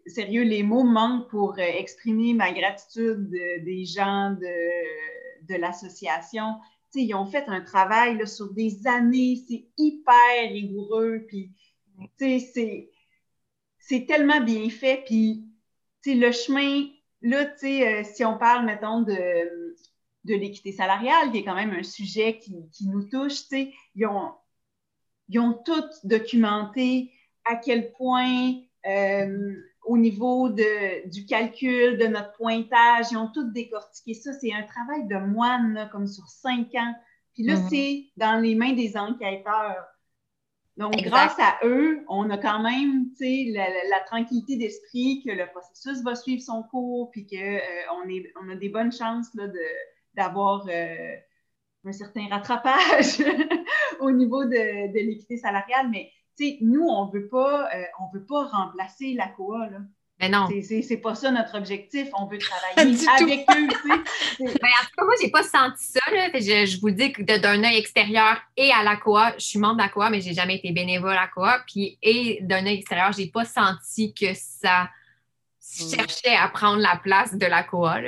sérieux, 0.06 0.42
les 0.42 0.62
mots 0.62 0.84
manquent 0.84 1.28
pour 1.28 1.58
exprimer 1.58 2.34
ma 2.34 2.52
gratitude 2.52 3.30
des 3.30 3.84
gens 3.84 4.30
de, 4.32 5.46
de 5.46 5.54
l'association 5.54 6.56
ils 6.94 7.14
ont 7.14 7.26
fait 7.26 7.44
un 7.48 7.60
travail 7.60 8.26
sur 8.26 8.52
des 8.52 8.86
années, 8.86 9.42
c'est 9.48 9.66
hyper 9.76 10.50
rigoureux, 10.50 11.24
puis 11.28 11.50
c'est 12.18 12.90
tellement 14.06 14.40
bien 14.40 14.68
fait, 14.70 15.02
puis 15.06 15.48
le 16.14 16.32
chemin, 16.32 16.88
là, 17.22 17.46
euh, 17.62 18.02
si 18.04 18.24
on 18.24 18.38
parle, 18.38 18.64
mettons, 18.66 19.02
de, 19.02 19.76
l'équité 20.24 20.72
salariale, 20.72 21.30
qui 21.32 21.38
est 21.38 21.44
quand 21.44 21.54
même 21.54 21.70
un 21.70 21.82
sujet 21.82 22.38
qui, 22.38 22.86
nous 22.86 23.08
touche, 23.08 23.44
ils 23.94 24.06
ont, 24.06 24.32
ils 25.28 25.40
tout 25.64 25.84
documenté 26.04 27.12
à 27.44 27.56
quel 27.56 27.92
point 27.92 28.54
euh, 28.86 29.56
au 29.88 29.96
niveau 29.96 30.50
de, 30.50 31.08
du 31.08 31.24
calcul, 31.24 31.96
de 31.96 32.06
notre 32.06 32.32
pointage. 32.32 33.06
Ils 33.10 33.16
ont 33.16 33.30
tout 33.32 33.50
décortiqué 33.50 34.12
ça. 34.14 34.32
C'est 34.34 34.52
un 34.52 34.62
travail 34.62 35.06
de 35.08 35.16
moine, 35.16 35.88
comme 35.90 36.06
sur 36.06 36.26
cinq 36.28 36.74
ans. 36.74 36.94
Puis 37.32 37.42
là, 37.44 37.56
mhm. 37.56 37.68
c'est 37.70 38.04
dans 38.16 38.40
les 38.40 38.54
mains 38.54 38.74
des 38.74 38.96
enquêteurs. 38.96 39.86
Donc, 40.76 40.94
grâce 40.96 41.36
à 41.40 41.58
eux, 41.64 42.04
on 42.08 42.28
a 42.30 42.38
quand 42.38 42.62
même 42.62 43.06
la, 43.18 43.66
la, 43.88 44.00
tranquillité 44.06 44.56
d'esprit 44.56 45.22
que 45.26 45.32
le 45.32 45.46
processus 45.46 46.04
va 46.04 46.14
suivre 46.14 46.42
son 46.42 46.62
cours, 46.62 47.10
puis 47.10 47.26
qu'on 47.26 47.36
euh, 47.36 48.30
on 48.40 48.48
a 48.50 48.54
des 48.54 48.68
bonnes 48.68 48.92
chances 48.92 49.34
d'avoir 50.14 50.66
euh, 50.68 51.16
un 51.84 51.92
certain 51.92 52.28
rattrapage 52.28 53.24
au 54.00 54.12
niveau 54.12 54.44
de, 54.44 54.92
de 54.92 54.98
l'équité 54.98 55.36
salariale. 55.38 55.88
Mais 55.90 56.12
nous, 56.60 56.86
on 56.86 57.06
ne 57.06 57.12
veut 57.12 57.28
pas, 57.28 57.68
euh, 57.74 57.82
veut 58.12 58.24
pas 58.24 58.46
remplacer 58.46 59.14
la 59.14 59.28
COA. 59.28 59.68
Là. 59.70 59.78
Mais 60.20 60.28
non. 60.28 60.48
C'est 60.62 60.96
pas 60.96 61.14
ça 61.14 61.30
notre 61.30 61.56
objectif. 61.56 62.08
On 62.18 62.26
veut 62.26 62.38
travailler 62.76 62.96
avec 63.20 63.46
eux. 63.50 63.68
Ben, 64.38 64.46
en 64.46 64.84
tout 64.84 64.92
cas, 64.96 65.04
moi, 65.04 65.14
j'ai 65.20 65.30
pas 65.30 65.42
senti 65.42 65.84
ça. 65.84 66.00
Je, 66.08 66.80
vous 66.80 66.90
dis 66.90 67.12
que 67.12 67.22
d'un 67.22 67.64
œil 67.64 67.76
extérieur 67.76 68.36
et 68.56 68.70
à 68.70 68.84
la 68.84 68.96
COA, 68.96 69.34
je 69.36 69.44
suis 69.44 69.58
membre 69.58 69.78
de 69.78 69.82
la 69.82 69.88
COA, 69.88 70.10
mais 70.10 70.20
j'ai 70.20 70.32
jamais 70.32 70.56
été 70.56 70.70
bénévole 70.70 71.10
à 71.10 71.22
la 71.22 71.26
COA. 71.28 71.60
Puis, 71.66 71.98
et 72.02 72.38
d'un 72.42 72.64
œil 72.64 72.78
extérieur, 72.78 73.12
j'ai 73.12 73.26
pas 73.26 73.44
senti 73.44 74.14
que 74.14 74.32
ça 74.34 74.88
Mm. 75.80 75.94
cherchait 75.94 76.34
à 76.34 76.48
prendre 76.48 76.80
la 76.80 76.96
place 76.96 77.34
de 77.34 77.46
la 77.46 77.62
COA. 77.62 78.00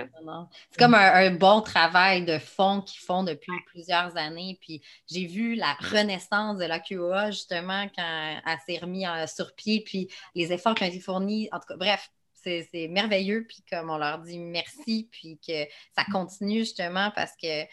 C'est 0.70 0.78
comme 0.78 0.94
un, 0.94 1.30
bon 1.30 1.60
travail 1.60 2.24
de 2.24 2.38
fond 2.38 2.80
qu'ils 2.80 3.00
font 3.00 3.22
depuis 3.22 3.52
plusieurs 3.66 4.16
années. 4.16 4.58
Puis 4.60 4.82
j'ai 5.08 5.26
vu 5.26 5.54
la 5.54 5.74
renaissance 5.74 6.58
de 6.58 6.64
la 6.64 6.80
QA 6.80 7.30
justement 7.30 7.86
quand 7.94 8.40
elle 8.46 8.58
s'est 8.66 8.80
remise 8.80 9.08
sur 9.34 9.54
pied, 9.54 9.82
puis 9.84 10.08
les 10.34 10.52
efforts 10.52 10.74
qui 10.74 10.84
ont 10.84 10.88
été 10.88 11.00
fournis. 11.00 11.48
En 11.52 11.58
tout 11.58 11.66
cas, 11.68 11.76
bref, 11.76 12.10
c'est 12.42 12.88
merveilleux. 12.88 13.46
Puis 13.46 13.62
comme 13.70 13.90
on 13.90 13.98
leur 13.98 14.18
dit 14.18 14.38
merci, 14.38 15.08
puis 15.10 15.38
que 15.46 15.64
ça 15.94 16.04
continue 16.10 16.60
justement 16.60 17.10
parce 17.14 17.32
que 17.40 17.64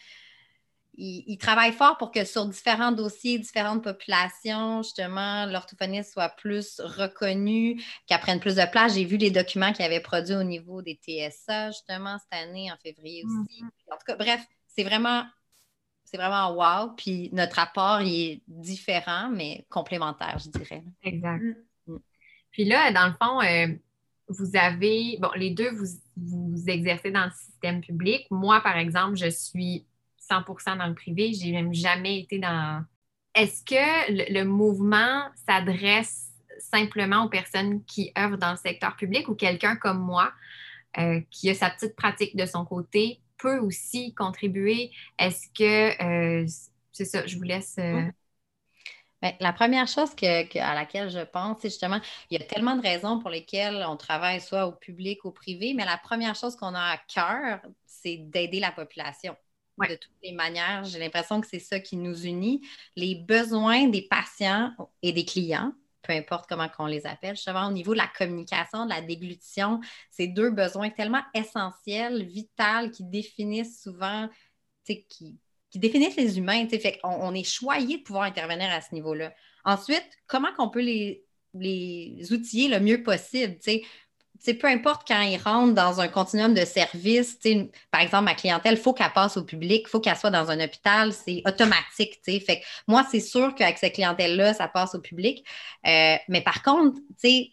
il, 0.98 1.38
travaille 1.38 1.72
fort 1.72 1.96
pour 1.96 2.10
que 2.10 2.24
sur 2.24 2.46
différents 2.46 2.90
dossiers, 2.90 3.38
différentes 3.38 3.84
populations, 3.84 4.82
justement, 4.82 5.46
l'orthophoniste 5.46 6.12
soit 6.12 6.28
plus 6.30 6.80
reconnu, 6.80 7.80
qu'elle 8.06 8.20
prenne 8.20 8.40
plus 8.40 8.56
de 8.56 8.68
place. 8.70 8.94
J'ai 8.94 9.04
vu 9.04 9.16
les 9.16 9.30
documents 9.30 9.72
qu'il 9.72 9.84
avait 9.84 10.00
produits 10.00 10.34
au 10.34 10.42
niveau 10.42 10.82
des 10.82 10.98
TSA, 11.00 11.70
justement, 11.70 12.18
cette 12.18 12.42
année, 12.42 12.70
en 12.72 12.76
février 12.76 13.24
aussi. 13.24 13.62
Mm-hmm. 13.62 13.92
En 13.92 13.96
tout 13.96 14.04
cas, 14.06 14.16
bref, 14.16 14.44
c'est 14.66 14.82
vraiment, 14.82 15.24
c'est 16.04 16.16
vraiment 16.16 16.52
wow. 16.54 16.94
Puis 16.96 17.30
notre 17.32 17.60
apport, 17.60 18.00
il 18.02 18.32
est 18.32 18.42
différent, 18.48 19.30
mais 19.30 19.66
complémentaire, 19.70 20.38
je 20.38 20.50
dirais. 20.50 20.82
Exact. 21.02 21.42
Mm. 21.86 21.96
Puis 22.50 22.64
là, 22.64 22.90
dans 22.90 23.06
le 23.06 23.12
fond, 23.12 23.40
euh, 23.40 23.68
vous 24.28 24.56
avez, 24.56 25.16
bon, 25.20 25.30
les 25.36 25.50
deux, 25.50 25.70
vous, 25.70 25.86
vous 26.16 26.68
exercez 26.68 27.12
dans 27.12 27.26
le 27.26 27.30
système 27.30 27.82
public. 27.82 28.26
Moi, 28.30 28.60
par 28.62 28.76
exemple, 28.76 29.16
je 29.16 29.30
suis 29.30 29.86
100 30.28 30.76
dans 30.76 30.86
le 30.86 30.94
privé. 30.94 31.32
J'ai 31.32 31.52
même 31.52 31.74
jamais 31.74 32.20
été 32.20 32.38
dans. 32.38 32.84
Est-ce 33.34 33.64
que 33.64 34.32
le, 34.32 34.44
mouvement 34.44 35.28
s'adresse 35.46 36.32
simplement 36.58 37.24
aux 37.24 37.28
personnes 37.28 37.84
qui 37.84 38.12
œuvrent 38.18 38.38
dans 38.38 38.50
le 38.50 38.56
secteur 38.56 38.96
public 38.96 39.28
ou 39.28 39.34
quelqu'un 39.34 39.76
comme 39.76 40.00
moi 40.00 40.32
euh, 40.98 41.20
qui 41.30 41.48
a 41.50 41.54
sa 41.54 41.70
petite 41.70 41.94
pratique 41.94 42.36
de 42.36 42.46
son 42.46 42.64
côté 42.64 43.20
peut 43.38 43.58
aussi 43.58 44.14
contribuer? 44.14 44.90
Est-ce 45.18 45.48
que. 45.56 46.42
Euh, 46.42 46.46
c'est 46.92 47.04
ça, 47.04 47.26
je 47.26 47.36
vous 47.36 47.44
laisse. 47.44 47.76
Euh, 47.78 48.02
Ben, 49.20 49.34
la 49.40 49.52
première 49.52 49.88
chose 49.88 50.10
à 50.22 50.74
laquelle 50.74 51.10
je 51.10 51.24
pense, 51.24 51.58
c'est 51.60 51.70
justement, 51.70 52.00
il 52.30 52.38
y 52.38 52.42
a 52.42 52.46
tellement 52.46 52.76
de 52.76 52.82
raisons 52.82 53.18
pour 53.18 53.30
lesquelles 53.30 53.84
on 53.88 53.96
travaille 53.96 54.40
soit 54.40 54.66
au 54.66 54.72
public 54.72 55.24
ou 55.24 55.28
au 55.28 55.32
privé, 55.32 55.74
mais 55.74 55.84
la 55.84 55.98
première 55.98 56.36
chose 56.36 56.54
qu'on 56.54 56.74
a 56.74 56.92
à 56.92 56.98
cœur, 56.98 57.60
c'est 57.84 58.16
d'aider 58.16 58.60
la 58.60 58.70
population. 58.70 59.36
De 59.86 59.94
toutes 59.94 60.10
les 60.22 60.32
manières, 60.32 60.84
j'ai 60.84 60.98
l'impression 60.98 61.40
que 61.40 61.46
c'est 61.46 61.58
ça 61.58 61.78
qui 61.78 61.96
nous 61.96 62.24
unit. 62.24 62.60
Les 62.96 63.14
besoins 63.14 63.88
des 63.88 64.02
patients 64.02 64.72
et 65.02 65.12
des 65.12 65.24
clients, 65.24 65.72
peu 66.02 66.12
importe 66.12 66.48
comment 66.48 66.68
on 66.78 66.86
les 66.86 67.06
appelle, 67.06 67.36
justement 67.36 67.68
au 67.68 67.72
niveau 67.72 67.92
de 67.92 67.98
la 67.98 68.10
communication, 68.16 68.84
de 68.84 68.90
la 68.90 69.00
déglutition, 69.00 69.80
c'est 70.10 70.26
deux 70.26 70.50
besoins 70.50 70.90
tellement 70.90 71.22
essentiels, 71.34 72.24
vitaux, 72.24 72.90
qui 72.92 73.04
définissent 73.04 73.82
souvent, 73.82 74.28
qui, 74.84 75.38
définissent 75.74 76.16
les 76.16 76.38
humains. 76.38 76.66
Fait 76.68 76.98
on, 77.04 77.34
est 77.34 77.44
choyé 77.44 77.98
de 77.98 78.02
pouvoir 78.02 78.24
intervenir 78.24 78.70
à 78.70 78.80
ce 78.80 78.94
niveau-là. 78.94 79.34
Ensuite, 79.64 80.08
comment 80.26 80.48
on 80.58 80.70
peut 80.70 80.80
les 80.80 82.32
outiller 82.32 82.68
le 82.68 82.80
mieux 82.80 83.02
possible? 83.02 83.58
Peu 84.60 84.66
importe 84.66 85.06
quand 85.06 85.20
ils 85.20 85.38
rentrent 85.38 85.74
dans 85.74 86.00
un 86.00 86.08
continuum 86.08 86.54
de 86.54 86.64
services, 86.64 87.38
par 87.90 88.00
exemple, 88.00 88.24
ma 88.24 88.34
clientèle, 88.34 88.74
il 88.74 88.80
faut 88.80 88.92
qu'elle 88.92 89.12
passe 89.12 89.36
au 89.36 89.44
public, 89.44 89.82
il 89.86 89.88
faut 89.88 90.00
qu'elle 90.00 90.16
soit 90.16 90.30
dans 90.30 90.50
un 90.50 90.60
hôpital, 90.60 91.12
c'est 91.12 91.42
automatique. 91.46 92.20
Fait 92.24 92.62
moi, 92.86 93.04
c'est 93.10 93.20
sûr 93.20 93.54
qu'avec 93.54 93.78
cette 93.78 93.94
clientèle-là, 93.94 94.54
ça 94.54 94.68
passe 94.68 94.94
au 94.94 95.00
public. 95.00 95.44
Euh, 95.86 96.16
mais 96.28 96.40
par 96.40 96.62
contre, 96.62 96.98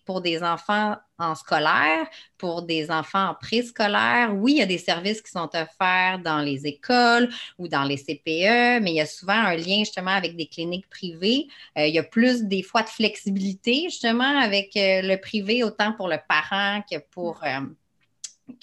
pour 0.05 0.21
des 0.21 0.43
enfants 0.43 0.95
en 1.17 1.35
scolaire, 1.35 2.07
pour 2.37 2.63
des 2.63 2.91
enfants 2.91 3.29
en 3.29 3.33
préscolaire. 3.35 4.33
Oui, 4.35 4.53
il 4.53 4.57
y 4.57 4.61
a 4.61 4.65
des 4.65 4.77
services 4.77 5.21
qui 5.21 5.31
sont 5.31 5.49
offerts 5.53 6.19
dans 6.23 6.39
les 6.39 6.67
écoles 6.67 7.29
ou 7.57 7.67
dans 7.67 7.83
les 7.83 7.97
CPE, 7.97 8.81
mais 8.81 8.91
il 8.91 8.95
y 8.95 9.01
a 9.01 9.05
souvent 9.05 9.33
un 9.33 9.55
lien 9.55 9.79
justement 9.79 10.11
avec 10.11 10.35
des 10.35 10.47
cliniques 10.47 10.89
privées. 10.89 11.47
Euh, 11.77 11.87
il 11.87 11.93
y 11.93 11.99
a 11.99 12.03
plus 12.03 12.43
des 12.43 12.63
fois 12.63 12.83
de 12.83 12.89
flexibilité 12.89 13.83
justement 13.85 14.39
avec 14.39 14.75
euh, 14.75 15.01
le 15.01 15.15
privé, 15.17 15.63
autant 15.63 15.93
pour 15.93 16.07
le 16.09 16.17
parent 16.27 16.81
que 16.89 16.97
pour, 17.11 17.41
euh, 17.43 17.61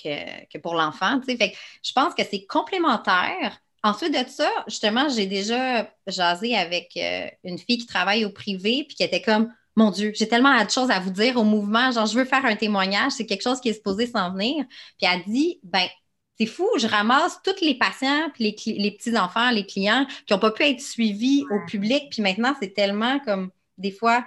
que, 0.02 0.58
pour 0.58 0.74
l'enfant. 0.74 1.20
je 1.26 1.92
pense 1.94 2.14
que 2.14 2.22
c'est 2.24 2.44
complémentaire. 2.44 3.58
Ensuite 3.84 4.12
de 4.12 4.30
ça, 4.30 4.48
justement, 4.68 5.08
j'ai 5.08 5.26
déjà 5.26 5.90
jasé 6.06 6.54
avec 6.54 6.96
une 7.42 7.58
fille 7.58 7.78
qui 7.78 7.86
travaille 7.86 8.24
au 8.24 8.30
privé 8.30 8.84
puis 8.86 8.94
qui 8.94 9.02
était 9.02 9.22
comme 9.22 9.52
mon 9.76 9.90
Dieu, 9.90 10.12
j'ai 10.14 10.28
tellement 10.28 10.62
de 10.62 10.70
choses 10.70 10.90
à 10.90 10.98
vous 11.00 11.10
dire 11.10 11.36
au 11.36 11.44
mouvement. 11.44 11.90
Genre, 11.90 12.06
je 12.06 12.18
veux 12.18 12.24
faire 12.24 12.44
un 12.44 12.56
témoignage, 12.56 13.12
c'est 13.12 13.26
quelque 13.26 13.42
chose 13.42 13.60
qui 13.60 13.70
est 13.70 13.74
supposé 13.74 14.06
s'en 14.06 14.32
venir. 14.32 14.64
Puis 14.98 15.10
elle 15.10 15.22
dit, 15.26 15.60
ben, 15.62 15.86
c'est 16.38 16.46
fou, 16.46 16.68
je 16.78 16.86
ramasse 16.86 17.40
tous 17.42 17.60
les 17.64 17.74
patients, 17.74 18.30
puis 18.34 18.56
les, 18.66 18.90
petits-enfants, 18.90 19.50
les 19.50 19.66
clients 19.66 20.06
qui 20.26 20.32
n'ont 20.32 20.38
pas 20.38 20.50
pu 20.50 20.64
être 20.64 20.80
suivis 20.80 21.44
au 21.50 21.66
public. 21.66 22.10
Puis 22.10 22.22
maintenant, 22.22 22.54
c'est 22.60 22.74
tellement 22.74 23.18
comme 23.20 23.50
des 23.78 23.90
fois 23.90 24.24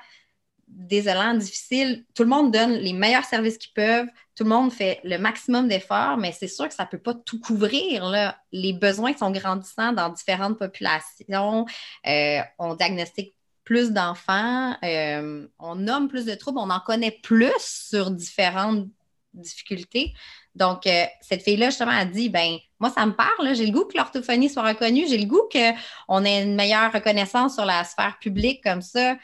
désolant, 0.67 1.35
difficile. 1.35 2.05
Tout 2.15 2.23
le 2.23 2.29
monde 2.29 2.51
donne 2.51 2.73
les 2.73 2.93
meilleurs 2.93 3.23
services 3.23 3.57
qu'ils 3.57 3.73
peuvent. 3.73 4.07
Tout 4.35 4.43
le 4.43 4.49
monde 4.49 4.73
fait 4.73 4.99
le 5.03 5.17
maximum 5.17 5.67
d'efforts, 5.67 6.17
mais 6.17 6.31
c'est 6.31 6.47
sûr 6.47 6.67
que 6.67 6.73
ça 6.73 6.83
ne 6.83 6.89
peut 6.89 6.97
pas 6.97 7.13
tout 7.13 7.39
couvrir. 7.39 8.05
Là. 8.05 8.37
Les 8.51 8.73
besoins 8.73 9.15
sont 9.15 9.31
grandissants 9.31 9.93
dans 9.93 10.09
différentes 10.09 10.57
populations. 10.57 11.65
Euh, 12.07 12.39
on 12.59 12.75
diagnostique 12.75 13.34
plus 13.65 13.91
d'enfants, 13.91 14.77
euh, 14.83 15.47
on 15.59 15.75
nomme 15.75 16.07
plus 16.07 16.25
de 16.25 16.35
troubles, 16.35 16.59
on 16.59 16.69
en 16.69 16.79
connaît 16.79 17.19
plus 17.23 17.51
sur 17.57 18.11
différentes 18.11 18.87
difficultés. 19.33 20.13
Donc, 20.53 20.87
euh, 20.87 21.03
cette 21.19 21.41
fille-là, 21.41 21.69
justement, 21.69 21.91
a 21.91 22.05
dit, 22.05 22.29
ben 22.29 22.57
moi, 22.79 22.89
ça 22.89 23.05
me 23.05 23.13
parle, 23.13 23.55
j'ai 23.55 23.65
le 23.65 23.73
goût 23.73 23.85
que 23.85 23.97
l'orthophonie 23.97 24.49
soit 24.49 24.63
reconnue, 24.63 25.05
j'ai 25.09 25.17
le 25.17 25.25
goût 25.25 25.49
qu'on 25.51 26.23
ait 26.23 26.43
une 26.43 26.55
meilleure 26.55 26.93
reconnaissance 26.93 27.55
sur 27.55 27.65
la 27.65 27.83
sphère 27.83 28.17
publique 28.19 28.63
comme 28.63 28.81
ça. 28.81 29.17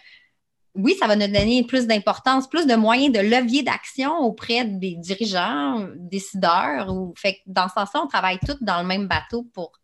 Oui, 0.73 0.95
ça 0.99 1.07
va 1.07 1.15
nous 1.15 1.27
donner 1.27 1.63
plus 1.65 1.85
d'importance, 1.85 2.49
plus 2.49 2.65
de 2.65 2.75
moyens 2.75 3.13
de 3.13 3.19
levier 3.19 3.61
d'action 3.61 4.17
auprès 4.19 4.65
des 4.65 4.95
dirigeants, 4.95 5.87
décideurs. 5.97 6.93
Ou... 6.93 7.13
Fait 7.17 7.39
dans 7.45 7.67
ce 7.67 7.73
sens-là, 7.75 8.01
on 8.03 8.07
travaille 8.07 8.39
tous 8.39 8.57
dans 8.61 8.81
le 8.81 8.87
même 8.87 9.07
bateau 9.07 9.43
pour 9.53 9.80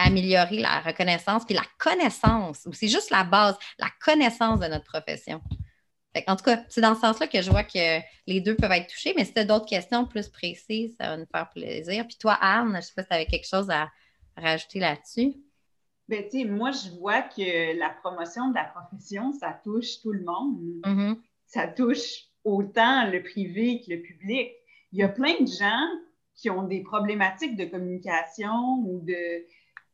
améliorer 0.00 0.58
la 0.58 0.80
reconnaissance 0.80 1.44
puis 1.44 1.54
la 1.54 1.64
connaissance, 1.78 2.66
ou 2.66 2.72
c'est 2.72 2.88
juste 2.88 3.10
la 3.10 3.24
base, 3.24 3.56
la 3.78 3.88
connaissance 4.04 4.60
de 4.60 4.66
notre 4.66 4.84
profession. 4.84 5.40
en 6.26 6.36
tout 6.36 6.44
cas, 6.44 6.64
c'est 6.68 6.80
dans 6.80 6.94
ce 6.94 7.00
sens-là 7.00 7.26
que 7.26 7.42
je 7.42 7.50
vois 7.50 7.64
que 7.64 8.00
les 8.26 8.40
deux 8.40 8.56
peuvent 8.56 8.72
être 8.72 8.88
touchés, 8.88 9.14
mais 9.16 9.24
si 9.24 9.32
tu 9.32 9.40
as 9.40 9.44
d'autres 9.44 9.66
questions 9.66 10.06
plus 10.06 10.28
précises, 10.28 10.96
ça 10.98 11.08
va 11.08 11.16
nous 11.16 11.26
faire 11.32 11.48
plaisir. 11.50 12.06
Puis 12.06 12.16
toi, 12.18 12.34
Anne, 12.40 12.70
je 12.72 12.76
ne 12.76 12.80
sais 12.80 12.92
pas 12.94 13.02
si 13.02 13.08
tu 13.08 13.14
avais 13.14 13.26
quelque 13.26 13.48
chose 13.48 13.70
à 13.70 13.90
rajouter 14.36 14.80
là-dessus. 14.80 15.34
Ben, 16.08 16.24
moi, 16.50 16.72
je 16.72 16.90
vois 16.98 17.22
que 17.22 17.78
la 17.78 17.90
promotion 17.90 18.48
de 18.48 18.54
la 18.54 18.64
profession, 18.64 19.32
ça 19.32 19.60
touche 19.62 20.00
tout 20.02 20.12
le 20.12 20.24
monde. 20.24 20.58
Mm-hmm. 20.84 21.16
Ça 21.46 21.68
touche 21.68 22.24
autant 22.42 23.08
le 23.08 23.22
privé 23.22 23.80
que 23.80 23.92
le 23.92 24.02
public. 24.02 24.50
Il 24.92 24.98
y 24.98 25.04
a 25.04 25.08
plein 25.08 25.34
de 25.40 25.46
gens 25.46 25.86
qui 26.34 26.50
ont 26.50 26.64
des 26.64 26.82
problématiques 26.82 27.56
de 27.56 27.64
communication 27.64 28.82
ou 28.86 29.00
de, 29.04 29.44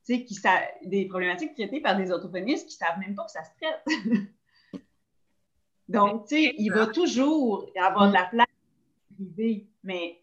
qui 0.06 0.38
des 0.84 1.06
problématiques 1.06 1.54
traitées 1.54 1.80
par 1.80 1.96
des 1.96 2.10
orthophonistes 2.10 2.68
qui 2.68 2.76
ne 2.76 2.86
savent 2.86 2.98
même 2.98 3.14
pas 3.14 3.24
que 3.24 3.32
ça 3.32 3.42
se 3.44 3.50
traite. 3.60 4.32
Donc, 5.88 6.26
tu 6.28 6.36
sais, 6.36 6.54
il 6.58 6.70
va 6.70 6.86
toujours 6.86 7.70
avoir 7.76 8.08
de 8.08 8.14
la 8.14 8.24
place 8.24 8.46
privée, 9.14 9.68
mais 9.84 10.20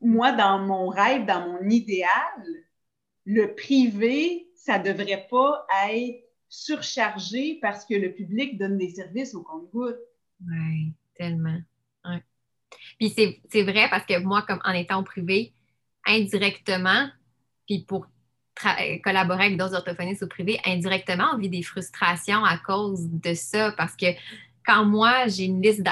moi, 0.00 0.32
dans 0.32 0.58
mon 0.58 0.88
rêve, 0.88 1.24
dans 1.24 1.46
mon 1.46 1.68
idéal, 1.68 2.10
le 3.24 3.54
privé, 3.54 4.48
ça 4.56 4.78
ne 4.78 4.84
devrait 4.84 5.26
pas 5.30 5.66
être 5.88 6.24
surchargé 6.48 7.58
parce 7.62 7.84
que 7.84 7.94
le 7.94 8.12
public 8.12 8.58
donne 8.58 8.76
des 8.76 8.90
services 8.90 9.34
au 9.34 9.42
compte-gouttes. 9.42 10.00
Oui, 10.44 10.92
tellement. 11.14 11.60
Puis 12.98 13.10
c'est 13.10 13.62
vrai 13.62 13.88
parce 13.90 14.06
que 14.06 14.18
moi, 14.18 14.42
comme 14.42 14.60
en 14.64 14.72
étant 14.72 15.00
au 15.00 15.04
privé, 15.04 15.52
indirectement, 16.06 17.08
puis 17.66 17.84
pour 17.84 18.06
collaborer 19.02 19.46
avec 19.46 19.58
d'autres 19.58 19.74
orthophonistes 19.74 20.22
au 20.22 20.26
privé, 20.26 20.60
indirectement, 20.64 21.30
on 21.34 21.38
vit 21.38 21.48
des 21.48 21.62
frustrations 21.62 22.44
à 22.44 22.58
cause 22.58 23.08
de 23.10 23.34
ça. 23.34 23.72
Parce 23.72 23.96
que 23.96 24.06
quand 24.64 24.84
moi, 24.84 25.26
j'ai 25.26 25.44
une 25.44 25.62
liste 25.62 25.82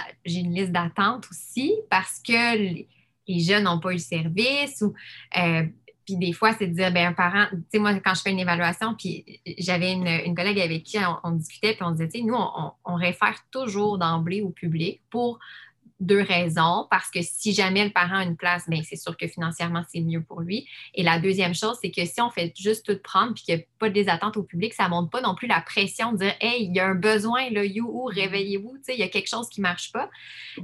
d'attente 0.72 1.26
aussi 1.30 1.74
parce 1.90 2.20
que 2.20 2.56
les, 2.56 2.88
jeunes 3.26 3.64
n'ont 3.64 3.78
pas 3.78 3.92
eu 3.92 3.98
service 3.98 4.82
ou 4.82 4.92
euh, 5.36 5.64
puis 6.10 6.16
des 6.16 6.32
fois, 6.32 6.52
c'est 6.54 6.66
de 6.66 6.74
dire, 6.74 6.92
ben 6.92 7.08
un 7.08 7.12
parent, 7.12 7.46
tu 7.52 7.58
sais, 7.72 7.78
moi, 7.78 7.94
quand 7.94 8.14
je 8.14 8.22
fais 8.22 8.30
une 8.30 8.40
évaluation, 8.40 8.94
puis 8.94 9.40
j'avais 9.58 9.92
une, 9.92 10.34
collègue 10.34 10.58
avec 10.58 10.82
qui 10.82 10.98
on, 11.22 11.30
discutait, 11.32 11.74
puis 11.74 11.84
on 11.84 11.92
disait, 11.92 12.08
tu 12.08 12.18
sais, 12.18 12.24
nous, 12.24 12.36
on, 12.84 12.94
réfère 12.96 13.36
toujours 13.52 13.96
d'emblée 13.96 14.42
au 14.42 14.50
public 14.50 15.00
pour 15.10 15.38
deux 16.00 16.22
raisons. 16.22 16.86
Parce 16.90 17.10
que 17.10 17.20
si 17.22 17.52
jamais 17.52 17.84
le 17.84 17.90
parent 17.90 18.16
a 18.16 18.24
une 18.24 18.36
place, 18.36 18.68
bien, 18.68 18.82
c'est 18.82 18.96
sûr 18.96 19.16
que 19.16 19.26
financièrement, 19.28 19.82
c'est 19.92 20.00
mieux 20.00 20.22
pour 20.22 20.40
lui. 20.40 20.66
Et 20.94 21.02
la 21.02 21.18
deuxième 21.18 21.54
chose, 21.54 21.78
c'est 21.80 21.90
que 21.90 22.04
si 22.04 22.20
on 22.20 22.30
fait 22.30 22.52
juste 22.56 22.86
tout 22.86 22.98
prendre 23.02 23.34
puis 23.34 23.44
qu'il 23.44 23.56
n'y 23.56 23.62
a 23.62 23.64
pas 23.78 23.90
des 23.90 24.08
attentes 24.08 24.36
au 24.36 24.42
public, 24.42 24.74
ça 24.74 24.84
ne 24.84 24.90
montre 24.90 25.10
pas 25.10 25.20
non 25.20 25.34
plus 25.34 25.46
la 25.46 25.60
pression 25.60 26.12
de 26.12 26.18
dire 26.18 26.34
Hey, 26.40 26.64
il 26.64 26.74
y 26.74 26.80
a 26.80 26.86
un 26.86 26.94
besoin, 26.94 27.50
là, 27.50 27.64
you, 27.64 28.04
réveillez-vous, 28.06 28.78
tu 28.78 28.84
sais, 28.84 28.94
il 28.94 29.00
y 29.00 29.04
a 29.04 29.08
quelque 29.08 29.28
chose 29.28 29.48
qui 29.48 29.60
ne 29.60 29.66
marche 29.66 29.92
pas. 29.92 30.10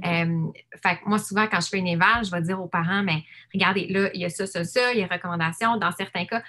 Euh, 0.05 0.47
fait 0.83 0.99
moi, 1.05 1.19
souvent, 1.19 1.47
quand 1.47 1.61
je 1.61 1.69
fais 1.69 1.77
une 1.77 1.87
éval, 1.87 2.25
je 2.25 2.31
vais 2.31 2.41
dire 2.41 2.59
aux 2.61 2.67
parents 2.67 3.03
Mais 3.03 3.23
regardez, 3.53 3.87
là, 3.87 4.09
il 4.13 4.21
y 4.21 4.25
a 4.25 4.29
ça, 4.29 4.47
ça, 4.47 4.63
ça, 4.63 4.93
il 4.93 4.99
y 4.99 5.03
a 5.03 5.07
recommandations. 5.07 5.77
Dans 5.77 5.91
certains 5.91 6.25
cas, 6.25 6.41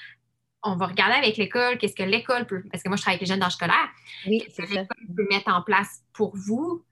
on 0.63 0.77
va 0.77 0.87
regarder 0.87 1.15
avec 1.15 1.37
l'école, 1.37 1.79
qu'est-ce 1.79 1.95
que 1.95 2.03
l'école 2.03 2.47
peut, 2.47 2.63
parce 2.71 2.83
que 2.83 2.89
moi, 2.89 2.97
je 2.97 3.03
travaille 3.03 3.17
avec 3.17 3.29
les 3.29 3.33
jeunes 3.33 3.41
dans 3.41 3.51
scolaire, 3.51 3.89
oui, 4.27 4.43
c'est 4.51 4.67
ça. 4.67 4.85
peut 5.17 5.27
mettre 5.31 5.53
en 5.53 5.63
place 5.63 6.03
pour 6.13 6.37
vous? 6.37 6.85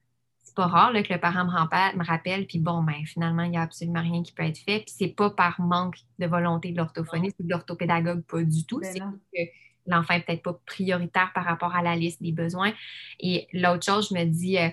Pas 0.56 0.66
rare 0.66 0.92
que 0.92 1.12
le 1.12 1.20
parent 1.20 1.44
me 1.44 2.04
rappelle, 2.04 2.46
puis 2.46 2.58
bon, 2.58 2.82
ben, 2.82 3.04
finalement, 3.04 3.42
il 3.42 3.50
n'y 3.50 3.58
a 3.58 3.62
absolument 3.62 4.00
rien 4.00 4.22
qui 4.22 4.32
peut 4.32 4.42
être 4.42 4.58
fait. 4.58 4.80
Puis 4.80 4.94
c'est 4.98 5.14
pas 5.14 5.30
par 5.30 5.60
manque 5.60 5.98
de 6.18 6.26
volonté 6.26 6.72
de 6.72 6.78
l'orthophoniste 6.78 7.36
ou 7.38 7.44
de 7.44 7.50
l'orthopédagogue, 7.50 8.22
pas 8.22 8.42
du 8.42 8.64
tout. 8.64 8.80
Ben 8.80 8.90
c'est 8.92 9.00
que 9.00 9.50
l'enfant 9.86 10.14
n'est 10.14 10.22
peut-être 10.22 10.42
pas 10.42 10.58
prioritaire 10.66 11.30
par 11.34 11.44
rapport 11.44 11.76
à 11.76 11.82
la 11.82 11.94
liste 11.94 12.22
des 12.22 12.32
besoins. 12.32 12.72
Et 13.20 13.46
l'autre 13.52 13.84
chose, 13.84 14.08
je 14.10 14.18
me 14.18 14.24
dis, 14.24 14.58
euh, 14.58 14.68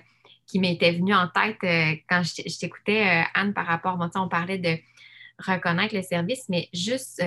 qui 0.46 0.58
m'était 0.58 0.92
venue 0.92 1.14
en 1.14 1.28
tête 1.28 1.58
euh, 1.64 1.96
quand 2.08 2.22
je, 2.22 2.58
t'écoutais, 2.58 3.06
euh, 3.06 3.22
Anne, 3.34 3.52
par 3.52 3.66
rapport, 3.66 3.96
bon, 3.96 4.10
on 4.16 4.28
parlait 4.28 4.58
de 4.58 4.76
reconnaître 5.38 5.94
le 5.94 6.02
service, 6.02 6.48
mais 6.48 6.68
juste 6.72 7.22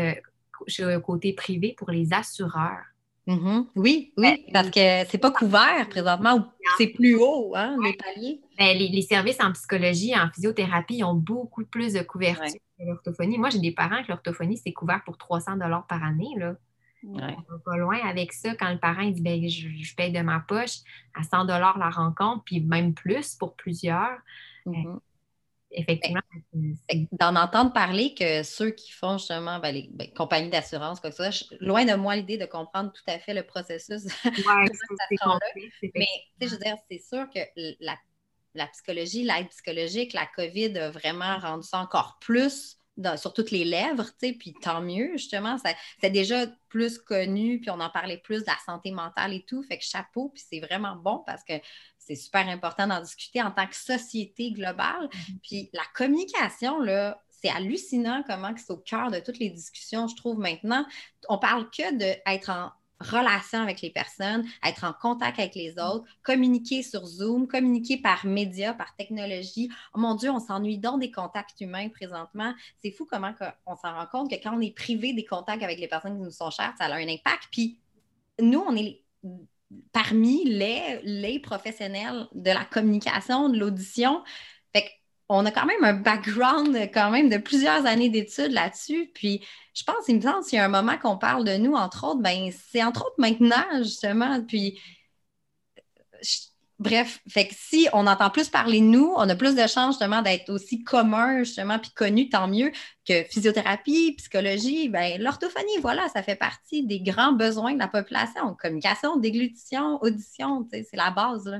côté 1.03 1.33
privé 1.33 1.75
pour 1.77 1.91
les 1.91 2.11
assureurs. 2.11 2.83
Mm-hmm. 3.27 3.65
Oui, 3.75 4.13
oui, 4.17 4.45
parce 4.53 4.69
que 4.69 5.05
c'est 5.09 5.17
pas 5.17 5.31
couvert 5.31 5.87
présentement 5.89 6.47
c'est 6.77 6.87
plus 6.87 7.15
haut, 7.15 7.53
hein, 7.55 7.75
les 7.83 7.93
paliers. 7.93 8.41
Ben, 8.57 8.75
les, 8.75 9.01
services 9.03 9.39
en 9.39 9.51
psychologie, 9.51 10.15
en 10.15 10.29
physiothérapie 10.31 11.03
ont 11.03 11.13
beaucoup 11.13 11.63
plus 11.65 11.93
de 11.93 12.01
couverture 12.01 12.59
que 12.79 12.83
l'orthophonie. 12.85 13.37
Moi, 13.37 13.49
j'ai 13.49 13.59
des 13.59 13.71
parents 13.71 14.01
que 14.03 14.09
l'orthophonie, 14.09 14.57
c'est 14.57 14.73
couvert 14.73 15.03
pour 15.05 15.17
300 15.17 15.59
par 15.87 16.03
année. 16.03 16.33
Là. 16.37 16.55
On 17.03 17.17
va 17.17 17.59
pas 17.63 17.77
loin 17.77 17.99
avec 18.03 18.33
ça 18.33 18.55
quand 18.55 18.71
le 18.71 18.79
parent 18.79 19.05
dit 19.05 19.21
ben, 19.21 19.47
je, 19.47 19.95
paye 19.95 20.11
de 20.11 20.21
ma 20.21 20.39
poche 20.39 20.79
à 21.13 21.23
100 21.23 21.45
la 21.45 21.89
rencontre, 21.89 22.43
puis 22.45 22.61
même 22.61 22.93
plus 22.93 23.35
pour 23.35 23.55
plusieurs. 23.55 24.17
Mm-hmm. 24.65 24.99
effectivement. 25.71 26.21
D'en 27.11 27.35
entendre 27.35 27.71
parler 27.71 28.15
que 28.15 28.43
ceux 28.43 28.71
qui 28.71 28.91
font 28.91 29.17
justement 29.17 29.59
ben, 29.59 29.71
les 29.71 29.89
ben, 29.93 30.11
compagnies 30.13 30.49
d'assurance, 30.49 30.99
quoi 30.99 31.11
que 31.11 31.15
soit, 31.15 31.53
loin 31.61 31.85
de 31.85 31.93
moi 31.93 32.15
l'idée 32.15 32.37
de 32.37 32.45
comprendre 32.45 32.91
tout 32.91 33.03
à 33.07 33.19
fait 33.19 33.33
le 33.35 33.43
processus. 33.43 34.03
Ouais, 34.25 35.91
Mais 35.95 36.07
je 36.41 36.47
veux 36.47 36.57
dire, 36.57 36.75
c'est 36.89 36.99
sûr 36.99 37.29
que 37.29 37.39
la, 37.79 37.95
la 38.57 38.67
psychologie, 38.67 39.23
l'aide 39.23 39.49
psychologique, 39.49 40.13
la 40.13 40.25
COVID 40.25 40.77
a 40.77 40.89
vraiment 40.91 41.37
rendu 41.39 41.67
ça 41.67 41.79
encore 41.79 42.17
plus 42.19 42.77
sur 43.17 43.33
toutes 43.33 43.51
les 43.51 43.63
lèvres, 43.63 44.05
tu 44.19 44.27
sais, 44.27 44.33
puis 44.33 44.55
tant 44.59 44.81
mieux, 44.81 45.11
justement. 45.13 45.57
C'est 46.01 46.09
déjà 46.09 46.47
plus 46.67 46.97
connu, 46.97 47.59
puis 47.59 47.69
on 47.69 47.79
en 47.79 47.89
parlait 47.89 48.17
plus 48.17 48.41
de 48.41 48.47
la 48.47 48.57
santé 48.65 48.91
mentale 48.91 49.33
et 49.33 49.45
tout. 49.45 49.61
Fait 49.63 49.77
que 49.77 49.83
chapeau, 49.83 50.29
puis 50.29 50.43
c'est 50.49 50.59
vraiment 50.59 50.95
bon 50.95 51.23
parce 51.25 51.43
que 51.43 51.53
c'est 51.99 52.15
super 52.15 52.47
important 52.47 52.87
d'en 52.87 53.01
discuter 53.01 53.41
en 53.41 53.51
tant 53.51 53.67
que 53.67 53.75
société 53.75 54.51
globale. 54.51 55.07
Mm-hmm. 55.07 55.39
Puis 55.43 55.69
la 55.73 55.83
communication, 55.93 56.79
là, 56.79 57.21
c'est 57.29 57.49
hallucinant 57.49 58.23
comment 58.25 58.51
c'est 58.57 58.71
au 58.71 58.77
cœur 58.77 59.11
de 59.11 59.19
toutes 59.19 59.37
les 59.37 59.51
discussions, 59.51 60.07
je 60.07 60.15
trouve, 60.15 60.39
maintenant. 60.39 60.83
On 61.29 61.37
parle 61.37 61.69
que 61.69 61.93
d'être 61.93 62.49
en 62.49 62.71
relation 62.99 63.59
avec 63.59 63.81
les 63.81 63.89
personnes, 63.89 64.45
être 64.65 64.83
en 64.83 64.93
contact 64.93 65.39
avec 65.39 65.55
les 65.55 65.77
autres, 65.79 66.05
communiquer 66.23 66.83
sur 66.83 67.05
Zoom, 67.05 67.47
communiquer 67.47 67.97
par 67.97 68.25
médias, 68.25 68.73
par 68.73 68.95
technologie. 68.95 69.69
Oh 69.93 69.99
mon 69.99 70.15
Dieu, 70.15 70.29
on 70.31 70.39
s'ennuie 70.39 70.77
donc 70.77 71.01
des 71.01 71.11
contacts 71.11 71.59
humains 71.61 71.89
présentement. 71.89 72.53
C'est 72.81 72.91
fou 72.91 73.07
comment 73.09 73.33
on 73.65 73.75
s'en 73.75 73.93
rend 73.93 74.07
compte 74.07 74.31
que 74.31 74.35
quand 74.35 74.55
on 74.55 74.61
est 74.61 74.75
privé 74.75 75.13
des 75.13 75.25
contacts 75.25 75.63
avec 75.63 75.79
les 75.79 75.87
personnes 75.87 76.17
qui 76.17 76.23
nous 76.23 76.31
sont 76.31 76.49
chères, 76.49 76.73
ça 76.77 76.85
a 76.85 76.95
un 76.95 77.07
impact. 77.07 77.49
Puis 77.51 77.79
nous, 78.39 78.63
on 78.67 78.75
est 78.75 79.01
parmi 79.91 80.45
les, 80.45 81.01
les 81.03 81.39
professionnels 81.39 82.27
de 82.33 82.51
la 82.51 82.65
communication, 82.65 83.49
de 83.49 83.59
l'audition. 83.59 84.23
On 85.29 85.45
a 85.45 85.51
quand 85.51 85.65
même 85.65 85.83
un 85.83 85.93
background 85.93 86.75
quand 86.93 87.11
même 87.11 87.29
de 87.29 87.37
plusieurs 87.37 87.85
années 87.85 88.09
d'études 88.09 88.51
là-dessus. 88.51 89.11
Puis 89.13 89.45
je 89.73 89.83
pense, 89.83 90.07
il 90.07 90.15
me 90.15 90.21
semble, 90.21 90.43
s'il 90.43 90.57
y 90.57 90.59
a 90.59 90.65
un 90.65 90.69
moment 90.69 90.97
qu'on 90.97 91.17
parle 91.17 91.43
de 91.43 91.57
nous, 91.57 91.73
entre 91.73 92.05
autres, 92.05 92.21
ben 92.21 92.49
c'est 92.71 92.83
entre 92.83 93.05
autres 93.05 93.19
maintenant, 93.19 93.65
justement. 93.79 94.41
Puis 94.43 94.79
bref, 96.79 97.19
fait 97.27 97.47
que 97.47 97.53
si 97.57 97.87
on 97.93 98.07
entend 98.07 98.29
plus 98.29 98.49
parler 98.49 98.79
de 98.79 98.85
nous, 98.85 99.13
on 99.17 99.27
a 99.27 99.35
plus 99.35 99.55
de 99.55 99.67
chances 99.67 99.95
justement 99.95 100.21
d'être 100.21 100.49
aussi 100.49 100.83
commun, 100.83 101.39
justement, 101.39 101.79
puis 101.79 101.91
connu, 101.91 102.29
tant 102.29 102.47
mieux 102.47 102.71
que 103.07 103.23
physiothérapie, 103.23 104.15
psychologie, 104.17 104.89
ben 104.89 105.21
l'orthophonie, 105.21 105.77
voilà, 105.81 106.07
ça 106.09 106.23
fait 106.23 106.35
partie 106.35 106.85
des 106.85 106.99
grands 107.01 107.33
besoins 107.33 107.73
de 107.73 107.79
la 107.79 107.87
population. 107.87 108.55
Communication, 108.55 109.17
déglutition, 109.17 110.01
audition, 110.01 110.67
c'est 110.71 110.87
la 110.93 111.11
base. 111.11 111.45
Là. 111.47 111.59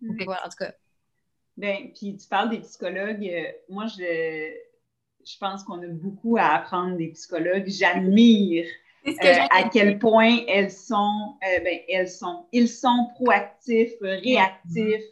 Voilà, 0.00 0.46
en 0.46 0.48
tout 0.48 0.56
cas. 0.58 0.72
Ben, 1.56 1.90
puis 1.94 2.16
tu 2.16 2.28
parles 2.28 2.50
des 2.50 2.60
psychologues. 2.60 3.26
Euh, 3.26 3.50
moi, 3.68 3.86
je, 3.86 4.52
je 5.24 5.38
pense 5.38 5.64
qu'on 5.64 5.82
a 5.82 5.88
beaucoup 5.88 6.36
à 6.36 6.54
apprendre 6.54 6.96
des 6.96 7.08
psychologues. 7.08 7.64
J'admire 7.66 8.66
euh, 9.06 9.12
à 9.50 9.68
quel 9.70 9.98
point 9.98 10.40
elles 10.48 10.70
sont, 10.70 11.36
euh, 11.42 11.60
ben, 11.60 11.78
elles 11.88 12.10
sont, 12.10 12.46
ils 12.52 12.68
sont 12.68 13.08
proactifs, 13.14 13.94
réactifs. 14.00 15.04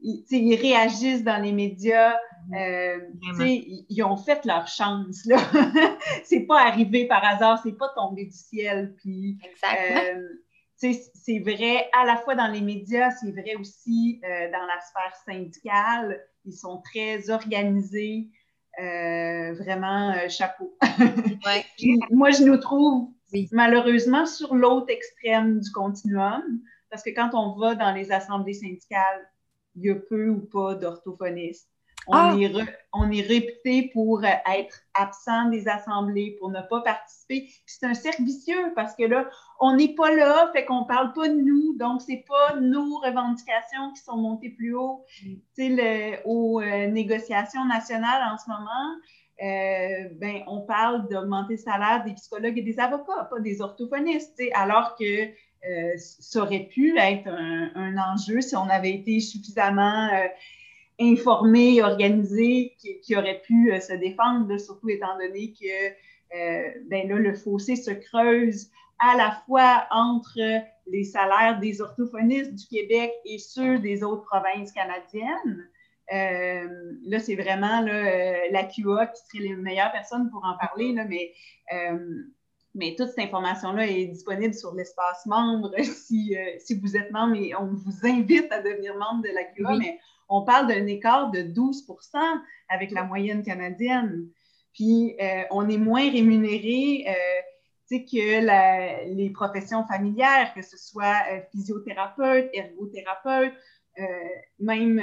Ils, 0.00 0.24
ils, 0.30 0.56
réagissent 0.56 1.24
dans 1.24 1.40
les 1.40 1.52
médias. 1.52 2.14
Ils, 2.52 3.86
ils 3.88 4.02
ont 4.02 4.16
fait 4.16 4.44
leur 4.44 4.66
chance. 4.66 5.24
Là. 5.24 5.38
c'est 6.24 6.40
pas 6.40 6.60
arrivé 6.60 7.06
par 7.06 7.24
hasard, 7.24 7.60
c'est 7.62 7.78
pas 7.78 7.90
tombé 7.94 8.24
du 8.24 8.36
ciel. 8.36 8.94
Puis, 8.98 9.38
Exactement 9.42 10.20
c'est 10.92 11.38
vrai 11.38 11.88
à 11.92 12.04
la 12.04 12.16
fois 12.16 12.34
dans 12.34 12.48
les 12.48 12.60
médias, 12.60 13.10
c'est 13.12 13.30
vrai 13.30 13.54
aussi 13.56 14.20
euh, 14.24 14.50
dans 14.50 14.66
la 14.66 14.80
sphère 14.80 15.16
syndicale. 15.24 16.20
Ils 16.44 16.52
sont 16.52 16.82
très 16.82 17.30
organisés. 17.30 18.28
Euh, 18.80 19.54
vraiment, 19.54 20.10
euh, 20.10 20.28
chapeau. 20.28 20.76
moi, 22.10 22.30
je 22.30 22.42
nous 22.42 22.56
trouve 22.56 23.08
malheureusement 23.52 24.26
sur 24.26 24.54
l'autre 24.54 24.90
extrême 24.90 25.60
du 25.60 25.70
continuum, 25.70 26.42
parce 26.90 27.02
que 27.02 27.10
quand 27.10 27.30
on 27.34 27.56
va 27.56 27.74
dans 27.74 27.92
les 27.92 28.10
assemblées 28.10 28.54
syndicales, 28.54 29.30
il 29.76 29.84
y 29.84 29.90
a 29.90 29.94
peu 29.94 30.28
ou 30.28 30.40
pas 30.40 30.74
d'orthophonistes. 30.74 31.68
Ah! 32.12 32.36
On, 32.92 33.10
est 33.10 33.22
réputé 33.22 33.90
pour 33.92 34.20
euh, 34.24 34.28
être 34.56 34.80
absent 34.94 35.48
des 35.48 35.66
assemblées, 35.68 36.36
pour 36.38 36.50
ne 36.50 36.60
pas 36.68 36.80
participer. 36.82 37.50
c'est 37.66 37.86
un 37.86 37.94
cercle 37.94 38.22
vicieux 38.22 38.72
parce 38.76 38.94
que 38.94 39.04
là, 39.04 39.28
on 39.58 39.74
n'est 39.74 39.94
pas 39.94 40.14
là, 40.14 40.50
fait 40.52 40.64
qu'on 40.64 40.82
ne 40.82 40.86
parle 40.86 41.12
pas 41.12 41.28
de 41.28 41.34
nous, 41.34 41.76
donc 41.76 42.02
c'est 42.02 42.24
pas 42.28 42.60
nos 42.60 42.98
revendications 42.98 43.92
qui 43.94 44.02
sont 44.02 44.16
montées 44.16 44.50
plus 44.50 44.74
haut. 44.74 45.04
Mm. 45.24 45.34
Tu 45.56 45.76
sais, 45.76 46.22
aux 46.24 46.60
euh, 46.60 46.86
négociations 46.86 47.64
nationales 47.64 48.22
en 48.32 48.38
ce 48.38 48.48
moment, 48.48 49.00
euh, 49.42 50.08
ben, 50.20 50.42
on 50.46 50.60
parle 50.60 51.08
d'augmenter 51.08 51.54
le 51.54 51.58
salaire 51.58 52.04
des 52.04 52.14
psychologues 52.14 52.58
et 52.58 52.62
des 52.62 52.78
avocats, 52.78 53.24
pas 53.24 53.40
des 53.40 53.60
orthophonistes, 53.60 54.40
alors 54.54 54.94
que 54.96 55.30
ça 55.96 56.42
aurait 56.42 56.68
pu 56.70 56.98
être 56.98 57.26
un, 57.26 57.96
enjeu 57.96 58.42
si 58.42 58.54
on 58.54 58.68
avait 58.68 58.92
été 58.92 59.18
suffisamment 59.18 60.10
informé, 61.00 61.82
organisé, 61.82 62.74
qui, 62.78 63.00
qui 63.00 63.16
aurait 63.16 63.42
pu 63.44 63.72
euh, 63.72 63.80
se 63.80 63.92
défendre, 63.94 64.58
surtout 64.58 64.88
étant 64.88 65.16
donné 65.18 65.52
que 65.52 65.88
euh, 66.36 66.70
ben 66.88 67.08
là, 67.08 67.16
le 67.16 67.34
fossé 67.34 67.76
se 67.76 67.90
creuse 67.90 68.70
à 68.98 69.16
la 69.16 69.42
fois 69.46 69.86
entre 69.90 70.38
les 70.86 71.04
salaires 71.04 71.58
des 71.60 71.80
orthophonistes 71.80 72.54
du 72.54 72.66
Québec 72.66 73.12
et 73.24 73.38
ceux 73.38 73.78
des 73.78 74.02
autres 74.02 74.24
provinces 74.24 74.72
canadiennes. 74.72 75.68
Euh, 76.12 76.92
là, 77.06 77.18
c'est 77.18 77.34
vraiment 77.34 77.80
là, 77.80 78.48
la 78.50 78.64
QA 78.64 79.06
qui 79.06 79.22
serait 79.26 79.48
les 79.48 79.56
meilleures 79.56 79.92
personnes 79.92 80.30
pour 80.30 80.44
en 80.44 80.56
parler, 80.58 80.92
là, 80.92 81.04
mais, 81.04 81.32
mais 82.74 82.94
toute 82.96 83.08
cette 83.08 83.20
information-là 83.20 83.86
est 83.86 84.06
disponible 84.06 84.54
sur 84.54 84.74
l'espace 84.74 85.24
membre 85.26 85.72
si, 85.82 86.36
si 86.58 86.78
vous 86.78 86.96
êtes 86.96 87.10
membre 87.10 87.36
et 87.36 87.54
on 87.54 87.66
vous 87.66 88.06
invite 88.06 88.50
à 88.52 88.60
devenir 88.60 88.96
membre 88.96 89.22
de 89.22 89.34
la 89.34 89.44
QA. 89.44 89.76
Mais 89.78 89.98
on 90.36 90.42
parle 90.42 90.66
d'un 90.66 90.86
écart 90.86 91.30
de 91.30 91.40
12% 91.40 92.18
avec 92.68 92.90
la 92.90 93.04
moyenne 93.04 93.42
canadienne. 93.44 94.28
Puis, 94.72 95.14
euh, 95.20 95.44
on 95.50 95.68
est 95.68 95.78
moins 95.78 96.10
rémunéré 96.10 97.06
euh, 97.08 97.14
que 97.90 99.14
les 99.14 99.30
professions 99.30 99.86
familières, 99.86 100.52
que 100.52 100.62
ce 100.62 100.76
soit 100.76 101.22
euh, 101.30 101.40
physiothérapeute, 101.52 102.50
ergothérapeute, 102.52 103.54
même 104.58 105.00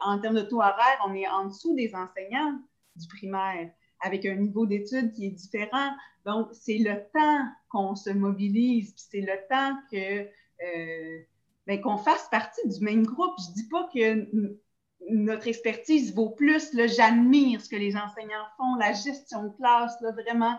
en 0.00 0.18
termes 0.18 0.36
de 0.36 0.40
taux 0.40 0.62
horaire, 0.62 0.98
on 1.06 1.14
est 1.14 1.28
en 1.28 1.48
dessous 1.48 1.74
des 1.74 1.94
enseignants 1.94 2.58
du 2.96 3.06
primaire 3.06 3.68
avec 4.00 4.24
un 4.24 4.36
niveau 4.36 4.64
d'études 4.64 5.12
qui 5.12 5.26
est 5.26 5.30
différent. 5.32 5.90
Donc, 6.24 6.48
c'est 6.52 6.78
le 6.78 7.02
temps 7.12 7.44
qu'on 7.68 7.94
se 7.94 8.08
mobilise, 8.08 8.94
puis 8.94 9.04
c'est 9.10 9.20
le 9.20 9.36
temps 9.50 9.76
que 9.92 10.26
ben, 11.66 11.80
qu'on 11.82 11.98
fasse 11.98 12.26
partie 12.30 12.66
du 12.66 12.82
même 12.82 13.04
groupe. 13.04 13.34
Je 13.38 13.52
dis 13.52 13.68
pas 13.68 13.88
que 13.92 14.26
notre 15.10 15.48
expertise 15.48 16.14
vaut 16.14 16.30
plus. 16.30 16.70
J'admire 16.74 17.60
ce 17.60 17.68
que 17.68 17.76
les 17.76 17.96
enseignants 17.96 18.46
font, 18.56 18.74
la 18.76 18.92
gestion 18.92 19.44
de 19.44 19.56
classe, 19.56 19.96
vraiment. 20.02 20.58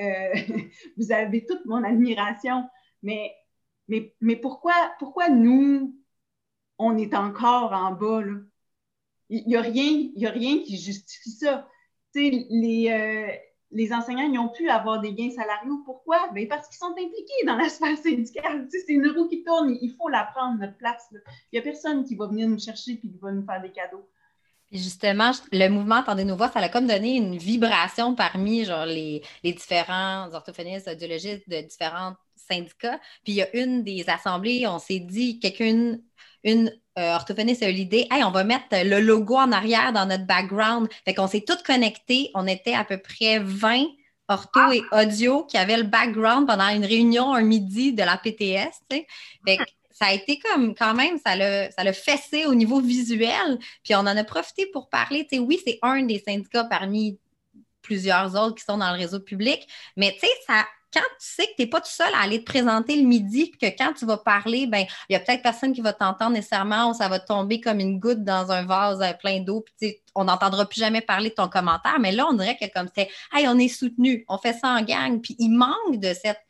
Euh, 0.00 0.34
vous 0.96 1.12
avez 1.12 1.44
toute 1.46 1.64
mon 1.66 1.82
admiration. 1.84 2.68
Mais, 3.02 3.34
pourquoi 4.40 5.28
nous, 5.28 5.96
on 6.78 6.96
est 6.96 7.14
encore 7.14 7.72
en 7.72 7.92
bas? 7.92 8.22
Il 9.28 9.46
n'y 9.46 9.56
a, 9.56 9.60
rien, 9.60 10.10
a 10.26 10.30
rien 10.30 10.58
qui 10.58 10.76
justifie 10.76 11.30
ça. 11.30 11.68
les, 12.14 12.88
euh, 12.90 13.49
les 13.72 13.92
enseignants 13.92 14.28
n'ont 14.28 14.48
pu 14.48 14.68
avoir 14.68 15.00
des 15.00 15.12
gains 15.12 15.30
salariaux. 15.30 15.82
Pourquoi? 15.84 16.28
Bien, 16.32 16.46
parce 16.46 16.68
qu'ils 16.68 16.78
sont 16.78 16.92
impliqués 16.92 17.46
dans 17.46 17.56
la 17.56 17.68
sphère 17.68 17.96
syndicale. 17.96 18.66
c'est 18.70 18.92
une 18.92 19.08
roue 19.08 19.28
qui 19.28 19.44
tourne. 19.44 19.76
Il 19.80 19.94
faut 19.96 20.08
la 20.08 20.24
prendre, 20.24 20.58
notre 20.58 20.76
place. 20.76 21.08
Il 21.12 21.20
n'y 21.52 21.58
a 21.58 21.62
personne 21.62 22.04
qui 22.04 22.16
va 22.16 22.26
venir 22.26 22.48
nous 22.48 22.58
chercher 22.58 22.92
et 22.92 22.98
qui 22.98 23.12
va 23.20 23.32
nous 23.32 23.44
faire 23.44 23.62
des 23.62 23.70
cadeaux. 23.70 24.08
justement, 24.72 25.30
le 25.52 25.68
mouvement 25.68 25.96
Attendez 25.96 26.24
nos 26.24 26.36
voix, 26.36 26.48
ça 26.48 26.60
a 26.60 26.68
comme 26.68 26.86
donné 26.86 27.16
une 27.16 27.36
vibration 27.36 28.14
parmi 28.14 28.64
genre, 28.64 28.86
les, 28.86 29.22
différents 29.44 30.32
orthophonistes, 30.32 30.88
audiologistes 30.88 31.48
de 31.48 31.60
différents 31.60 32.14
syndicats. 32.34 32.98
Puis 33.22 33.34
il 33.34 33.36
y 33.36 33.42
a 33.42 33.56
une 33.56 33.84
des 33.84 34.08
assemblées, 34.08 34.66
on 34.66 34.80
s'est 34.80 34.98
dit, 34.98 35.38
quelqu'un, 35.38 35.98
une 36.44 36.72
euh, 36.98 37.14
orthophoniste 37.14 37.62
a 37.62 37.70
eu 37.70 37.72
l'idée, 37.72 38.06
hey, 38.10 38.24
on 38.24 38.30
va 38.30 38.44
mettre 38.44 38.66
le 38.72 39.00
logo 39.00 39.36
en 39.36 39.52
arrière 39.52 39.92
dans 39.92 40.06
notre 40.06 40.26
background. 40.26 40.88
Fait 41.04 41.14
qu'on 41.14 41.26
s'est 41.26 41.44
tous 41.46 41.62
connectés. 41.62 42.30
On 42.34 42.46
était 42.46 42.74
à 42.74 42.84
peu 42.84 42.98
près 42.98 43.38
20 43.38 43.86
ortho 44.28 44.72
et 44.72 44.82
audio 44.92 45.44
qui 45.44 45.56
avaient 45.56 45.76
le 45.76 45.82
background 45.84 46.46
pendant 46.46 46.68
une 46.68 46.84
réunion 46.84 47.34
un 47.34 47.42
midi 47.42 47.92
de 47.92 48.02
la 48.02 48.16
PTS. 48.16 48.80
Fait 48.90 49.06
que 49.56 49.62
ça 49.90 50.06
a 50.06 50.12
été 50.12 50.38
comme 50.38 50.74
quand 50.74 50.94
même, 50.94 51.18
ça 51.24 51.36
l'a, 51.36 51.70
ça 51.70 51.92
fessé 51.92 52.46
au 52.46 52.54
niveau 52.54 52.80
visuel. 52.80 53.58
Puis 53.84 53.94
on 53.94 54.00
en 54.00 54.06
a 54.06 54.24
profité 54.24 54.66
pour 54.72 54.88
parler. 54.88 55.26
oui, 55.32 55.60
c'est 55.64 55.78
un 55.82 56.02
des 56.02 56.18
syndicats 56.18 56.64
parmi 56.64 57.18
plusieurs 57.82 58.34
autres 58.36 58.56
qui 58.56 58.64
sont 58.64 58.78
dans 58.78 58.92
le 58.92 58.98
réseau 58.98 59.20
public, 59.20 59.66
mais 59.96 60.12
tu 60.12 60.20
sais, 60.20 60.32
ça 60.46 60.64
quand 60.92 61.00
tu 61.00 61.26
sais 61.26 61.44
que 61.46 61.56
tu 61.56 61.62
n'es 61.62 61.66
pas 61.68 61.80
tout 61.80 61.90
seul 61.90 62.12
à 62.14 62.20
aller 62.20 62.40
te 62.40 62.44
présenter 62.44 62.96
le 62.96 63.06
midi, 63.06 63.52
que 63.52 63.66
quand 63.66 63.92
tu 63.92 64.06
vas 64.06 64.16
parler, 64.16 64.66
ben 64.66 64.84
il 65.08 65.12
y 65.12 65.16
a 65.16 65.20
peut-être 65.20 65.42
personne 65.42 65.72
qui 65.72 65.80
va 65.80 65.92
t'entendre 65.92 66.32
nécessairement 66.32 66.90
ou 66.90 66.94
ça 66.94 67.08
va 67.08 67.20
tomber 67.20 67.60
comme 67.60 67.80
une 67.80 67.98
goutte 68.00 68.24
dans 68.24 68.50
un 68.50 68.64
vase 68.64 69.00
euh, 69.00 69.12
plein 69.12 69.40
d'eau, 69.40 69.64
puis 69.78 69.96
on 70.14 70.24
n'entendra 70.24 70.68
plus 70.68 70.80
jamais 70.80 71.00
parler 71.00 71.30
de 71.30 71.34
ton 71.34 71.48
commentaire. 71.48 71.98
Mais 72.00 72.12
là, 72.12 72.26
on 72.28 72.32
dirait 72.34 72.56
que 72.56 72.70
comme 72.72 72.88
c'est 72.94 73.08
Hey, 73.32 73.46
on 73.48 73.58
est 73.58 73.68
soutenu, 73.68 74.24
on 74.28 74.38
fait 74.38 74.54
ça 74.54 74.68
en 74.68 74.82
gang, 74.82 75.20
puis 75.20 75.36
il 75.38 75.50
manque 75.50 75.98
de 75.98 76.12
cette 76.14 76.40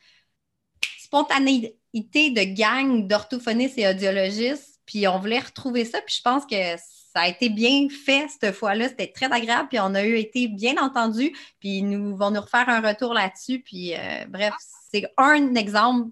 spontanéité 0.99 2.31
de 2.31 2.55
gang 2.55 3.07
d'orthophonistes 3.07 3.79
et 3.79 3.89
audiologistes, 3.89 4.81
puis 4.87 5.07
on 5.09 5.19
voulait 5.19 5.41
retrouver 5.41 5.85
ça, 5.85 6.01
puis 6.01 6.15
je 6.17 6.23
pense 6.23 6.47
que 6.47 6.77
ça 7.13 7.23
a 7.23 7.29
été 7.29 7.49
bien 7.49 7.89
fait 7.89 8.29
cette 8.29 8.55
fois-là. 8.55 8.89
C'était 8.89 9.11
très 9.11 9.31
agréable, 9.33 9.69
puis 9.69 9.81
on 9.81 9.95
a 9.95 10.05
eu 10.05 10.17
été 10.17 10.47
bien 10.47 10.77
entendu, 10.79 11.33
puis 11.59 11.79
ils 11.79 11.89
nous 11.89 12.17
vont 12.17 12.31
nous 12.31 12.41
refaire 12.41 12.69
un 12.69 12.81
retour 12.81 13.15
là-dessus. 13.15 13.61
Puis 13.61 13.95
euh, 13.95 14.25
bref, 14.29 14.55
c'est 14.93 15.07
un 15.17 15.55
exemple 15.55 16.11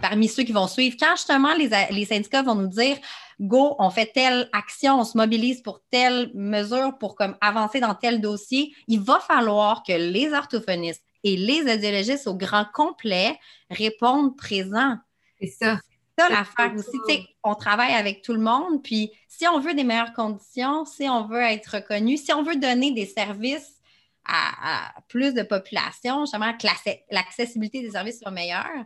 parmi 0.00 0.28
ceux 0.28 0.42
qui 0.42 0.52
vont 0.52 0.66
suivre. 0.66 0.96
Quand 0.98 1.16
justement 1.16 1.54
les, 1.54 2.04
syndicats 2.04 2.42
vont 2.42 2.56
nous 2.56 2.68
dire 2.68 2.96
Go, 3.40 3.76
on 3.78 3.90
fait 3.90 4.10
telle 4.12 4.48
action, 4.52 5.00
on 5.00 5.04
se 5.04 5.16
mobilise 5.16 5.62
pour 5.62 5.80
telle 5.90 6.32
mesure 6.34 6.98
pour 6.98 7.14
comme 7.14 7.36
avancer 7.40 7.78
dans 7.78 7.94
tel 7.94 8.20
dossier, 8.20 8.74
il 8.88 9.00
va 9.00 9.20
falloir 9.20 9.84
que 9.84 9.92
les 9.92 10.32
orthophonistes 10.32 11.04
et 11.22 11.36
les 11.36 11.62
audiologistes 11.62 12.26
au 12.26 12.34
grand 12.34 12.66
complet 12.72 13.38
répondent 13.70 14.36
présents. 14.36 14.96
C'est 15.40 15.48
ça 15.48 15.78
ça 16.18 16.28
l'affaire 16.28 16.74
aussi. 16.74 17.28
on 17.44 17.54
travaille 17.54 17.94
avec 17.94 18.22
tout 18.22 18.32
le 18.32 18.40
monde, 18.40 18.82
puis 18.82 19.12
si 19.28 19.46
on 19.46 19.60
veut 19.60 19.74
des 19.74 19.84
meilleures 19.84 20.12
conditions, 20.12 20.84
si 20.84 21.08
on 21.08 21.26
veut 21.26 21.42
être 21.42 21.76
reconnu, 21.76 22.16
si 22.16 22.32
on 22.32 22.42
veut 22.42 22.56
donner 22.56 22.92
des 22.92 23.06
services 23.06 23.76
à, 24.24 24.94
plus 25.08 25.32
de 25.32 25.42
population, 25.42 26.22
justement 26.22 26.52
que 26.56 26.66
l'accessibilité 27.10 27.80
des 27.80 27.92
services 27.92 28.20
soit 28.20 28.30
meilleure, 28.30 28.84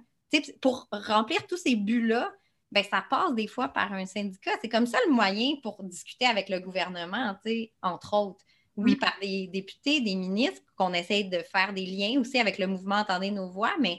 pour 0.60 0.88
remplir 0.92 1.46
tous 1.46 1.56
ces 1.56 1.76
buts-là, 1.76 2.32
ben, 2.70 2.84
ça 2.90 3.04
passe 3.08 3.34
des 3.34 3.46
fois 3.46 3.68
par 3.68 3.92
un 3.92 4.06
syndicat. 4.06 4.52
C'est 4.62 4.68
comme 4.68 4.86
ça 4.86 4.98
le 5.06 5.12
moyen 5.12 5.56
pour 5.62 5.82
discuter 5.82 6.24
avec 6.24 6.48
le 6.48 6.58
gouvernement, 6.58 7.36
entre 7.82 8.14
autres. 8.14 8.44
Oui, 8.76 8.94
mm. 8.94 8.98
par 8.98 9.12
des 9.20 9.48
députés, 9.48 10.00
des 10.00 10.14
ministres, 10.14 10.62
qu'on 10.76 10.94
essaye 10.94 11.28
de 11.28 11.38
faire 11.40 11.74
des 11.74 11.84
liens 11.84 12.18
aussi 12.18 12.38
avec 12.38 12.58
le 12.58 12.66
mouvement 12.66 12.96
Entendez 12.96 13.30
nos 13.30 13.50
voix, 13.50 13.74
mais 13.78 13.98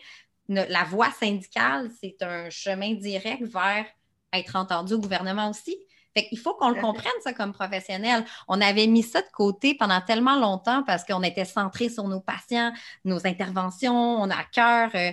la 0.50 0.84
voie 0.84 1.12
syndicale, 1.12 1.90
c'est 2.02 2.22
un 2.22 2.50
chemin 2.50 2.94
direct 2.94 3.44
vers 3.44 3.86
être 4.34 4.56
entendu 4.56 4.94
au 4.94 5.00
gouvernement 5.00 5.50
aussi. 5.50 5.78
Fait 6.14 6.28
qu'il 6.28 6.38
faut 6.38 6.54
qu'on 6.54 6.70
le 6.70 6.80
comprenne, 6.80 7.12
ça, 7.24 7.34
comme 7.34 7.54
professionnel. 7.54 8.24
On 8.48 8.62
avait 8.62 8.86
mis 8.86 9.02
ça 9.02 9.22
de 9.22 9.28
côté 9.34 9.74
pendant 9.76 10.00
tellement 10.00 10.40
longtemps 10.40 10.84
parce 10.84 11.04
qu'on 11.04 11.24
était 11.24 11.46
centré 11.46 11.90
sur 11.90 12.08
nos 12.08 12.20
patients, 12.20 12.72
nos 13.04 13.26
interventions, 13.26 14.22
on 14.22 14.30
a 14.30 14.36
à 14.36 14.44
cœur 14.44 14.92
euh, 14.94 15.12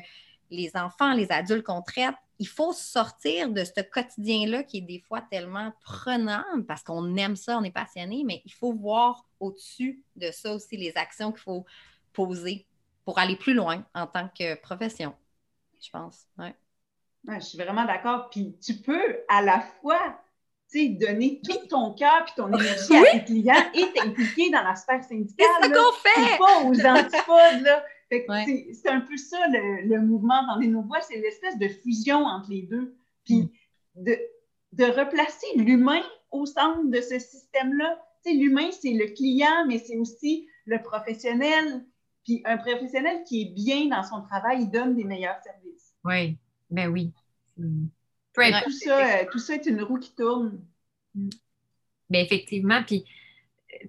les 0.51 0.70
enfants, 0.74 1.14
les 1.14 1.33
adultes 1.33 1.64
qu'on 1.64 1.81
traite. 1.81 2.14
Il 2.39 2.49
faut 2.49 2.72
sortir 2.72 3.51
de 3.51 3.64
ce 3.64 3.81
quotidien-là 3.83 4.62
qui 4.62 4.78
est 4.78 4.83
des 4.83 4.99
fois 4.99 5.22
tellement 5.22 5.72
prenant 5.83 6.45
parce 6.68 6.83
qu'on 6.83 7.16
aime 7.16 7.37
ça, 7.37 7.59
on 7.59 7.64
est 7.64 7.70
passionné, 7.70 8.22
mais 8.26 8.43
il 8.45 8.53
faut 8.53 8.72
voir 8.72 9.26
au-dessus 9.41 10.03
de 10.16 10.31
ça 10.31 10.55
aussi 10.55 10.76
les 10.76 10.97
actions 10.97 11.33
qu'il 11.33 11.43
faut 11.43 11.64
poser 12.12 12.66
pour 13.11 13.19
aller 13.19 13.35
plus 13.35 13.55
loin 13.55 13.85
en 13.93 14.07
tant 14.07 14.29
que 14.29 14.55
profession, 14.55 15.13
je 15.83 15.91
pense. 15.91 16.29
Ouais. 16.39 16.55
je 17.27 17.41
suis 17.41 17.59
vraiment 17.59 17.85
d'accord. 17.85 18.31
Puis 18.31 18.57
tu 18.65 18.75
peux 18.75 19.19
à 19.29 19.43
la 19.43 19.61
fois 19.61 19.99
donner 20.73 21.41
tout 21.45 21.67
ton 21.69 21.93
cœur 21.95 22.25
et 22.29 22.33
ton 22.37 22.53
énergie 22.53 22.97
à 22.97 23.19
tes 23.19 23.25
clients 23.25 23.65
et 23.75 23.93
t'impliquer 23.93 24.51
dans 24.51 24.63
la 24.63 24.77
sphère 24.77 25.03
syndicale. 25.03 25.49
C'est 25.61 25.69
ça 25.69 25.75
qu'on 25.75 25.93
fait! 25.93 26.39
pas 26.39 26.61
aux 26.63 26.87
antipodes, 26.87 27.63
là. 27.65 27.85
C'est 28.09 28.89
un 28.89 29.01
peu 29.01 29.17
ça, 29.17 29.39
le, 29.49 30.01
mouvement 30.01 30.47
dans 30.47 30.61
nos 30.61 30.83
voix, 30.83 31.01
c'est 31.01 31.17
l'espèce 31.17 31.59
de 31.59 31.67
fusion 31.67 32.25
entre 32.25 32.51
les 32.51 32.63
deux. 32.63 32.95
Puis 33.25 33.51
mm. 33.97 34.05
de, 34.05 34.19
de 34.75 34.85
replacer 34.85 35.49
l'humain 35.57 36.03
au 36.31 36.47
centre 36.47 36.85
de 36.85 37.01
ce 37.01 37.19
système-là. 37.19 38.01
L'humain, 38.27 38.71
c'est 38.71 38.93
le 38.93 39.07
client, 39.07 39.67
mais 39.67 39.79
c'est 39.79 39.97
aussi 39.97 40.47
le 40.67 40.81
professionnel, 40.81 41.85
puis 42.25 42.43
un 42.45 42.57
professionnel 42.59 43.25
qui 43.25 43.43
est 43.43 43.55
bien 43.55 43.87
dans 43.87 44.03
son 44.03 44.23
travail, 44.23 44.62
il 44.62 44.71
donne 44.71 44.95
des 44.95 45.05
meilleurs 45.05 45.41
services. 45.43 45.95
Oui, 46.05 46.37
ben 46.71 46.89
oui. 46.89 47.12
tout, 47.57 48.71
ça, 48.71 49.25
tout 49.27 49.39
ça 49.39 49.55
est 49.55 49.66
une 49.66 49.83
roue 49.83 49.99
qui 49.99 50.14
tourne. 50.14 50.61
Bien, 51.14 52.23
effectivement, 52.23 52.83
puis 52.85 53.05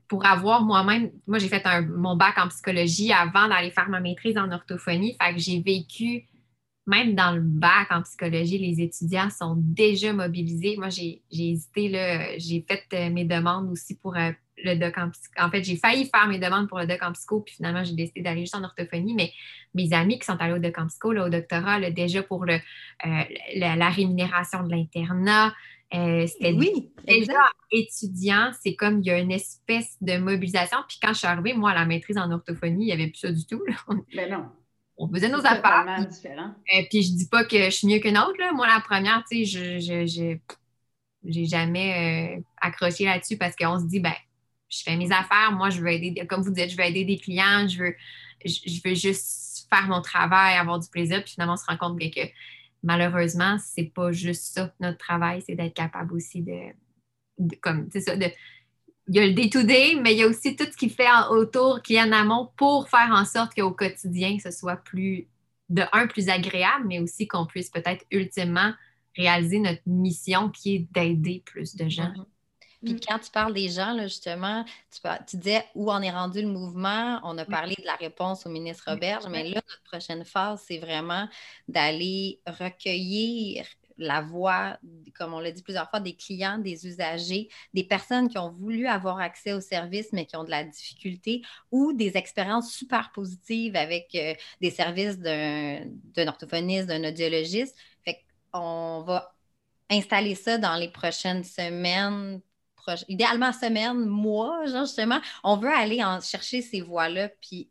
pour 0.07 0.25
avoir 0.25 0.63
moi-même, 0.63 1.11
moi, 1.27 1.39
j'ai 1.39 1.47
fait 1.47 1.63
mon 1.87 2.15
bac 2.15 2.37
en 2.37 2.47
psychologie 2.47 3.11
avant 3.11 3.47
d'aller 3.47 3.71
faire 3.71 3.89
ma 3.89 3.99
maîtrise 3.99 4.37
en 4.37 4.51
orthophonie. 4.51 5.17
Fait 5.21 5.33
que 5.33 5.39
j'ai 5.39 5.61
vécu, 5.61 6.27
même 6.87 7.15
dans 7.15 7.31
le 7.31 7.41
bac 7.41 7.87
en 7.91 8.01
psychologie, 8.01 8.57
les 8.57 8.81
étudiants 8.81 9.29
sont 9.29 9.55
déjà 9.57 10.13
mobilisés. 10.13 10.77
Moi, 10.77 10.89
j'ai 10.89 11.21
hésité, 11.31 12.37
j'ai 12.37 12.65
fait 12.67 12.83
euh, 12.93 13.09
mes 13.09 13.25
demandes 13.25 13.71
aussi 13.71 13.95
pour 13.95 14.15
euh, 14.15 14.31
le 14.63 14.75
doc 14.75 14.97
en 14.97 15.09
psycho. 15.09 15.33
En 15.39 15.49
fait, 15.49 15.63
j'ai 15.63 15.75
failli 15.75 16.05
faire 16.05 16.27
mes 16.27 16.39
demandes 16.39 16.67
pour 16.67 16.79
le 16.79 16.87
doc 16.87 17.01
en 17.01 17.11
psycho, 17.13 17.41
puis 17.41 17.55
finalement, 17.55 17.83
j'ai 17.83 17.93
décidé 17.93 18.21
d'aller 18.21 18.41
juste 18.41 18.55
en 18.55 18.63
orthophonie. 18.63 19.13
Mais 19.13 19.31
mes 19.73 19.93
amis 19.93 20.19
qui 20.19 20.25
sont 20.25 20.37
allés 20.39 20.53
au 20.53 20.59
doc 20.59 20.77
en 20.77 20.87
psycho, 20.87 21.11
là, 21.11 21.25
au 21.25 21.29
doctorat, 21.29 21.89
déjà 21.91 22.23
pour 22.23 22.45
le, 22.45 22.55
euh, 22.55 23.23
la, 23.55 23.89
rémunération 23.89 24.63
de 24.63 24.71
l'internat, 24.71 25.53
euh, 25.93 26.25
c'était 26.25 26.53
oui, 26.53 26.91
déjà 27.05 27.33
étudiant, 27.69 28.51
c'est 28.61 28.75
comme 28.75 29.01
il 29.01 29.07
y 29.07 29.11
a 29.11 29.19
une 29.19 29.31
espèce 29.31 29.97
de 29.99 30.17
mobilisation. 30.17 30.77
Puis 30.87 30.99
quand 31.01 31.09
je 31.09 31.19
suis 31.19 31.27
arrivée, 31.27 31.53
moi, 31.53 31.71
à 31.71 31.75
la 31.75 31.85
maîtrise 31.85 32.17
en 32.17 32.31
orthophonie, 32.31 32.85
il 32.85 32.87
n'y 32.87 32.93
avait 32.93 33.07
plus 33.07 33.19
ça 33.19 33.31
du 33.31 33.45
tout. 33.45 33.61
Mais 34.13 34.27
ben 34.27 34.31
non. 34.31 34.45
On 34.97 35.11
faisait 35.11 35.29
nos 35.29 35.39
affaires. 35.39 35.85
Puis, 35.97 36.07
différent. 36.07 36.53
Euh, 36.75 36.83
puis 36.89 37.01
je 37.01 37.13
dis 37.13 37.27
pas 37.27 37.43
que 37.43 37.57
je 37.65 37.69
suis 37.71 37.87
mieux 37.87 37.99
qu'une 37.99 38.17
autre. 38.17 38.37
Moi, 38.53 38.67
la 38.67 38.81
première, 38.81 39.23
tu 39.29 39.45
sais, 39.45 39.79
je, 39.79 40.05
je, 40.05 40.37
j'ai 41.25 41.45
jamais 41.45 42.43
accroché 42.61 43.05
là-dessus 43.05 43.37
parce 43.37 43.55
qu'on 43.55 43.79
se 43.79 43.85
dit, 43.85 43.99
ben, 43.99 44.13
je 44.71 44.83
fais 44.83 44.95
mes 44.95 45.11
affaires. 45.11 45.51
Moi, 45.51 45.69
je 45.69 45.81
veux 45.81 45.91
aider, 45.91 46.25
comme 46.27 46.41
vous 46.41 46.51
dites, 46.51 46.71
je 46.71 46.77
veux 46.77 46.83
aider 46.83 47.05
des 47.05 47.17
clients. 47.17 47.67
Je 47.67 47.83
veux, 47.83 47.95
je, 48.45 48.81
veux 48.83 48.95
juste 48.95 49.67
faire 49.69 49.87
mon 49.87 50.01
travail, 50.01 50.55
avoir 50.55 50.79
du 50.79 50.89
plaisir. 50.89 51.23
Puis 51.23 51.33
finalement, 51.33 51.53
on 51.53 51.57
se 51.57 51.65
rend 51.65 51.77
compte 51.77 51.99
que, 51.99 52.21
malheureusement, 52.83 53.57
c'est 53.59 53.91
pas 53.93 54.11
juste 54.11 54.53
ça, 54.53 54.73
notre 54.79 54.97
travail, 54.97 55.43
c'est 55.45 55.55
d'être 55.55 55.73
capable 55.73 56.13
aussi 56.13 56.41
de, 56.41 56.73
comme, 57.61 57.89
c'est 57.91 58.01
ça, 58.01 58.15
de, 58.15 58.27
il 59.07 59.15
y 59.15 59.19
a 59.19 59.27
le 59.27 59.33
day-to-day, 59.33 59.95
mais 60.01 60.13
il 60.13 60.19
y 60.19 60.23
a 60.23 60.27
aussi 60.27 60.55
tout 60.55 60.65
ce 60.71 60.77
qui 60.77 60.89
fait 60.89 61.07
autour, 61.29 61.81
qui 61.81 61.95
est 61.95 62.01
en 62.01 62.11
amont 62.11 62.49
pour 62.55 62.89
faire 62.89 63.09
en 63.11 63.25
sorte 63.25 63.53
qu'au 63.53 63.71
quotidien, 63.71 64.37
ce 64.39 64.51
soit 64.51 64.77
plus, 64.77 65.27
de 65.69 65.83
un, 65.91 66.07
plus 66.07 66.29
agréable, 66.29 66.85
mais 66.87 66.99
aussi 66.99 67.27
qu'on 67.27 67.45
puisse 67.45 67.69
peut-être 67.69 68.05
ultimement 68.11 68.73
réaliser 69.15 69.59
notre 69.59 69.81
mission 69.85 70.49
qui 70.49 70.75
est 70.75 70.87
d'aider 70.91 71.43
plus 71.45 71.75
de 71.75 71.89
gens. 71.89 72.13
Mm-hmm. 72.13 72.25
Puis 72.83 72.93
mm. 72.93 72.99
quand 73.07 73.19
tu 73.19 73.31
parles 73.31 73.53
des 73.53 73.69
gens, 73.69 73.93
là, 73.93 74.03
justement, 74.03 74.65
tu, 74.91 74.99
tu, 75.27 75.37
disais 75.37 75.65
où 75.75 75.91
en 75.91 76.01
est 76.01 76.11
rendu 76.11 76.41
le 76.41 76.47
mouvement. 76.47 77.19
On 77.23 77.37
a 77.37 77.45
parlé 77.45 77.75
de 77.75 77.85
la 77.85 77.95
réponse 77.95 78.45
au 78.45 78.49
ministre 78.49 78.91
Roberge, 78.91 79.25
mais 79.29 79.43
là, 79.43 79.61
notre 79.67 79.83
prochaine 79.83 80.25
phase, 80.25 80.63
c'est 80.67 80.79
vraiment 80.79 81.27
d'aller 81.67 82.41
recueillir 82.47 83.65
la 83.97 84.21
voix, 84.21 84.77
comme 85.15 85.33
on 85.33 85.39
l'a 85.39 85.51
dit 85.51 85.61
plusieurs 85.61 85.89
fois, 85.89 85.99
des 85.99 86.15
clients, 86.15 86.57
des 86.57 86.87
usagers, 86.87 87.49
des 87.73 87.83
personnes 87.83 88.29
qui 88.29 88.37
ont 88.37 88.49
voulu 88.49 88.87
avoir 88.87 89.19
accès 89.19 89.53
au 89.53 89.61
service, 89.61 90.09
mais 90.11 90.25
qui 90.25 90.35
ont 90.35 90.43
de 90.43 90.49
la 90.49 90.63
difficulté, 90.63 91.43
ou 91.71 91.93
des 91.93 92.17
expériences 92.17 92.73
super 92.73 93.11
positives 93.11 93.75
avec 93.75 94.15
euh, 94.15 94.33
des 94.59 94.71
services 94.71 95.19
d'un 95.19 96.27
orthophoniste, 96.27 96.87
d'un 96.87 97.07
audiologiste. 97.07 97.77
Fait 98.03 98.23
qu'on 98.51 99.03
va 99.03 99.35
installer 99.89 100.35
ça 100.35 100.57
dans 100.57 100.75
les 100.75 100.89
prochaines 100.89 101.43
semaines 101.43 102.41
idéalement 103.07 103.51
semaine, 103.53 104.05
mois, 104.05 104.65
genre 104.65 104.85
justement, 104.85 105.19
on 105.43 105.57
veut 105.57 105.71
aller 105.71 106.03
en 106.03 106.21
chercher 106.21 106.61
ces 106.61 106.81
voix-là, 106.81 107.29
puis 107.41 107.69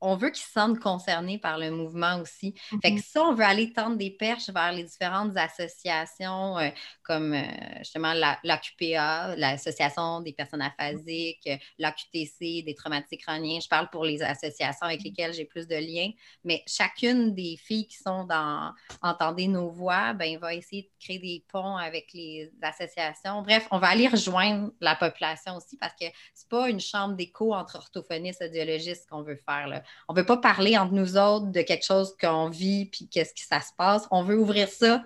on 0.00 0.16
veut 0.16 0.30
qu'ils 0.30 0.44
se 0.44 0.52
sentent 0.52 0.78
concernés 0.78 1.38
par 1.38 1.58
le 1.58 1.70
mouvement 1.70 2.20
aussi. 2.20 2.54
Fait 2.82 2.94
que 2.94 3.00
mm-hmm. 3.00 3.10
ça, 3.10 3.22
on 3.22 3.34
veut 3.34 3.44
aller 3.44 3.72
tendre 3.72 3.96
des 3.96 4.10
perches 4.10 4.50
vers 4.50 4.72
les 4.72 4.84
différentes 4.84 5.36
associations 5.36 6.58
euh, 6.58 6.68
comme 7.02 7.32
euh, 7.32 7.42
justement 7.78 8.12
l'AQPA, 8.12 9.36
l'Association 9.36 10.20
des 10.20 10.32
personnes 10.32 10.62
aphasiques, 10.62 11.48
l'AQTC, 11.78 12.62
des 12.64 12.74
traumatiques 12.76 13.22
crâniens. 13.22 13.60
Je 13.60 13.68
parle 13.68 13.88
pour 13.90 14.04
les 14.04 14.22
associations 14.22 14.86
avec 14.86 15.00
mm-hmm. 15.00 15.04
lesquelles 15.04 15.32
j'ai 15.34 15.44
plus 15.44 15.66
de 15.66 15.76
liens, 15.76 16.10
mais 16.44 16.62
chacune 16.66 17.34
des 17.34 17.56
filles 17.56 17.86
qui 17.86 17.96
sont 17.96 18.24
dans 18.24 18.72
Entendez 19.02 19.48
nos 19.48 19.70
voix, 19.70 20.12
ben, 20.12 20.38
va 20.38 20.54
essayer 20.54 20.82
de 20.82 20.88
créer 21.04 21.18
des 21.18 21.44
ponts 21.50 21.76
avec 21.76 22.12
les 22.12 22.50
associations. 22.62 23.42
Bref, 23.42 23.66
on 23.70 23.78
va 23.78 23.88
aller 23.88 24.08
rejoindre 24.08 24.70
la 24.80 24.94
population 24.94 25.56
aussi 25.56 25.76
parce 25.76 25.94
que 25.94 26.06
c'est 26.34 26.48
pas 26.48 26.68
une 26.68 26.80
chambre 26.80 27.14
d'écho 27.14 27.54
entre 27.54 27.76
orthophonistes 27.76 28.42
et 28.42 28.46
audiologistes 28.46 29.08
qu'on 29.08 29.22
veut 29.22 29.40
faire. 29.46 29.68
Là 29.68 29.82
on 30.08 30.14
ne 30.14 30.20
veut 30.20 30.26
pas 30.26 30.36
parler 30.36 30.76
entre 30.76 30.92
nous 30.92 31.16
autres 31.16 31.46
de 31.46 31.62
quelque 31.62 31.84
chose 31.84 32.14
qu'on 32.20 32.48
vit 32.48 32.86
puis 32.86 33.08
qu'est-ce 33.08 33.32
que 33.32 33.46
ça 33.46 33.60
se 33.60 33.72
passe. 33.76 34.06
On 34.10 34.22
veut 34.22 34.38
ouvrir 34.38 34.68
ça 34.68 35.02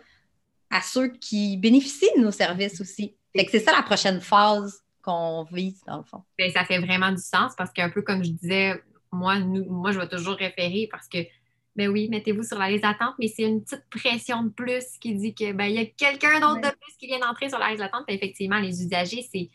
à 0.71 0.81
ceux 0.83 1.09
qui 1.09 1.57
bénéficient 1.57 2.11
de 2.17 2.23
nos 2.23 2.31
services 2.31 2.81
aussi. 2.81 3.17
c'est 3.35 3.61
ça 3.61 3.73
la 3.73 3.83
prochaine 3.83 4.21
phase 4.21 4.81
qu'on 5.03 5.45
vise, 5.51 5.83
dans 5.87 5.99
le 5.99 6.05
fond. 6.05 6.23
Bien, 6.39 6.51
ça 6.51 6.65
fait 6.65 6.79
vraiment 6.79 7.11
du 7.11 7.23
sens 7.23 7.55
parce 7.57 7.73
qu'un 7.73 7.91
peu 7.91 8.03
comme 8.03 8.23
je 8.23 8.31
disais, 8.31 8.81
moi, 9.13 9.39
moi, 9.39 9.93
je 9.93 9.99
vais 9.99 10.09
toujours 10.09 10.37
référer 10.37 10.89
parce 10.91 11.09
que 11.09 11.19
Mais 11.77 11.87
oui, 11.89 12.09
mettez-vous 12.09 12.43
sur 12.43 12.59
la 12.59 12.69
liste 12.69 12.83
d'attente, 12.83 13.15
mais 13.19 13.29
c'est 13.29 13.45
une 13.45 13.63
petite 13.63 13.89
pression 13.91 14.43
de 14.43 14.51
plus 14.51 14.85
qui 15.01 15.15
dit 15.15 15.35
que 15.35 15.53
ben, 15.53 15.67
il 15.67 15.75
y 15.75 15.79
a 15.79 15.87
quelqu'un 15.87 16.41
d'autre 16.41 16.61
de 16.61 16.69
plus 16.69 16.97
qui 16.99 17.07
vient 17.07 17.21
d'entrer 17.21 17.49
sur 17.49 17.59
la 17.59 17.69
liste 17.69 17.81
d'attente. 17.81 18.05
Effectivement, 18.09 18.59
les 18.59 18.83
usagers, 18.83 19.27
c'est 19.33 19.51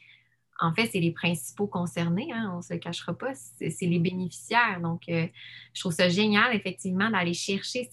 en 0.60 0.74
fait, 0.74 0.88
c'est 0.88 1.00
les 1.00 1.12
principaux 1.12 1.68
concernés, 1.68 2.32
hein, 2.34 2.52
on 2.54 2.58
ne 2.58 2.62
se 2.62 2.74
le 2.74 2.80
cachera 2.80 3.18
pas, 3.18 3.34
c'est 3.34 3.76
les 3.82 4.00
bénéficiaires. 4.00 4.80
Donc, 4.82 5.04
euh, 5.10 5.28
je 5.74 5.82
trouve 5.82 5.92
ça 5.92 6.08
génial, 6.08 6.56
effectivement, 6.56 7.10
d'aller 7.10 7.34
chercher. 7.34 7.90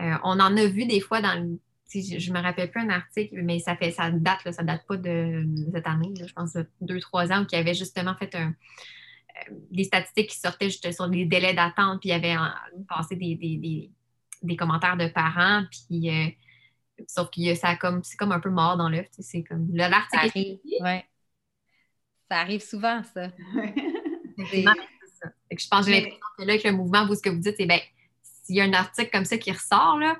Euh, 0.00 0.14
on 0.22 0.38
en 0.38 0.56
a 0.56 0.66
vu 0.66 0.86
des 0.86 1.00
fois 1.00 1.20
dans 1.20 1.34
le. 1.34 1.58
Je 1.90 2.30
ne 2.30 2.36
me 2.36 2.42
rappelle 2.42 2.70
plus 2.70 2.82
un 2.82 2.90
article, 2.90 3.40
mais 3.42 3.60
ça 3.60 3.74
fait 3.74 3.90
ça 3.90 4.10
date, 4.10 4.44
là, 4.44 4.52
ça 4.52 4.62
date 4.62 4.86
pas 4.86 4.98
de, 4.98 5.46
cette 5.72 5.86
année, 5.86 6.12
je 6.20 6.32
pense 6.34 6.54
deux, 6.82 7.00
trois 7.00 7.32
ans, 7.32 7.42
où 7.42 7.46
il 7.50 7.56
y 7.56 7.58
avait 7.58 7.72
justement 7.72 8.14
fait 8.14 8.34
un, 8.34 8.48
euh, 8.48 9.54
des 9.70 9.84
statistiques 9.84 10.28
qui 10.28 10.38
sortaient 10.38 10.68
juste 10.68 10.92
sur 10.92 11.06
les 11.06 11.24
délais 11.24 11.54
d'attente, 11.54 12.00
puis 12.00 12.10
il 12.10 12.12
y 12.12 12.14
avait 12.14 12.36
passé 12.86 13.16
des, 13.16 14.56
commentaires 14.58 14.98
de 14.98 15.08
parents, 15.08 15.64
puis 15.70 16.10
sauf 17.06 17.30
que 17.30 17.54
ça 17.54 17.74
comme 17.76 18.04
c'est 18.04 18.18
comme 18.18 18.32
un 18.32 18.40
peu 18.40 18.50
mort 18.50 18.76
dans 18.76 18.90
l'œuf. 18.90 19.06
C'est 19.18 19.42
comme 19.42 19.68
l'article. 19.72 20.58
Ouais. 20.82 21.06
Ça 22.30 22.38
arrive 22.38 22.62
souvent, 22.62 23.02
ça. 23.14 23.28
je 25.50 25.68
pense 25.68 25.86
que 25.86 25.92
j'ai 25.92 26.00
l'impression 26.00 26.18
que 26.38 26.44
là, 26.44 26.52
avec 26.52 26.64
le 26.64 26.72
mouvement, 26.72 27.06
vous, 27.06 27.14
ce 27.14 27.22
que 27.22 27.30
vous 27.30 27.38
dites, 27.38 27.56
c'est 27.58 27.66
bien, 27.66 27.80
s'il 28.22 28.56
y 28.56 28.60
a 28.60 28.64
un 28.64 28.72
article 28.72 29.10
comme 29.10 29.24
ça 29.24 29.38
qui 29.38 29.50
ressort, 29.52 29.98
là, 29.98 30.16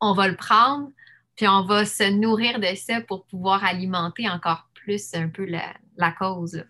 on 0.00 0.14
va 0.14 0.28
le 0.28 0.36
prendre, 0.36 0.90
puis 1.36 1.48
on 1.48 1.64
va 1.64 1.84
se 1.84 2.10
nourrir 2.10 2.60
de 2.60 2.74
ça 2.74 3.00
pour 3.00 3.24
pouvoir 3.26 3.64
alimenter 3.64 4.28
encore 4.28 4.68
plus 4.74 5.14
un 5.14 5.28
peu 5.28 5.46
la, 5.46 6.12
cause. 6.12 6.64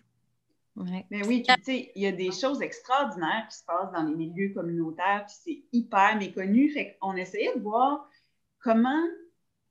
Mais 0.75 1.25
oui, 1.25 1.43
tu 1.43 1.53
sais, 1.63 1.91
il 1.95 2.01
y 2.01 2.07
a 2.07 2.11
des 2.11 2.31
choses 2.31 2.61
extraordinaires 2.61 3.47
qui 3.49 3.57
se 3.57 3.63
passent 3.65 3.91
dans 3.93 4.03
les 4.03 4.15
milieux 4.15 4.53
communautaires, 4.53 5.25
puis 5.25 5.35
c'est 5.43 5.63
hyper 5.71 6.17
méconnu. 6.17 6.69
Fait 6.69 6.97
qu'on 6.99 7.15
essayait 7.15 7.55
de 7.55 7.61
voir 7.61 8.09
comment 8.59 9.03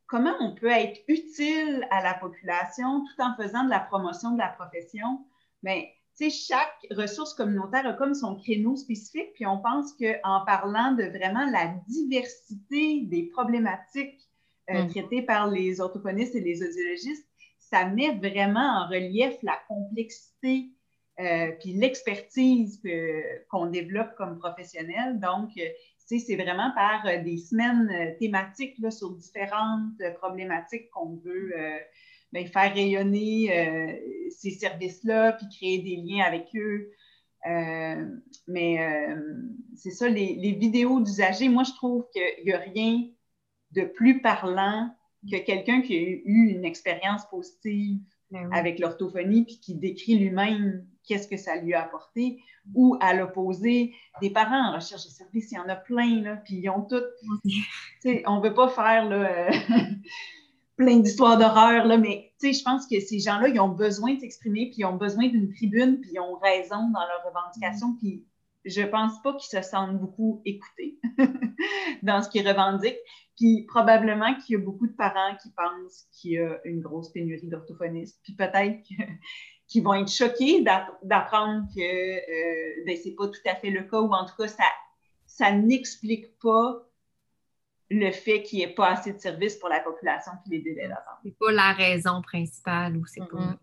comment 0.06 0.34
on 0.40 0.54
peut 0.54 0.70
être 0.70 1.00
utile 1.08 1.86
à 1.90 2.02
la 2.02 2.14
population 2.14 3.04
tout 3.04 3.22
en 3.22 3.34
faisant 3.36 3.64
de 3.64 3.70
la 3.70 3.80
promotion 3.80 4.32
de 4.32 4.38
la 4.38 4.48
profession? 4.48 5.24
Mais 5.62 5.92
chaque 6.18 6.86
ressource 6.90 7.34
communautaire 7.34 7.86
a 7.86 7.92
comme 7.94 8.14
son 8.14 8.36
créneau 8.36 8.76
spécifique, 8.76 9.32
puis 9.34 9.46
on 9.46 9.58
pense 9.58 9.92
qu'en 9.94 10.44
parlant 10.44 10.92
de 10.92 11.04
vraiment 11.04 11.50
la 11.50 11.74
diversité 11.88 13.02
des 13.06 13.24
problématiques 13.32 14.20
euh, 14.70 14.84
mm. 14.84 14.88
traitées 14.90 15.22
par 15.22 15.50
les 15.50 15.80
orthophonistes 15.80 16.34
et 16.34 16.40
les 16.40 16.62
audiologistes, 16.62 17.28
ça 17.58 17.86
met 17.86 18.14
vraiment 18.16 18.84
en 18.84 18.88
relief 18.88 19.34
la 19.42 19.58
complexité 19.68 20.70
euh, 21.20 21.52
puis 21.60 21.74
l'expertise 21.74 22.82
qu'on 23.48 23.66
développe 23.66 24.14
comme 24.16 24.38
professionnel. 24.38 25.20
Donc, 25.20 25.50
euh, 25.58 25.68
c'est 26.06 26.36
vraiment 26.36 26.70
par 26.74 27.06
euh, 27.06 27.22
des 27.22 27.38
semaines 27.38 27.88
euh, 27.90 28.18
thématiques 28.18 28.76
sur 28.90 29.10
différentes 29.12 30.00
euh, 30.00 30.12
problématiques 30.12 30.90
qu'on 30.90 31.16
veut 31.24 31.52
ben, 32.32 32.46
faire 32.46 32.74
rayonner 32.74 34.00
ces 34.30 34.50
services-là, 34.50 35.32
puis 35.32 35.46
créer 35.48 35.78
des 35.78 35.96
liens 35.96 36.24
avec 36.24 36.48
eux. 36.56 36.90
mais 38.48 39.06
c'est 39.76 39.92
ça, 39.92 40.08
les, 40.08 40.52
vidéos 40.58 41.00
d'usagers, 41.00 41.48
moi, 41.48 41.62
je 41.62 41.72
trouve 41.74 42.06
qu'il 42.12 42.44
n'y 42.44 42.52
a 42.52 42.58
rien 42.58 43.06
de 43.70 43.82
plus 43.82 44.20
parlant 44.20 44.92
que 45.30 45.36
quelqu'un 45.36 45.80
qui 45.80 45.94
a 45.96 46.00
eu 46.00 46.48
une 46.48 46.64
expérience 46.64 47.24
positive 47.30 48.00
ben 48.34 48.52
avec 48.52 48.78
l'orthophonie, 48.78 49.44
puis 49.44 49.60
qui 49.60 49.74
décrit 49.74 50.18
lui-même 50.18 50.84
qu'est-ce 51.06 51.28
que 51.28 51.36
ça 51.36 51.56
lui 51.56 51.74
a 51.74 51.84
apporté, 51.84 52.42
ou 52.74 52.96
à 53.00 53.14
l'opposé, 53.14 53.94
des 54.20 54.30
parents 54.30 54.70
en 54.70 54.74
recherche 54.74 55.04
de 55.04 55.10
services, 55.10 55.52
il 55.52 55.54
y 55.54 55.58
en 55.58 55.68
a 55.68 55.76
plein, 55.76 56.22
là, 56.22 56.36
puis 56.36 56.56
ils 56.56 56.68
ont 56.68 56.82
toutes. 56.82 57.04
on 58.26 58.36
ne 58.36 58.42
veut 58.42 58.54
pas 58.54 58.68
faire 58.68 59.04
là, 59.08 59.50
plein 60.76 60.96
d'histoires 60.98 61.38
d'horreur, 61.38 61.86
là, 61.86 61.96
mais 61.96 62.32
je 62.42 62.62
pense 62.62 62.86
que 62.86 62.98
ces 63.00 63.20
gens-là, 63.20 63.48
ils 63.48 63.60
ont 63.60 63.68
besoin 63.68 64.14
de 64.14 64.20
s'exprimer, 64.20 64.66
puis 64.70 64.78
ils 64.78 64.84
ont 64.84 64.96
besoin 64.96 65.28
d'une 65.28 65.52
tribune, 65.52 66.00
puis 66.00 66.10
ils 66.14 66.20
ont 66.20 66.34
raison 66.36 66.90
dans 66.90 67.00
leurs 67.00 67.24
revendications, 67.26 67.96
puis 68.00 68.24
je 68.64 68.80
ne 68.80 68.86
pense 68.86 69.20
pas 69.22 69.34
qu'ils 69.34 69.60
se 69.60 69.62
sentent 69.62 69.98
beaucoup 69.98 70.42
écoutés 70.44 70.98
dans 72.02 72.22
ce 72.22 72.28
qu'ils 72.28 72.48
revendiquent. 72.48 72.98
Puis 73.36 73.64
probablement 73.66 74.34
qu'il 74.36 74.56
y 74.56 74.56
a 74.56 74.62
beaucoup 74.62 74.86
de 74.86 74.92
parents 74.92 75.36
qui 75.42 75.50
pensent 75.50 76.06
qu'il 76.12 76.32
y 76.32 76.38
a 76.38 76.60
une 76.64 76.80
grosse 76.80 77.10
pénurie 77.10 77.48
d'orthophonistes. 77.48 78.20
Puis 78.22 78.34
peut-être 78.34 78.80
qu'ils 79.66 79.82
vont 79.82 79.94
être 79.94 80.10
choqués 80.10 80.62
d'apprendre 80.62 81.66
que 81.74 81.80
euh, 81.80 82.84
ben, 82.86 82.96
ce 82.96 83.08
n'est 83.08 83.14
pas 83.14 83.28
tout 83.28 83.40
à 83.46 83.54
fait 83.56 83.70
le 83.70 83.82
cas, 83.84 84.00
ou 84.00 84.12
en 84.12 84.24
tout 84.24 84.36
cas, 84.38 84.48
ça, 84.48 84.64
ça 85.26 85.52
n'explique 85.52 86.38
pas 86.38 86.86
le 87.90 88.10
fait 88.10 88.42
qu'il 88.42 88.58
n'y 88.58 88.64
ait 88.64 88.74
pas 88.74 88.90
assez 88.90 89.12
de 89.12 89.18
services 89.18 89.56
pour 89.56 89.68
la 89.68 89.80
population 89.80 90.32
qui 90.42 90.50
les 90.50 90.60
délais 90.60 90.88
d'attente. 90.88 91.18
C'est 91.24 91.38
pas 91.38 91.52
la 91.52 91.72
raison 91.72 92.22
principale 92.22 92.96
ou 92.96 93.06
c'est 93.06 93.26
pas. 93.28 93.58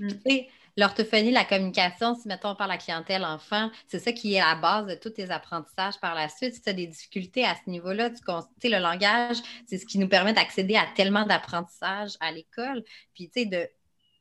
Mm-hmm. 0.00 0.48
L'orthophonie, 0.78 1.32
la 1.32 1.44
communication, 1.44 2.14
si 2.14 2.28
mettons 2.28 2.54
par 2.54 2.68
la 2.68 2.78
clientèle 2.78 3.24
enfant, 3.24 3.68
c'est 3.88 3.98
ça 3.98 4.12
qui 4.12 4.34
est 4.34 4.40
à 4.40 4.54
la 4.54 4.60
base 4.60 4.86
de 4.86 4.94
tous 4.94 5.10
tes 5.10 5.28
apprentissages 5.28 5.98
par 5.98 6.14
la 6.14 6.28
suite. 6.28 6.54
Si 6.54 6.62
tu 6.62 6.70
as 6.70 6.72
des 6.72 6.86
difficultés 6.86 7.44
à 7.44 7.56
ce 7.56 7.68
niveau-là, 7.68 8.10
tu 8.10 8.18
sais, 8.62 8.68
le 8.68 8.78
langage, 8.78 9.38
c'est 9.66 9.76
ce 9.76 9.84
qui 9.84 9.98
nous 9.98 10.08
permet 10.08 10.32
d'accéder 10.34 10.76
à 10.76 10.86
tellement 10.94 11.26
d'apprentissages 11.26 12.12
à 12.20 12.30
l'école. 12.30 12.84
Puis, 13.12 13.28
tu 13.28 13.40
sais, 13.40 13.46
de, 13.46 13.68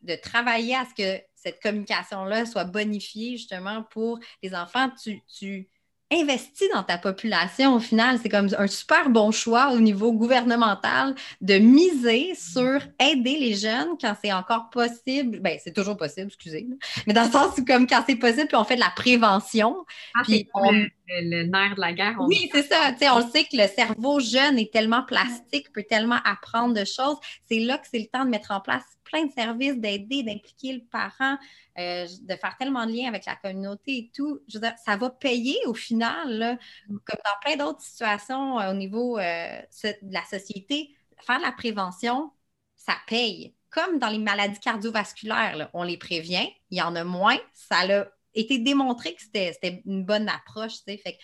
de 0.01 0.15
travailler 0.15 0.75
à 0.75 0.85
ce 0.85 0.95
que 0.95 1.23
cette 1.35 1.61
communication-là 1.61 2.47
soit 2.47 2.65
bonifiée 2.65 3.37
justement 3.37 3.83
pour 3.83 4.17
les 4.41 4.55
enfants. 4.55 4.89
Tu 5.03 5.69
investis 6.11 6.69
dans 6.73 6.83
ta 6.83 6.97
population 6.97 7.75
au 7.75 7.79
final. 7.79 8.19
C'est 8.21 8.29
comme 8.29 8.49
un 8.57 8.67
super 8.67 9.09
bon 9.09 9.31
choix 9.31 9.71
au 9.71 9.79
niveau 9.79 10.13
gouvernemental 10.13 11.15
de 11.41 11.57
miser 11.57 12.33
sur 12.35 12.79
aider 12.99 13.37
les 13.37 13.55
jeunes 13.55 13.89
quand 13.99 14.15
c'est 14.21 14.31
encore 14.31 14.69
possible. 14.69 15.39
Bien, 15.39 15.57
c'est 15.61 15.73
toujours 15.73 15.97
possible, 15.97 16.27
excusez. 16.27 16.67
Mais 17.05 17.13
dans 17.13 17.25
le 17.25 17.31
sens 17.31 17.57
où, 17.57 17.65
comme 17.65 17.87
quand 17.87 18.03
c'est 18.07 18.15
possible, 18.15 18.47
puis 18.47 18.57
on 18.57 18.63
fait 18.63 18.75
de 18.75 18.81
la 18.81 18.91
prévention. 18.95 19.85
Ah, 20.15 20.21
puis 20.23 20.47
on... 20.53 20.71
le, 20.71 21.43
nerf 21.43 21.75
de 21.75 21.81
la 21.81 21.93
guerre. 21.93 22.15
Oui, 22.19 22.49
c'est 22.53 22.67
ça. 22.67 22.93
on 23.13 23.19
le 23.19 23.29
sait 23.31 23.43
que 23.43 23.57
le 23.57 23.67
cerveau 23.67 24.19
jeune 24.19 24.57
est 24.57 24.71
tellement 24.71 25.03
plastique, 25.03 25.71
peut 25.73 25.85
tellement 25.87 26.19
apprendre 26.23 26.73
de 26.73 26.85
choses. 26.85 27.17
C'est 27.49 27.59
là 27.59 27.77
que 27.77 27.87
c'est 27.91 27.99
le 27.99 28.07
temps 28.07 28.23
de 28.23 28.29
mettre 28.29 28.51
en 28.51 28.61
place 28.61 28.83
plein 29.09 29.25
de 29.25 29.31
services, 29.31 29.77
d'aider, 29.77 30.23
d'impliquer 30.23 30.73
le 30.73 30.81
parent, 30.91 31.37
euh, 31.79 32.05
de 32.21 32.35
faire 32.35 32.55
tellement 32.59 32.85
de 32.85 32.91
liens 32.91 33.07
avec 33.07 33.25
la 33.25 33.35
communauté 33.35 33.97
et 33.97 34.11
tout. 34.13 34.39
Je 34.47 34.57
veux 34.57 34.61
dire, 34.61 34.73
ça 34.83 34.97
va 34.97 35.09
payer 35.09 35.57
au 35.65 35.73
final, 35.73 35.96
comme 35.99 37.19
dans 37.25 37.39
plein 37.41 37.57
d'autres 37.57 37.81
situations 37.81 38.59
euh, 38.59 38.71
au 38.71 38.73
niveau 38.73 39.17
euh, 39.17 39.61
de 39.83 40.13
la 40.13 40.23
société. 40.25 40.95
Faire 41.19 41.37
de 41.37 41.43
la 41.43 41.51
prévention, 41.51 42.31
ça 42.75 42.95
paye. 43.07 43.55
Comme 43.69 43.99
dans 43.99 44.09
les 44.09 44.19
maladies 44.19 44.59
cardiovasculaires, 44.59 45.69
on 45.73 45.83
les 45.83 45.97
prévient, 45.97 46.47
il 46.69 46.77
y 46.77 46.81
en 46.81 46.95
a 46.95 47.03
moins. 47.03 47.37
Ça 47.53 47.79
a 47.79 48.05
été 48.33 48.59
démontré 48.59 49.13
que 49.13 49.21
c'était 49.21 49.81
une 49.85 50.05
bonne 50.05 50.29
approche. 50.29 50.83
Fait 50.85 51.17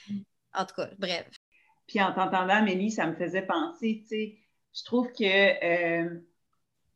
en 0.53 0.65
tout 0.65 0.75
cas, 0.75 0.89
bref. 0.99 1.27
Puis 1.87 2.01
en 2.01 2.13
t'entendant, 2.13 2.55
Amélie, 2.55 2.91
ça 2.91 3.07
me 3.07 3.15
faisait 3.15 3.45
penser, 3.45 3.99
tu 4.01 4.07
sais, 4.07 4.37
je 4.73 4.83
trouve 4.83 5.11
que 5.11 6.23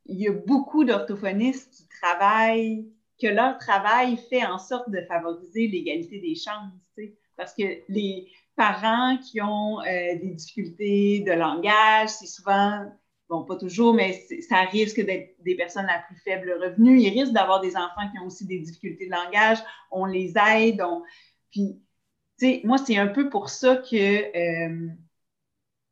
il 0.08 0.18
y 0.20 0.28
a 0.28 0.32
beaucoup 0.32 0.86
d'orthophonistes 0.86 1.74
qui 1.74 1.88
travaillent, 1.88 2.88
que 3.22 3.28
leur 3.28 3.58
travail 3.58 4.18
fait 4.30 4.46
en 4.46 4.58
sorte 4.58 4.90
de 4.90 5.02
favoriser 5.02 5.68
l'égalité 5.68 6.20
des 6.20 6.36
chances, 6.36 6.74
parce 7.38 7.54
que 7.54 7.64
les 7.88 8.30
parents 8.56 9.18
qui 9.18 9.42
ont 9.42 9.80
euh, 9.82 10.16
des 10.20 10.34
difficultés 10.36 11.22
de 11.22 11.32
langage, 11.32 12.10
c'est 12.10 12.26
souvent, 12.26 12.86
bon, 13.30 13.44
pas 13.44 13.56
toujours, 13.56 13.94
mais 13.94 14.26
ça 14.50 14.62
risque 14.64 15.00
d'être 15.00 15.36
des 15.44 15.56
personnes 15.56 15.88
à 15.90 16.00
plus 16.00 16.18
faible 16.18 16.52
revenu. 16.62 17.00
Ils 17.00 17.10
risquent 17.10 17.34
d'avoir 17.34 17.62
des 17.62 17.78
enfants 17.78 18.10
qui 18.12 18.20
ont 18.20 18.26
aussi 18.26 18.46
des 18.46 18.60
difficultés 18.60 19.06
de 19.06 19.12
langage. 19.12 19.60
On 19.92 20.06
les 20.06 20.34
aide. 20.38 20.82
Puis, 21.52 21.80
tu 22.40 22.46
sais, 22.46 22.62
moi, 22.64 22.78
c'est 22.78 22.98
un 22.98 23.08
peu 23.08 23.30
pour 23.30 23.50
ça 23.50 23.78
que, 23.78 23.96
euh, 23.96 24.90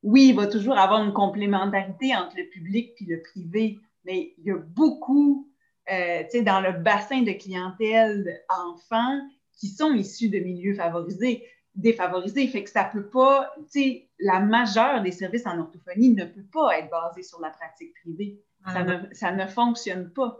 oui, 0.03 0.29
il 0.29 0.35
va 0.35 0.47
toujours 0.47 0.77
avoir 0.77 1.03
une 1.03 1.13
complémentarité 1.13 2.15
entre 2.15 2.35
le 2.37 2.49
public 2.49 2.93
et 2.99 3.05
le 3.05 3.21
privé 3.21 3.79
mais 4.05 4.33
il 4.37 4.45
y 4.45 4.51
a 4.51 4.57
beaucoup, 4.57 5.51
euh, 5.91 6.23
tu 6.23 6.37
sais, 6.37 6.41
dans 6.43 6.61
le 6.61 6.71
bassin 6.71 7.23
de 7.23 7.31
clientèle 7.31 8.41
enfants 8.49 9.19
qui 9.55 9.67
sont 9.67 9.93
issus 9.93 10.29
de 10.29 10.39
milieux 10.39 10.75
favorisés, 10.75 11.45
défavorisés. 11.75 12.47
Fait 12.47 12.63
que 12.63 12.69
ça 12.69 12.85
peut 12.85 13.07
pas, 13.07 13.53
tu 13.71 13.81
sais, 13.81 14.09
la 14.19 14.39
majeure 14.39 15.01
des 15.01 15.11
services 15.11 15.45
en 15.45 15.59
orthophonie 15.59 16.11
ne 16.11 16.25
peut 16.25 16.45
pas 16.51 16.77
être 16.79 16.89
basée 16.89 17.23
sur 17.23 17.39
la 17.41 17.49
pratique 17.49 17.93
privée. 18.01 18.39
Ça, 18.67 18.83
ne, 18.83 19.13
ça 19.13 19.31
ne 19.31 19.45
fonctionne 19.45 20.09
pas. 20.11 20.39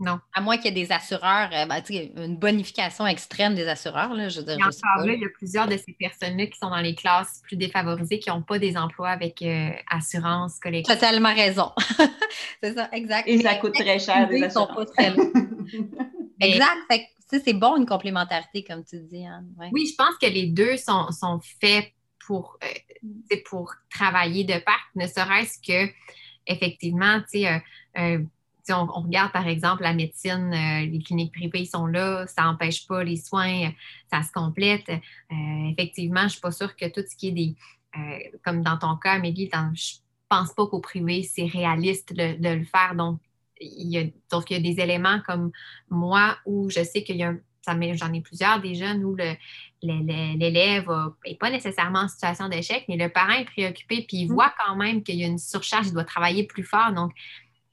Non. 0.00 0.20
À 0.32 0.40
moins 0.40 0.56
qu'il 0.56 0.66
y 0.66 0.68
ait 0.80 0.84
des 0.86 0.92
assureurs, 0.92 1.50
euh, 1.52 1.66
ben, 1.66 1.82
une 1.90 2.36
bonification 2.36 3.06
extrême 3.06 3.56
des 3.56 3.66
assureurs. 3.66 4.14
Là, 4.14 4.28
je, 4.28 4.40
il 4.40 5.20
y 5.20 5.24
a 5.24 5.28
plusieurs 5.34 5.66
de 5.66 5.76
ces 5.76 5.92
personnes-là 5.92 6.46
qui 6.46 6.58
sont 6.58 6.70
dans 6.70 6.80
les 6.80 6.94
classes 6.94 7.42
plus 7.42 7.56
défavorisées, 7.56 8.20
qui 8.20 8.30
n'ont 8.30 8.42
pas 8.42 8.60
des 8.60 8.76
emplois 8.76 9.08
avec 9.08 9.42
euh, 9.42 9.70
assurance 9.90 10.60
collective. 10.60 10.94
Totalement 10.94 11.34
raison. 11.34 11.72
c'est 12.62 12.74
ça, 12.74 12.88
exact. 12.92 13.26
Et 13.26 13.40
ça 13.40 13.56
coûte 13.56 13.74
très 13.74 13.98
cher, 13.98 14.28
des 14.28 14.42
assurances. 14.42 14.68
Sont 14.68 14.74
pas 14.74 14.86
très 14.86 15.08
exact. 16.40 17.08
C'est 17.30 17.54
bon 17.54 17.76
une 17.76 17.86
complémentarité, 17.86 18.64
comme 18.64 18.84
tu 18.84 19.00
dis, 19.00 19.26
Anne. 19.26 19.52
Oui, 19.72 19.86
je 19.86 19.94
pense 19.96 20.16
que 20.16 20.26
les 20.26 20.46
deux 20.46 20.76
sont, 20.76 21.10
sont 21.10 21.40
faits 21.60 21.92
pour, 22.26 22.58
euh, 22.62 23.36
pour 23.48 23.72
travailler 23.90 24.44
de 24.44 24.58
part, 24.58 24.86
ne 24.94 25.06
serait-ce 25.06 25.58
que, 25.60 25.90
effectivement, 26.46 27.20
tu 27.20 27.40
sais, 27.40 27.62
euh, 27.98 28.18
on, 28.70 29.02
regarde 29.02 29.32
par 29.32 29.48
exemple 29.48 29.82
la 29.82 29.94
médecine, 29.94 30.50
les 30.50 30.98
cliniques 31.02 31.32
privées 31.32 31.64
sont 31.64 31.86
là, 31.86 32.26
ça 32.26 32.42
n'empêche 32.42 32.86
pas 32.86 33.02
les 33.02 33.16
soins, 33.16 33.70
ça 34.12 34.22
se 34.22 34.30
complète. 34.30 34.90
effectivement, 35.70 36.20
je 36.20 36.24
ne 36.24 36.30
suis 36.30 36.40
pas 36.40 36.52
sûre 36.52 36.76
que 36.76 36.86
tout 36.86 37.02
ce 37.08 37.16
qui 37.16 37.28
est 37.28 37.32
des, 37.32 37.54
comme 38.44 38.62
dans 38.62 38.76
ton 38.76 38.96
cas, 38.96 39.12
Amélie, 39.12 39.48
je 39.52 39.56
ne 39.56 39.98
pense 40.28 40.52
pas 40.52 40.66
qu'au 40.66 40.80
privé, 40.80 41.22
c'est 41.22 41.46
réaliste 41.46 42.12
de, 42.12 42.38
de, 42.38 42.48
le 42.50 42.64
faire. 42.64 42.94
Donc, 42.94 43.20
il 43.60 43.88
y 43.88 43.98
a, 43.98 44.04
donc, 44.30 44.50
il 44.50 44.54
y 44.54 44.56
a 44.56 44.74
des 44.74 44.80
éléments 44.80 45.20
comme 45.26 45.50
moi 45.88 46.36
où 46.46 46.70
je 46.70 46.82
sais 46.82 47.02
qu'il 47.02 47.16
y 47.16 47.22
a 47.22 47.34
j'en 47.94 48.12
ai 48.12 48.20
plusieurs 48.20 48.60
des 48.60 48.74
jeunes 48.74 49.04
où 49.04 49.16
l'élève 49.82 50.90
n'est 51.26 51.34
pas 51.34 51.50
nécessairement 51.50 52.00
en 52.00 52.08
situation 52.08 52.48
d'échec, 52.48 52.84
mais 52.88 52.96
le 52.96 53.08
parent 53.08 53.34
est 53.34 53.44
préoccupé, 53.44 54.04
puis 54.06 54.18
il 54.18 54.28
mm. 54.28 54.32
voit 54.32 54.52
quand 54.64 54.76
même 54.76 55.02
qu'il 55.02 55.16
y 55.16 55.24
a 55.24 55.26
une 55.26 55.38
surcharge, 55.38 55.88
il 55.88 55.92
doit 55.92 56.04
travailler 56.04 56.44
plus 56.44 56.64
fort. 56.64 56.92
Donc, 56.92 57.12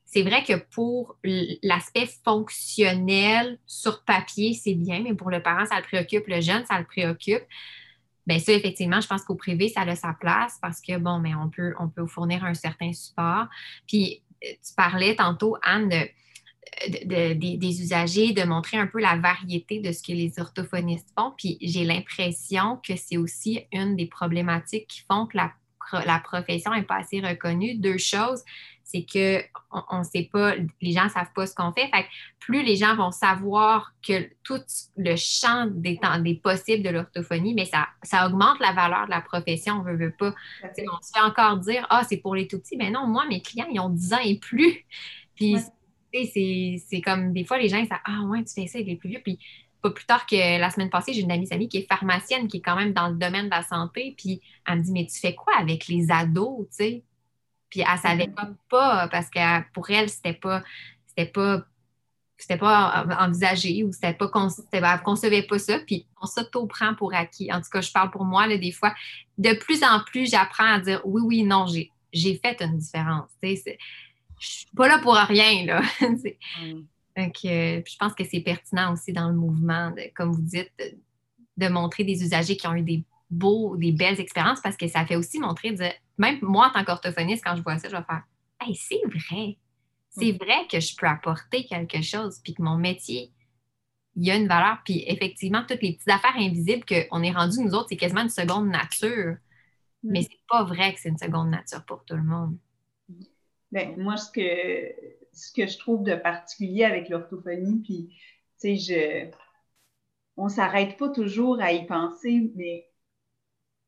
c'est 0.06 0.24
vrai 0.24 0.44
que 0.44 0.54
pour 0.74 1.18
l'aspect 1.64 2.08
fonctionnel 2.24 3.60
sur 3.66 4.04
papier, 4.04 4.54
c'est 4.54 4.76
bien, 4.76 5.02
mais 5.02 5.14
pour 5.14 5.30
le 5.30 5.42
parent, 5.42 5.66
ça 5.66 5.78
le 5.78 5.84
préoccupe, 5.84 6.28
le 6.28 6.42
jeune, 6.42 6.66
ça 6.66 6.80
le 6.80 6.86
préoccupe. 6.86 7.44
Bien, 8.26 8.40
ça, 8.40 8.54
effectivement, 8.54 9.02
je 9.02 9.08
pense 9.08 9.24
qu'au 9.24 9.36
privé, 9.36 9.70
ça 9.70 9.82
a 9.82 9.96
sa 9.96 10.14
place 10.14 10.58
parce 10.62 10.82
que, 10.82 10.98
bon, 10.98 11.20
mais 11.20 11.36
on 11.36 11.50
peut, 11.50 11.76
on 11.80 11.90
peut 11.90 12.08
fournir 12.08 12.44
un 12.44 12.56
certain 12.56 12.92
support. 12.92 13.48
Puis, 13.88 14.24
tu 14.54 14.74
parlais 14.76 15.16
tantôt, 15.16 15.58
Anne, 15.62 15.90
des 16.88 17.82
usagers, 17.82 18.34
de 18.34 18.44
montrer 18.44 18.78
un 18.78 18.88
peu 18.88 19.00
la 19.00 19.18
variété 19.18 19.80
de 19.80 19.92
ce 19.92 20.04
que 20.04 20.12
les 20.12 20.40
orthophonistes 20.40 21.10
font. 21.18 21.34
Puis 21.38 21.58
j'ai 21.62 21.84
l'impression 21.84 22.80
que 22.86 22.96
c'est 22.96 23.18
aussi 23.18 23.66
une 23.72 23.96
des 23.96 24.08
problématiques 24.08 24.88
qui 24.88 25.02
font 25.10 25.26
que 25.26 25.38
la, 25.38 26.20
profession 26.20 26.74
n'est 26.74 26.84
pas 26.84 26.98
assez 26.98 27.20
reconnue. 27.20 27.76
Deux 27.76 27.98
choses, 27.98 28.44
c'est 28.86 29.04
qu'on 29.12 30.00
ne 30.00 30.04
sait 30.04 30.30
pas, 30.32 30.54
les 30.80 30.92
gens 30.92 31.06
ne 31.06 31.10
savent 31.10 31.34
pas 31.34 31.48
ce 31.48 31.56
qu'on 31.56 31.72
fait. 31.74 31.90
Fait 31.94 32.06
plus 32.40 32.64
les 32.64 32.76
gens 32.76 32.96
vont 32.96 33.10
savoir 33.10 33.94
que 34.08 34.30
tout 34.44 34.62
le 34.96 35.16
champ 35.16 35.66
des, 35.70 35.98
temps, 35.98 36.20
des 36.20 36.36
possibles 36.36 36.84
de 36.84 36.92
l'orthophonie, 36.92 37.56
mais 37.56 37.66
ça, 37.66 37.88
ça 38.04 38.28
augmente 38.28 38.60
la 38.60 38.74
valeur 38.74 39.06
de 39.06 39.10
la 39.10 39.22
profession, 39.22 39.82
on 39.82 39.92
ne 39.92 39.98
veut, 39.98 40.14
pas. 40.18 40.36
On 40.64 41.02
se 41.02 41.12
fait 41.14 41.24
encore 41.26 41.58
dire, 41.58 41.88
ah, 41.90 42.04
c'est 42.08 42.18
pour 42.18 42.36
les 42.36 42.48
tout 42.48 42.60
petits. 42.60 42.78
Mais 42.78 42.92
non, 42.92 43.08
moi, 43.08 43.26
mes 43.28 43.42
clients, 43.42 43.68
ils 43.72 43.80
ont 43.80 43.90
10 43.90 44.14
ans 44.14 44.20
et 44.24 44.38
plus. 44.38 44.86
Puis 45.36 45.58
c'est 46.24 47.02
comme 47.02 47.34
des 47.34 47.44
fois, 47.44 47.58
les 47.58 47.68
gens 47.68 47.78
ils 47.78 47.88
disent 47.88 47.98
Ah, 48.06 48.22
ouais, 48.28 48.44
tu 48.44 48.54
fais 48.54 48.68
ça 48.68 48.78
avec 48.78 48.88
les 48.88 48.96
plus 48.96 49.10
vieux. 49.10 49.22
Puis 49.24 49.40
pas 49.82 49.90
plus 49.90 50.06
tard 50.06 50.26
que 50.26 50.60
la 50.60 50.70
semaine 50.70 50.90
passée, 50.90 51.12
j'ai 51.12 51.22
une 51.22 51.32
amie, 51.32 51.48
amie 51.52 51.68
qui 51.68 51.78
est 51.78 51.88
pharmacienne, 51.88 52.48
qui 52.48 52.58
est 52.58 52.62
quand 52.62 52.76
même 52.76 52.94
dans 52.94 53.10
le 53.10 53.16
domaine 53.16 53.46
de 53.46 53.50
la 53.50 53.64
santé. 53.64 54.14
Puis 54.18 54.42
elle 54.68 54.78
me 54.78 54.84
dit 54.84 54.92
Mais 54.92 55.06
tu 55.06 55.20
fais 55.20 55.34
quoi 55.36 55.54
avec 55.58 55.88
les 55.88 56.12
ados, 56.12 56.68
tu 56.70 56.76
sais? 56.76 57.04
Puis 57.76 57.84
elle 57.86 58.00
savait 58.00 58.28
mm-hmm. 58.28 58.56
pas 58.70 59.10
parce 59.10 59.30
que 59.30 59.72
pour 59.74 59.90
elle, 59.90 60.10
c'était 60.10 60.34
pas. 60.34 60.64
C'était 61.08 61.30
pas 61.30 61.66
c'était 62.38 62.58
pas 62.58 63.06
envisagé 63.20 63.84
ou 63.84 63.94
c'était 63.94 64.14
pas 64.14 64.30
elle 64.74 65.02
concevait 65.04 65.44
pas 65.44 65.58
ça 65.58 65.80
puis 65.80 66.06
on 66.22 66.26
s'auto-prend 66.26 66.94
pour 66.96 67.14
acquis. 67.14 67.52
En 67.52 67.62
tout 67.62 67.70
cas, 67.70 67.80
je 67.80 67.92
parle 67.92 68.12
pour 68.12 68.26
moi 68.26 68.48
là, 68.48 68.58
des 68.58 68.72
fois. 68.72 68.94
De 69.38 69.54
plus 69.54 69.84
en 69.84 70.02
plus, 70.02 70.30
j'apprends 70.30 70.74
à 70.74 70.80
dire 70.80 71.02
oui, 71.04 71.22
oui, 71.26 71.44
non, 71.44 71.66
j'ai 71.66 72.40
fait 72.42 72.62
une 72.62 72.78
différence. 72.78 73.30
Je 73.42 73.58
suis 74.40 74.68
pas 74.76 74.88
là 74.88 75.00
pour 75.00 75.16
rien, 75.16 75.66
là. 75.66 75.82
Donc, 76.02 77.36
mm. 77.44 77.44
je 77.44 77.98
pense 77.98 78.14
que 78.14 78.24
c'est 78.24 78.42
pertinent 78.42 78.94
aussi 78.94 79.12
dans 79.12 79.30
le 79.30 79.36
mouvement, 79.36 79.94
comme 80.14 80.32
vous 80.32 80.42
dites, 80.42 80.72
de, 81.58 81.68
montrer 81.68 82.06
des 82.06 82.22
usagers 82.22 82.58
qui 82.58 82.68
ont 82.68 82.76
eu 82.76 82.84
des 82.84 83.04
beaux, 83.30 83.76
des 83.78 83.92
belles 83.92 84.20
expériences 84.20 84.62
parce 84.62 84.78
que 84.78 84.88
ça 84.88 85.06
fait 85.06 85.16
aussi 85.16 85.40
montrer, 85.40 85.72
de, 85.72 85.86
même 86.18 86.40
moi 86.42 86.68
en 86.68 86.72
tant 86.72 86.86
qu'orthophoniste, 86.86 87.44
quand 87.44 87.56
je 87.56 87.62
vois 87.62 87.78
ça, 87.78 87.90
je 87.90 87.96
vais 87.96 88.04
faire 88.04 88.24
Hey, 88.62 88.76
c'est 88.76 89.02
vrai. 89.06 89.58
C'est 90.10 90.34
mm. 90.34 90.38
vrai 90.38 90.68
que 90.70 90.80
je 90.80 90.96
peux 90.96 91.08
apporter 91.08 91.66
quelque 91.66 92.02
chose, 92.02 92.40
puis 92.44 92.54
que 92.54 92.62
mon 92.62 92.78
métier, 92.78 93.32
il 94.16 94.26
y 94.26 94.32
a 94.32 94.36
une 94.36 94.48
valeur. 94.48 94.80
Puis 94.86 95.04
effectivement, 95.08 95.64
toutes 95.68 95.82
les 95.82 95.94
petites 95.94 96.10
affaires 96.10 96.38
invisibles 96.38 96.86
qu'on 96.86 97.22
est 97.22 97.32
rendu, 97.32 97.60
nous 97.60 97.74
autres, 97.74 97.88
c'est 97.90 97.98
quasiment 97.98 98.22
une 98.22 98.30
seconde 98.30 98.70
nature. 98.70 99.38
Mm. 100.04 100.12
Mais 100.12 100.22
c'est 100.24 100.40
pas 100.48 100.64
vrai 100.64 100.94
que 100.94 101.00
c'est 101.00 101.10
une 101.10 101.18
seconde 101.18 101.50
nature 101.50 101.84
pour 101.86 102.04
tout 102.06 102.16
le 102.16 102.24
monde. 102.24 102.58
Ben, 103.72 103.96
moi, 103.98 104.16
ce 104.16 104.32
que, 104.32 104.96
ce 105.34 105.52
que 105.52 105.68
je 105.68 105.78
trouve 105.78 106.04
de 106.04 106.16
particulier 106.16 106.86
avec 106.86 107.10
l'orthophonie, 107.10 107.82
puis, 107.84 108.16
tu 108.62 108.78
sais, 108.78 108.78
je, 108.78 109.32
on 110.38 110.48
s'arrête 110.48 110.98
pas 110.98 111.10
toujours 111.10 111.60
à 111.60 111.74
y 111.74 111.86
penser, 111.86 112.52
mais 112.56 112.88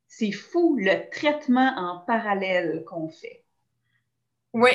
c'est 0.07 0.31
fou 0.31 0.77
le 0.79 1.09
traitement 1.11 1.73
en 1.77 1.99
parallèle 1.99 2.83
qu'on 2.85 3.09
fait. 3.09 3.43
Oui. 4.53 4.71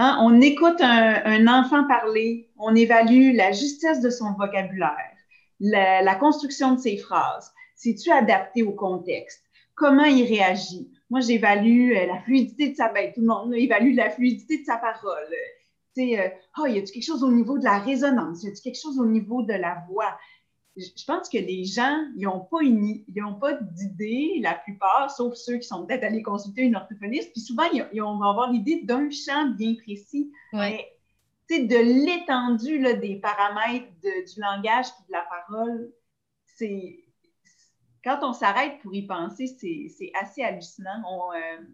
Hein, 0.00 0.16
on 0.20 0.40
écoute 0.40 0.80
un, 0.80 1.48
enfant 1.48 1.84
parler, 1.88 2.48
on 2.56 2.72
évalue 2.76 3.34
la 3.34 3.50
justesse 3.50 4.00
de 4.00 4.10
son 4.10 4.32
vocabulaire, 4.34 5.16
la, 5.58 6.02
la 6.02 6.14
construction 6.14 6.74
de 6.74 6.78
ses 6.78 6.98
phrases. 6.98 7.52
C'est-tu 7.74 8.12
adapté 8.12 8.62
au 8.62 8.70
contexte? 8.70 9.42
Comment 9.74 10.04
il 10.04 10.24
réagit? 10.24 10.88
Moi, 11.10 11.18
j'évalue 11.20 11.96
euh, 11.96 12.06
la 12.06 12.20
fluidité 12.20 12.68
de 12.68 12.76
sa 12.76 12.90
ben, 12.90 13.12
tout 13.12 13.22
le 13.22 13.26
monde 13.26 13.54
évalue 13.54 13.96
la 13.96 14.10
fluidité 14.10 14.58
de 14.58 14.64
sa 14.64 14.76
parole. 14.76 15.34
Tu 15.96 16.10
sais, 16.10 16.38
oh, 16.60 16.66
y 16.66 16.78
a-tu 16.78 16.92
quelque 16.92 17.04
chose 17.04 17.24
au 17.24 17.32
niveau 17.32 17.58
de 17.58 17.64
la 17.64 17.78
résonance? 17.78 18.44
Y 18.44 18.48
a-tu 18.48 18.62
quelque 18.62 18.80
chose 18.80 18.98
au 19.00 19.06
niveau 19.06 19.42
de 19.42 19.54
la 19.54 19.82
voix? 19.88 20.16
Je 20.78 21.04
pense 21.04 21.28
que 21.28 21.38
les 21.38 21.64
gens, 21.64 22.06
ils 22.16 22.24
n'ont 22.24 22.40
pas, 22.40 22.62
une, 22.62 23.02
pas 23.40 23.54
d'idée, 23.54 24.38
la 24.40 24.54
plupart, 24.54 25.10
sauf 25.10 25.34
ceux 25.34 25.56
qui 25.56 25.66
sont 25.66 25.84
peut-être 25.86 26.04
allés 26.04 26.22
consulter 26.22 26.62
une 26.62 26.76
orthophoniste. 26.76 27.32
Puis 27.32 27.40
souvent, 27.40 27.64
ils, 27.72 28.00
vont 28.00 28.22
avoir 28.22 28.52
l'idée 28.52 28.82
d'un 28.84 29.10
champ 29.10 29.48
bien 29.56 29.74
précis. 29.74 30.30
Mais 30.52 30.86
de 31.50 32.04
l'étendue 32.04 32.80
des 32.98 33.16
paramètres 33.16 33.90
du 34.00 34.40
langage 34.40 34.86
et 34.86 35.08
de 35.08 35.12
la 35.12 35.22
parole, 35.22 35.92
c'est 36.46 37.04
quand 38.04 38.20
on 38.22 38.32
s'arrête 38.32 38.78
pour 38.82 38.94
y 38.94 39.06
penser, 39.06 39.46
c'est 39.46 40.12
assez 40.20 40.42
hallucinant. 40.42 41.02
On, 41.06 41.32
euh, 41.32 41.64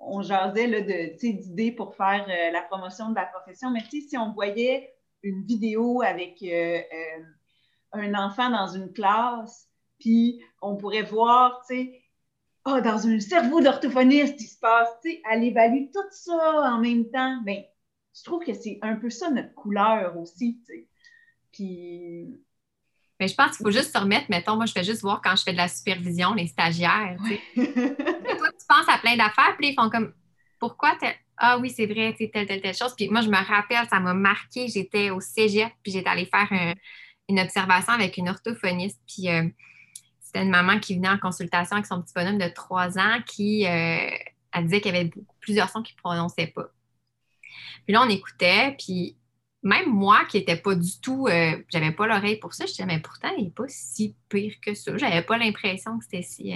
on 0.00 0.22
jasait 0.22 1.12
d'idées 1.12 1.72
pour 1.72 1.94
faire 1.94 2.26
euh, 2.28 2.50
la 2.50 2.62
promotion 2.62 3.10
de 3.10 3.14
la 3.14 3.26
profession, 3.26 3.70
mais 3.70 3.80
si 3.90 4.16
on 4.16 4.32
voyait 4.32 4.94
une 5.22 5.42
vidéo 5.44 6.02
avec 6.02 6.42
euh, 6.42 6.80
un 7.92 8.14
enfant 8.14 8.50
dans 8.50 8.68
une 8.68 8.92
classe, 8.92 9.68
puis 9.98 10.40
on 10.62 10.76
pourrait 10.76 11.02
voir, 11.02 11.62
tu 11.68 11.76
sais, 11.76 12.02
oh, 12.66 12.80
dans 12.80 13.06
un 13.06 13.20
cerveau 13.20 13.60
d'orthophoniste, 13.60 14.40
il 14.40 14.46
se 14.46 14.58
passe, 14.58 14.88
tu 15.02 15.10
sais, 15.10 15.22
elle 15.30 15.44
évalue 15.44 15.86
tout 15.92 16.00
ça 16.10 16.72
en 16.72 16.78
même 16.78 17.10
temps. 17.10 17.40
Bien, 17.42 17.62
je 18.14 18.24
trouve 18.24 18.44
que 18.44 18.54
c'est 18.54 18.78
un 18.82 18.96
peu 18.96 19.10
ça 19.10 19.30
notre 19.30 19.54
couleur 19.54 20.16
aussi, 20.18 20.60
tu 20.66 20.74
sais. 20.74 20.88
Puis 21.52 22.40
mais 23.20 23.28
je 23.28 23.34
pense 23.34 23.58
qu'il 23.58 23.64
faut 23.64 23.70
juste 23.70 23.92
se 23.92 23.98
remettre, 23.98 24.26
mettons, 24.30 24.56
moi, 24.56 24.64
je 24.64 24.72
fais 24.72 24.82
juste 24.82 25.02
voir 25.02 25.20
quand 25.22 25.36
je 25.36 25.42
fais 25.42 25.52
de 25.52 25.58
la 25.58 25.68
supervision, 25.68 26.32
les 26.32 26.46
stagiaires. 26.46 27.18
toi, 27.54 27.64
tu 27.64 28.66
penses 28.66 28.88
à 28.88 28.96
plein 28.98 29.14
d'affaires, 29.14 29.54
puis 29.58 29.68
ils 29.68 29.74
font 29.74 29.90
comme 29.90 30.14
pourquoi 30.58 30.96
Ah 31.36 31.58
oui, 31.58 31.70
c'est 31.70 31.84
vrai, 31.84 32.14
telle, 32.18 32.46
telle, 32.46 32.62
telle 32.62 32.74
chose. 32.74 32.94
Puis 32.96 33.10
moi, 33.10 33.20
je 33.20 33.28
me 33.28 33.36
rappelle, 33.36 33.86
ça 33.90 34.00
m'a 34.00 34.14
marqué. 34.14 34.68
J'étais 34.68 35.10
au 35.10 35.20
cégep, 35.20 35.70
puis 35.82 35.92
j'étais 35.92 36.08
allée 36.08 36.24
faire 36.24 36.50
une 37.30 37.40
observation 37.40 37.92
avec 37.92 38.16
une 38.16 38.28
orthophoniste. 38.28 39.00
Puis 39.06 39.28
euh, 39.28 39.48
c'était 40.20 40.42
une 40.42 40.50
maman 40.50 40.78
qui 40.78 40.94
venait 40.94 41.08
en 41.08 41.18
consultation 41.18 41.76
avec 41.76 41.86
son 41.86 42.02
petit 42.02 42.14
bonhomme 42.14 42.38
de 42.38 42.48
trois 42.48 42.98
ans 42.98 43.18
qui 43.26 43.66
euh, 43.66 44.08
disait 44.62 44.80
qu'il 44.80 44.94
y 44.94 44.98
avait 44.98 45.10
plusieurs 45.40 45.70
sons 45.70 45.82
qu'il 45.82 45.96
ne 45.96 46.00
prononçait 46.02 46.48
pas. 46.48 46.68
Puis 47.84 47.94
là, 47.94 48.02
on 48.02 48.08
écoutait, 48.08 48.76
puis 48.78 49.16
même 49.62 49.90
moi 49.90 50.24
qui 50.26 50.38
n'étais 50.38 50.56
pas 50.56 50.74
du 50.74 51.00
tout, 51.00 51.26
euh, 51.26 51.56
j'avais 51.68 51.92
pas 51.92 52.06
l'oreille 52.06 52.36
pour 52.36 52.54
ça, 52.54 52.66
je 52.66 52.70
disais, 52.70 52.86
mais 52.86 53.00
pourtant, 53.00 53.30
il 53.36 53.44
n'est 53.44 53.50
pas 53.50 53.68
si 53.68 54.16
pire 54.28 54.54
que 54.62 54.74
ça. 54.74 54.96
J'avais 54.96 55.22
pas 55.22 55.36
l'impression 55.36 55.98
que 55.98 56.04
c'était 56.04 56.22
si. 56.22 56.54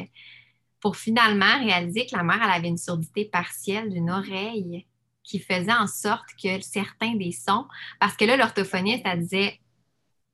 Pour 0.81 0.97
finalement 0.97 1.59
réaliser 1.59 2.07
que 2.07 2.17
la 2.17 2.23
mère, 2.23 2.41
elle 2.43 2.51
avait 2.51 2.69
une 2.69 2.79
surdité 2.79 3.25
partielle 3.25 3.91
d'une 3.91 4.11
oreille 4.11 4.87
qui 5.23 5.39
faisait 5.39 5.73
en 5.73 5.87
sorte 5.87 6.29
que 6.41 6.61
certains 6.61 7.15
des 7.17 7.33
sons, 7.33 7.67
parce 7.99 8.17
que 8.17 8.25
là, 8.27 8.37
l'orthophoniste, 8.37 9.03
elle 9.05 9.21
disait, 9.21 9.59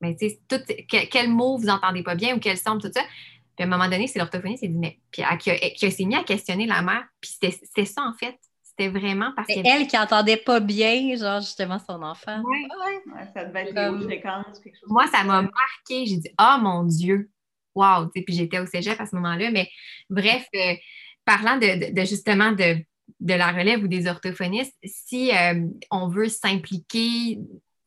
mais 0.00 0.16
tu 0.16 0.30
sais, 0.30 0.86
quel, 1.10 1.30
mot 1.30 1.58
vous 1.58 1.68
entendez 1.68 2.02
pas 2.02 2.14
bien 2.14 2.36
ou 2.36 2.38
quel 2.38 2.56
son, 2.56 2.78
tout 2.78 2.90
ça. 2.92 3.02
Puis 3.56 3.64
à 3.64 3.64
un 3.64 3.70
moment 3.70 3.88
donné, 3.88 4.06
c'est 4.06 4.18
l'orthophoniste 4.18 4.62
qui 4.62 4.68
dit, 4.68 4.78
mais, 4.78 4.98
puis 5.10 5.22
qui, 5.38 5.90
s'est 5.90 6.04
mis 6.04 6.16
à 6.16 6.24
questionner 6.24 6.66
la 6.66 6.82
mère, 6.82 7.04
puis 7.20 7.32
c'était 7.40 7.84
ça 7.84 8.02
en 8.02 8.14
fait 8.14 8.38
vraiment 8.88 9.32
parce 9.36 9.48
que. 9.48 9.60
Elle 9.64 9.86
qui 9.86 9.98
entendait 9.98 10.38
pas 10.38 10.60
bien, 10.60 11.14
genre 11.16 11.40
justement 11.40 11.78
son 11.78 12.02
enfant. 12.02 12.42
Oui, 12.44 12.66
ça 13.34 13.44
devait 13.44 13.68
être 13.68 13.74
quelque 14.62 14.76
chose. 14.76 14.88
Moi, 14.88 15.06
ça 15.08 15.24
m'a 15.24 15.42
marqué. 15.42 16.06
J'ai 16.06 16.16
dit, 16.16 16.30
oh 16.40 16.56
mon 16.60 16.84
Dieu, 16.84 17.30
wow! 17.74 18.08
Puis 18.08 18.24
j'étais 18.28 18.58
au 18.58 18.66
cégep 18.66 18.98
à 19.00 19.06
ce 19.06 19.14
moment-là. 19.16 19.50
Mais 19.50 19.68
bref, 20.08 20.46
euh, 20.54 20.74
parlant 21.24 21.58
de, 21.58 22.04
justement 22.04 22.52
de, 22.52 22.76
la 23.20 23.52
relève 23.52 23.82
ou 23.82 23.88
des 23.88 24.06
orthophonistes, 24.06 24.76
si 24.84 25.32
euh, 25.36 25.66
on 25.90 26.08
veut 26.08 26.28
s'impliquer 26.28 27.38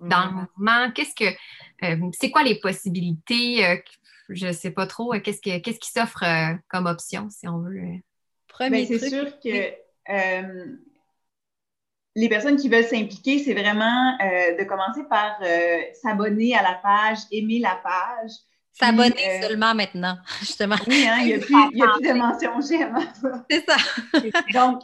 dans 0.07 0.25
le 0.25 0.31
mm. 0.31 0.47
mouvement, 0.57 0.91
qu'est-ce 0.91 1.15
que. 1.15 1.35
Euh, 1.83 2.09
c'est 2.13 2.31
quoi 2.31 2.43
les 2.43 2.59
possibilités? 2.59 3.81
je 4.29 4.47
ne 4.47 4.53
sais 4.53 4.71
pas 4.71 4.87
trop 4.87 5.13
qu'est-ce, 5.19 5.41
qu'est-ce 5.41 5.79
qui 5.79 5.91
s'offre 5.91 6.23
comme 6.69 6.85
option, 6.85 7.29
si 7.29 7.47
on 7.47 7.59
veut. 7.59 7.99
Premier 8.47 8.85
ben, 8.85 8.99
c'est 8.99 9.09
sûr 9.09 9.25
que 9.39 9.73
les 12.15 12.29
personnes 12.29 12.55
qui 12.55 12.69
veulent 12.69 12.85
s'impliquer, 12.85 13.39
c'est 13.39 13.53
vraiment 13.53 14.17
de 14.19 14.63
commencer 14.63 15.03
par 15.09 15.37
s'abonner 16.01 16.55
à 16.55 16.63
la 16.63 16.75
page, 16.75 17.19
aimer 17.31 17.59
la 17.59 17.81
page. 17.83 18.31
S'abonner 18.73 19.41
seulement 19.41 19.75
maintenant, 19.75 20.17
justement. 20.39 20.75
Oui, 20.87 21.05
hein, 21.07 21.17
il 21.21 21.25
n'y 21.27 21.33
a, 21.33 21.39
plus, 21.39 21.55
a 21.55 21.67
plus 21.69 22.07
de 22.07 22.13
mention 22.13 22.61
j'aime. 22.61 22.97
C'est 23.49 23.63
ça. 23.67 23.77
Donc, 24.51 24.81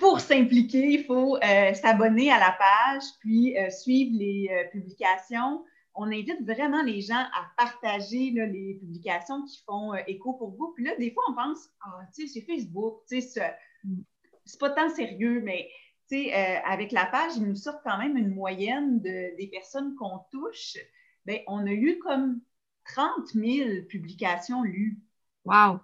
pour 0.00 0.18
s'impliquer, 0.18 0.94
il 0.94 1.04
faut 1.04 1.36
euh, 1.36 1.74
s'abonner 1.74 2.32
à 2.32 2.38
la 2.38 2.56
page, 2.58 3.02
puis 3.20 3.56
euh, 3.56 3.68
suivre 3.70 4.18
les 4.18 4.48
euh, 4.50 4.68
publications. 4.70 5.64
On 5.94 6.06
invite 6.06 6.42
vraiment 6.42 6.82
les 6.82 7.02
gens 7.02 7.14
à 7.18 7.50
partager 7.56 8.30
les 8.30 8.78
publications 8.80 9.44
qui 9.44 9.62
font 9.64 9.92
écho 10.06 10.32
pour 10.32 10.52
vous. 10.56 10.72
Puis 10.74 10.84
là, 10.84 10.96
des 10.96 11.12
fois, 11.12 11.22
on 11.28 11.34
pense, 11.34 11.68
ah, 11.84 12.00
tu 12.14 12.26
sais, 12.26 12.32
c'est 12.40 12.46
Facebook, 12.46 13.02
tu 13.08 13.20
sais, 13.20 13.42
c'est 14.44 14.58
pas 14.58 14.70
tant 14.70 14.88
sérieux, 14.88 15.42
mais 15.44 15.68
tu 16.08 16.16
sais, 16.16 16.32
avec 16.64 16.92
la 16.92 17.06
page, 17.06 17.32
ils 17.36 17.42
nous 17.42 17.56
sortent 17.56 17.82
quand 17.84 17.98
même 17.98 18.16
une 18.16 18.32
moyenne 18.32 19.00
de, 19.00 19.36
des 19.36 19.48
personnes 19.52 19.94
qu'on 19.96 20.20
touche. 20.30 20.78
Bien, 21.26 21.40
on 21.48 21.66
a 21.66 21.72
eu 21.72 21.98
comme 21.98 22.40
30 22.86 23.28
000 23.34 23.82
publications 23.88 24.62
lues. 24.62 24.98
Wow! 25.44 25.80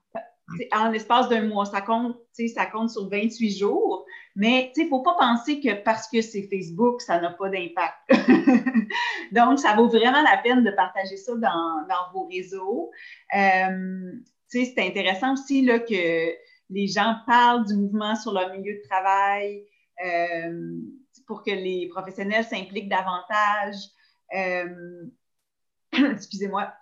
en 0.73 0.91
l'espace 0.91 1.29
d'un 1.29 1.47
mois, 1.49 1.67
ça 1.67 1.81
compte, 1.81 2.17
ça 2.49 2.67
compte 2.67 2.91
sur 2.91 3.09
28 3.09 3.59
jours. 3.59 4.05
Mais 4.35 4.73
il 4.77 4.85
ne 4.85 4.89
faut 4.89 5.03
pas 5.03 5.17
penser 5.19 5.61
que 5.61 5.75
parce 5.83 6.09
que 6.09 6.21
c'est 6.21 6.43
Facebook, 6.43 7.01
ça 7.01 7.21
n'a 7.21 7.31
pas 7.31 7.49
d'impact. 7.49 7.97
Donc, 9.33 9.59
ça 9.59 9.75
vaut 9.75 9.89
vraiment 9.89 10.23
la 10.23 10.37
peine 10.43 10.63
de 10.63 10.71
partager 10.71 11.17
ça 11.17 11.35
dans, 11.37 12.13
vos 12.13 12.27
réseaux. 12.27 12.91
Euh, 13.35 14.13
c'est 14.49 14.79
intéressant 14.79 15.33
aussi 15.33 15.63
là, 15.63 15.79
que 15.79 16.33
les 16.71 16.87
gens 16.87 17.17
parlent 17.27 17.67
du 17.67 17.75
mouvement 17.75 18.15
sur 18.15 18.33
leur 18.33 18.53
milieu 18.53 18.75
de 18.75 18.89
travail 18.89 19.65
euh, 20.05 20.81
pour 21.27 21.43
que 21.43 21.51
les 21.51 21.89
professionnels 21.89 22.45
s'impliquent 22.45 22.89
davantage. 22.89 23.77
Euh, 24.35 25.07
excusez-moi. 26.13 26.73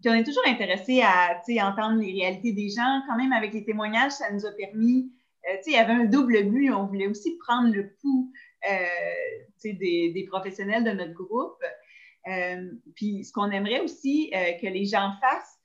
Puis 0.00 0.10
on 0.10 0.14
est 0.14 0.24
toujours 0.24 0.46
intéressé 0.46 1.00
à 1.00 1.40
entendre 1.66 2.00
les 2.00 2.12
réalités 2.12 2.52
des 2.52 2.68
gens. 2.68 3.02
Quand 3.08 3.16
même, 3.16 3.32
avec 3.32 3.54
les 3.54 3.64
témoignages, 3.64 4.12
ça 4.12 4.30
nous 4.30 4.44
a 4.44 4.52
permis, 4.52 5.10
euh, 5.48 5.56
il 5.66 5.72
y 5.72 5.76
avait 5.76 5.92
un 5.92 6.04
double 6.04 6.44
but. 6.44 6.70
On 6.70 6.86
voulait 6.86 7.06
aussi 7.06 7.36
prendre 7.38 7.72
le 7.72 7.94
pouls 8.00 8.30
euh, 8.70 8.86
des, 9.64 10.12
des, 10.12 10.26
professionnels 10.26 10.84
de 10.84 10.90
notre 10.90 11.14
groupe. 11.14 11.62
Euh, 12.28 12.70
puis 12.94 13.24
ce 13.24 13.32
qu'on 13.32 13.50
aimerait 13.50 13.80
aussi 13.80 14.30
que 14.32 14.66
les 14.66 14.84
gens 14.84 15.12
fassent, 15.20 15.58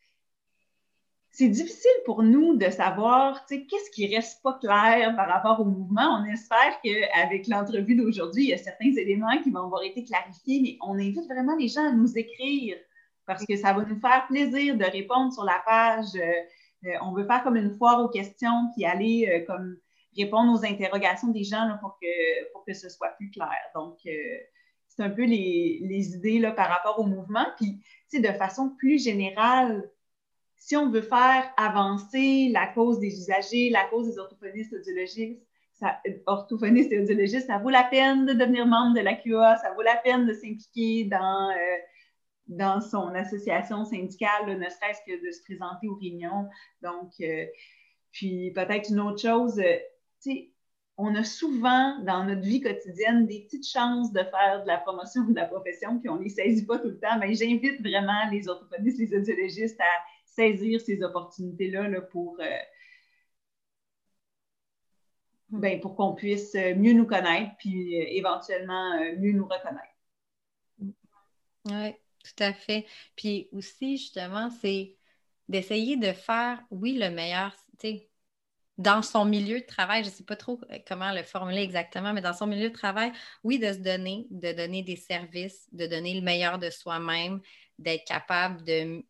c'est 1.34 1.48
difficile 1.48 1.92
pour 2.06 2.24
nous 2.24 2.58
de 2.58 2.70
savoir 2.70 3.46
qu'est-ce 3.48 3.90
qui 3.92 4.14
reste 4.14 4.44
pas 4.44 4.60
clair 4.60 5.16
par 5.16 5.28
rapport 5.28 5.60
au 5.62 5.66
mouvement. 5.66 6.22
On 6.22 6.26
espère 6.26 6.80
qu'avec 6.84 7.48
l'entrevue 7.48 7.96
d'aujourd'hui, 7.96 8.44
il 8.44 8.50
y 8.50 8.54
a 8.54 8.58
certains 8.58 8.92
éléments 8.92 9.42
qui 9.42 9.50
vont 9.50 9.64
avoir 9.64 9.82
été 9.84 10.04
clarifiés, 10.04 10.60
mais 10.62 10.78
on 10.82 10.96
invite 10.96 11.26
vraiment 11.26 11.56
les 11.56 11.70
gens 11.70 11.88
à 11.88 11.94
nous 11.94 12.18
écrire 12.18 12.78
parce 13.26 13.46
que 13.46 13.56
ça 13.56 13.74
va 13.74 13.84
nous 13.84 14.00
faire 14.00 14.26
plaisir 14.28 14.78
de 14.78 14.86
répondre 14.86 15.34
sur 15.34 15.44
la 15.44 15.62
page. 15.66 16.16
Euh, 16.16 16.88
euh, 16.88 16.98
on 17.04 17.14
veut 17.14 17.26
faire 17.26 17.44
comme 17.44 17.56
une 17.56 17.72
foire 17.78 18.04
aux 18.04 18.10
questions, 18.10 18.72
puis 18.76 18.86
aller 18.86 19.30
euh, 19.30 19.46
comme 19.46 19.78
répondre 20.18 20.52
aux 20.54 20.66
interrogations 20.66 21.30
des 21.30 21.44
gens 21.44 21.78
pour, 21.80 21.98
que, 22.02 22.52
pour 22.52 22.66
que 22.66 22.74
ce 22.74 22.90
soit 22.90 23.10
plus 23.18 23.30
clair. 23.32 23.58
Donc, 23.76 24.00
c'est 24.04 25.04
un 25.04 25.10
peu 25.10 25.24
les, 25.24 26.16
idées 26.16 26.40
là, 26.40 26.52
par 26.52 26.68
rapport 26.68 27.00
au 27.00 27.06
mouvement. 27.06 27.46
Puis, 27.56 27.82
de 28.20 28.28
façon 28.34 28.76
plus 28.78 29.02
générale, 29.02 29.90
si 30.58 30.76
on 30.76 30.90
veut 30.90 31.02
faire 31.02 31.50
avancer 31.56 32.50
la 32.52 32.68
cause 32.68 33.00
des 33.00 33.08
usagers, 33.08 33.70
la 33.70 33.86
cause 33.86 34.08
des 34.08 34.20
orthophonistes 34.20 34.76
ça, 35.76 36.02
orthophonistes 36.26 36.92
et 36.92 37.00
audiologistes, 37.00 37.48
ça 37.48 37.58
vaut 37.60 37.70
la 37.70 37.86
peine 37.86 38.26
de 38.26 38.34
devenir 38.34 38.66
membre 38.66 38.96
de 38.96 39.02
la 39.02 39.14
QA, 39.14 39.56
ça 39.62 39.72
vaut 39.76 39.82
la 39.82 39.96
peine 39.96 40.26
de 40.26 40.34
s'impliquer 40.34 41.06
dans 41.06 41.50
dans 42.52 42.82
son 42.82 43.16
association 43.16 43.86
syndicale, 43.86 44.58
ne 44.58 44.70
serait-ce 44.70 45.00
que 45.08 45.26
de 45.26 45.32
se 45.32 45.42
présenter 45.44 45.88
aux 45.88 45.96
réunions. 45.96 46.50
Donc, 46.82 47.14
euh, 47.22 47.46
puis 48.12 48.52
peut-être 48.52 48.90
une 48.90 49.00
autre 49.00 49.22
chose, 49.22 49.58
euh, 49.60 49.78
tu 50.22 50.32
sais, 50.32 50.52
on 50.98 51.16
a 51.16 51.24
souvent 51.24 51.98
dans 52.04 52.26
notre 52.26 52.42
vie 52.42 52.62
quotidienne 52.62 53.26
des 53.26 53.44
petites 53.44 53.68
chances 53.68 54.12
de 54.12 54.20
faire 54.20 54.64
de 54.64 54.68
la 54.68 54.78
promotion 54.78 55.24
de 55.24 55.34
la 55.34 55.46
profession, 55.46 55.98
puis 56.00 56.10
on 56.10 56.18
ne 56.18 56.24
les 56.24 56.30
saisit 56.30 56.66
pas 56.66 56.78
tout 56.78 56.90
le 56.90 57.00
temps. 57.00 57.18
Mais 57.20 57.34
j'invite 57.34 57.80
vraiment 57.82 58.30
les 58.30 58.48
orthophonistes, 58.50 59.00
les 59.00 59.16
audiologistes 59.16 59.80
à 59.80 60.06
saisir 60.26 60.82
ces 60.82 61.02
opportunités-là 61.02 61.88
là, 61.88 62.02
pour, 62.02 62.38
euh, 62.42 62.46
ben, 65.50 65.80
pour 65.80 65.96
qu'on 65.96 66.14
puisse 66.14 66.54
mieux 66.54 66.94
nous 66.94 67.08
connaître, 67.08 67.52
puis 67.60 67.96
éventuellement 67.96 69.00
mieux 69.18 69.32
nous 69.32 69.48
reconnaître. 69.48 69.88
Oui. 71.66 71.96
Tout 72.24 72.44
à 72.44 72.54
fait. 72.54 72.86
Puis 73.16 73.50
aussi, 73.52 73.98
justement, 73.98 74.50
c'est 74.62 74.96
d'essayer 75.50 75.98
de 75.98 76.14
faire, 76.14 76.62
oui, 76.72 76.98
le 76.98 77.10
meilleur, 77.10 77.54
tu 77.80 77.88
sais, 77.90 78.10
dans 78.78 79.02
son 79.04 79.26
milieu 79.26 79.62
de 79.62 79.66
travail, 79.66 80.04
je 80.04 80.10
ne 80.10 80.14
sais 80.16 80.24
pas 80.24 80.36
trop 80.36 80.60
euh, 80.72 80.80
comment 80.88 81.12
le 81.14 81.24
formuler 81.24 81.62
exactement, 81.62 82.14
mais 82.14 82.22
dans 82.22 82.34
son 82.34 82.48
milieu 82.48 82.70
de 82.70 82.76
travail, 82.76 83.12
oui, 83.44 83.60
de 83.60 83.74
se 83.74 83.80
donner, 83.80 84.28
de 84.32 84.54
donner 84.54 84.84
des 84.84 84.96
services, 84.96 85.68
de 85.74 85.88
donner 85.88 86.16
le 86.16 86.22
meilleur 86.22 86.60
de 86.60 86.70
soi-même, 86.70 87.42
d'être 87.80 88.06
capable 88.06 88.64
de 88.66 89.04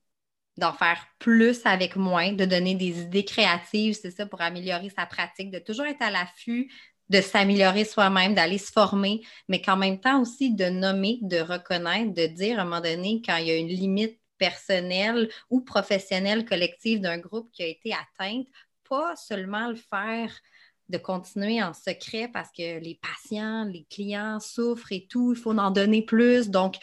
d'en 0.58 0.74
faire 0.74 1.06
plus 1.20 1.66
avec 1.66 1.96
moins, 1.96 2.34
de 2.34 2.46
donner 2.46 2.76
des 2.76 3.02
idées 3.02 3.26
créatives, 3.26 3.96
c'est 4.00 4.12
ça, 4.12 4.26
pour 4.26 4.42
améliorer 4.42 4.90
sa 4.90 5.06
pratique, 5.06 5.52
de 5.52 5.60
toujours 5.60 5.86
être 5.86 6.02
à 6.02 6.12
l'affût 6.12 6.72
de 7.12 7.20
s'améliorer 7.20 7.84
soi-même, 7.84 8.34
d'aller 8.34 8.58
se 8.58 8.72
former, 8.72 9.22
mais 9.50 9.62
qu'en 9.62 9.76
même 9.76 10.00
temps 10.00 10.22
aussi 10.22 10.56
de 10.56 10.66
nommer, 10.70 11.20
de 11.22 11.42
reconnaître, 11.42 12.14
de 12.14 12.26
dire 12.26 12.58
à 12.58 12.62
un 12.62 12.64
moment 12.64 12.80
donné 12.80 13.22
quand 13.24 13.36
il 13.36 13.48
y 13.48 13.52
a 13.52 13.58
une 13.58 13.68
limite 13.68 14.18
personnelle 14.38 15.30
ou 15.50 15.60
professionnelle 15.60 16.46
collective 16.46 17.02
d'un 17.02 17.18
groupe 17.18 17.52
qui 17.52 17.64
a 17.64 17.68
été 17.68 17.94
atteinte, 17.94 18.48
pas 18.88 19.16
seulement 19.18 19.68
le 19.68 19.76
faire 19.76 20.32
de 20.88 20.98
continuer 20.98 21.62
en 21.62 21.74
secret 21.74 22.30
parce 22.32 22.50
que 22.50 22.80
les 22.80 23.00
patients, 23.02 23.66
les 23.66 23.86
clients 23.90 24.40
souffrent 24.40 24.94
et 24.94 25.06
tout, 25.10 25.34
il 25.34 25.40
faut 25.40 25.58
en 25.58 25.70
donner 25.70 26.04
plus. 26.04 26.50
Donc, 26.50 26.78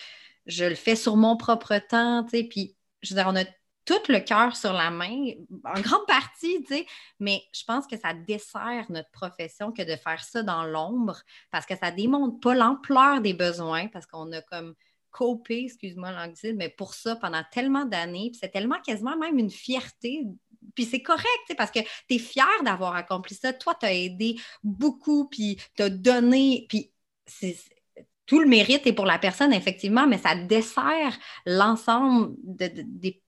je 0.44 0.66
le 0.66 0.74
fais 0.74 0.96
sur 0.96 1.16
mon 1.16 1.38
propre 1.38 1.78
temps, 1.78 2.22
tu 2.24 2.30
sais, 2.36 2.44
puis 2.44 2.76
je 3.00 3.14
veux 3.14 3.20
dire, 3.20 3.30
on 3.30 3.36
a 3.36 3.44
tout 3.88 4.12
le 4.12 4.20
cœur 4.20 4.54
sur 4.54 4.74
la 4.74 4.90
main, 4.90 5.30
en 5.64 5.80
grande 5.80 6.06
partie, 6.06 6.62
tu 6.62 6.74
sais, 6.74 6.86
mais 7.20 7.42
je 7.54 7.64
pense 7.64 7.86
que 7.86 7.96
ça 7.96 8.12
dessert 8.12 8.84
notre 8.90 9.10
profession 9.10 9.72
que 9.72 9.80
de 9.80 9.96
faire 9.96 10.22
ça 10.22 10.42
dans 10.42 10.64
l'ombre 10.64 11.22
parce 11.50 11.64
que 11.64 11.74
ça 11.74 11.90
démontre 11.90 12.38
pas 12.40 12.54
l'ampleur 12.54 13.22
des 13.22 13.32
besoins 13.32 13.88
parce 13.88 14.04
qu'on 14.04 14.30
a 14.32 14.42
comme 14.42 14.74
copé, 15.10 15.64
excuse-moi 15.64 16.12
l'anglicisme, 16.12 16.58
mais 16.58 16.68
pour 16.68 16.92
ça 16.92 17.16
pendant 17.16 17.42
tellement 17.50 17.86
d'années, 17.86 18.28
puis 18.30 18.38
c'est 18.42 18.50
tellement 18.50 18.80
quasiment 18.84 19.16
même 19.16 19.38
une 19.38 19.50
fierté 19.50 20.26
puis 20.74 20.84
c'est 20.84 21.02
correct, 21.02 21.54
parce 21.56 21.70
que 21.70 21.80
tu 21.80 22.16
es 22.16 22.18
fier 22.18 22.62
d'avoir 22.62 22.94
accompli 22.94 23.34
ça. 23.34 23.52
Toi, 23.52 23.74
tu 23.80 23.86
as 23.86 23.94
aidé 23.94 24.36
beaucoup, 24.62 25.28
puis 25.28 25.56
tu 25.74 25.82
as 25.82 25.88
donné, 25.90 26.66
puis 26.68 26.92
tout 28.26 28.40
le 28.40 28.46
mérite 28.46 28.86
est 28.86 28.92
pour 28.92 29.06
la 29.06 29.18
personne, 29.18 29.52
effectivement, 29.52 30.06
mais 30.06 30.18
ça 30.18 30.34
dessert 30.34 31.18
l'ensemble 31.46 32.34
des 32.38 33.22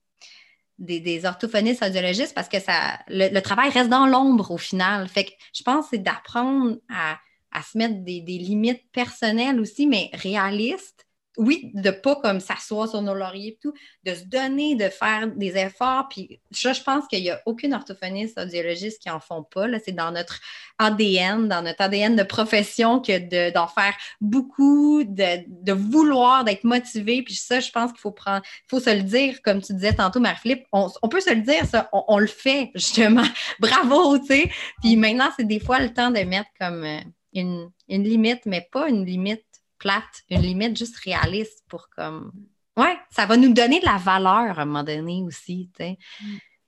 des, 0.81 1.25
orthophonistes 1.25 1.83
audiologistes 1.83 2.35
parce 2.35 2.49
que 2.49 2.59
ça, 2.59 2.99
le, 3.09 3.39
travail 3.41 3.71
reste 3.71 3.91
dans 3.91 4.07
l'ombre 4.07 4.51
au 4.51 4.59
final. 4.59 5.07
Fait 5.09 5.25
que 5.25 5.31
je 5.55 5.63
pense 5.63 5.85
que 5.85 5.91
c'est 5.93 6.03
d'apprendre 6.03 6.79
à, 6.89 7.19
se 7.63 7.79
mettre 7.79 8.03
des, 8.03 8.21
des, 8.21 8.39
limites 8.39 8.91
personnelles 8.93 9.61
aussi, 9.61 9.87
mais 9.87 10.11
réalistes, 10.15 11.07
oui, 11.41 11.71
de 11.73 11.91
pas 11.91 12.17
comme 12.17 12.39
s'asseoir 12.39 12.87
sur 12.87 13.01
nos 13.01 13.15
lauriers 13.15 13.49
et 13.49 13.59
tout, 13.63 13.73
de 14.05 14.15
se 14.15 14.25
donner, 14.25 14.75
de 14.75 14.91
faire 14.91 15.27
des 15.27 15.57
efforts. 15.57 16.07
Puis 16.11 16.39
ça, 16.51 16.75
je 16.75 16.83
pense 16.83 17.07
qu'il 17.07 17.23
n'y 17.23 17.31
a 17.31 17.41
aucune 17.47 17.73
orthophoniste, 17.73 18.39
audiologiste 18.39 19.01
qui 19.01 19.09
en 19.09 19.21
font 19.21 19.43
pas. 19.43 19.67
C'est 19.83 19.93
dans 19.93 20.13
notre 20.13 20.39
ADN, 20.79 21.49
dans 21.49 21.63
notre 21.63 21.81
ADN 21.81 22.15
de 22.15 22.23
profession 22.25 23.01
que 23.01 23.51
d'en 23.53 23.69
faire 23.69 23.95
beaucoup, 24.21 25.03
de, 25.03 25.73
vouloir, 25.73 26.45
d'être 26.45 26.65
motivé. 26.65 27.23
Puis 27.23 27.35
ça, 27.35 27.59
je 27.59 27.71
pense 27.71 27.91
qu'il 27.91 28.01
faut 28.01 28.13
prendre, 28.13 28.43
faut 28.69 28.81
se 28.81 28.95
le 28.95 29.03
dire, 29.03 29.41
comme 29.43 29.63
tu 29.63 29.73
disais 29.73 29.95
tantôt, 29.95 30.21
Marie-Philippe, 30.21 30.67
on, 30.73 30.91
peut 31.09 31.21
se 31.21 31.31
le 31.31 31.41
dire, 31.41 31.65
ça, 31.65 31.89
on, 31.93 32.19
le 32.19 32.27
fait, 32.27 32.71
justement. 32.75 33.27
Bravo, 33.61 34.19
tu 34.19 34.27
sais. 34.27 34.51
Puis 34.83 34.97
maintenant, 34.97 35.31
c'est 35.39 35.47
des 35.47 35.61
fois 35.61 35.81
le 35.81 35.95
temps 35.95 36.11
de 36.11 36.21
mettre 36.21 36.51
comme 36.61 36.85
euh, 36.85 37.01
une, 37.33 37.71
une 37.89 38.05
limite, 38.05 38.43
mais 38.45 38.69
pas 38.71 38.91
une 38.91 39.07
limite 39.07 39.45
plate, 39.81 40.23
une 40.31 40.43
limite 40.43 40.79
juste 40.79 40.97
réaliste 40.99 41.65
pour 41.69 41.89
comme. 41.91 42.31
Ouais, 42.77 42.97
ça 43.11 43.27
va 43.27 43.37
nous 43.37 43.53
donner 43.53 43.81
de 43.81 43.85
la 43.85 43.97
valeur 43.97 44.59
à 44.59 44.63
un 44.63 44.65
moment 44.65 44.85
donné 44.85 45.23
aussi. 45.27 45.71
tu 45.77 45.85
sais. 45.85 45.99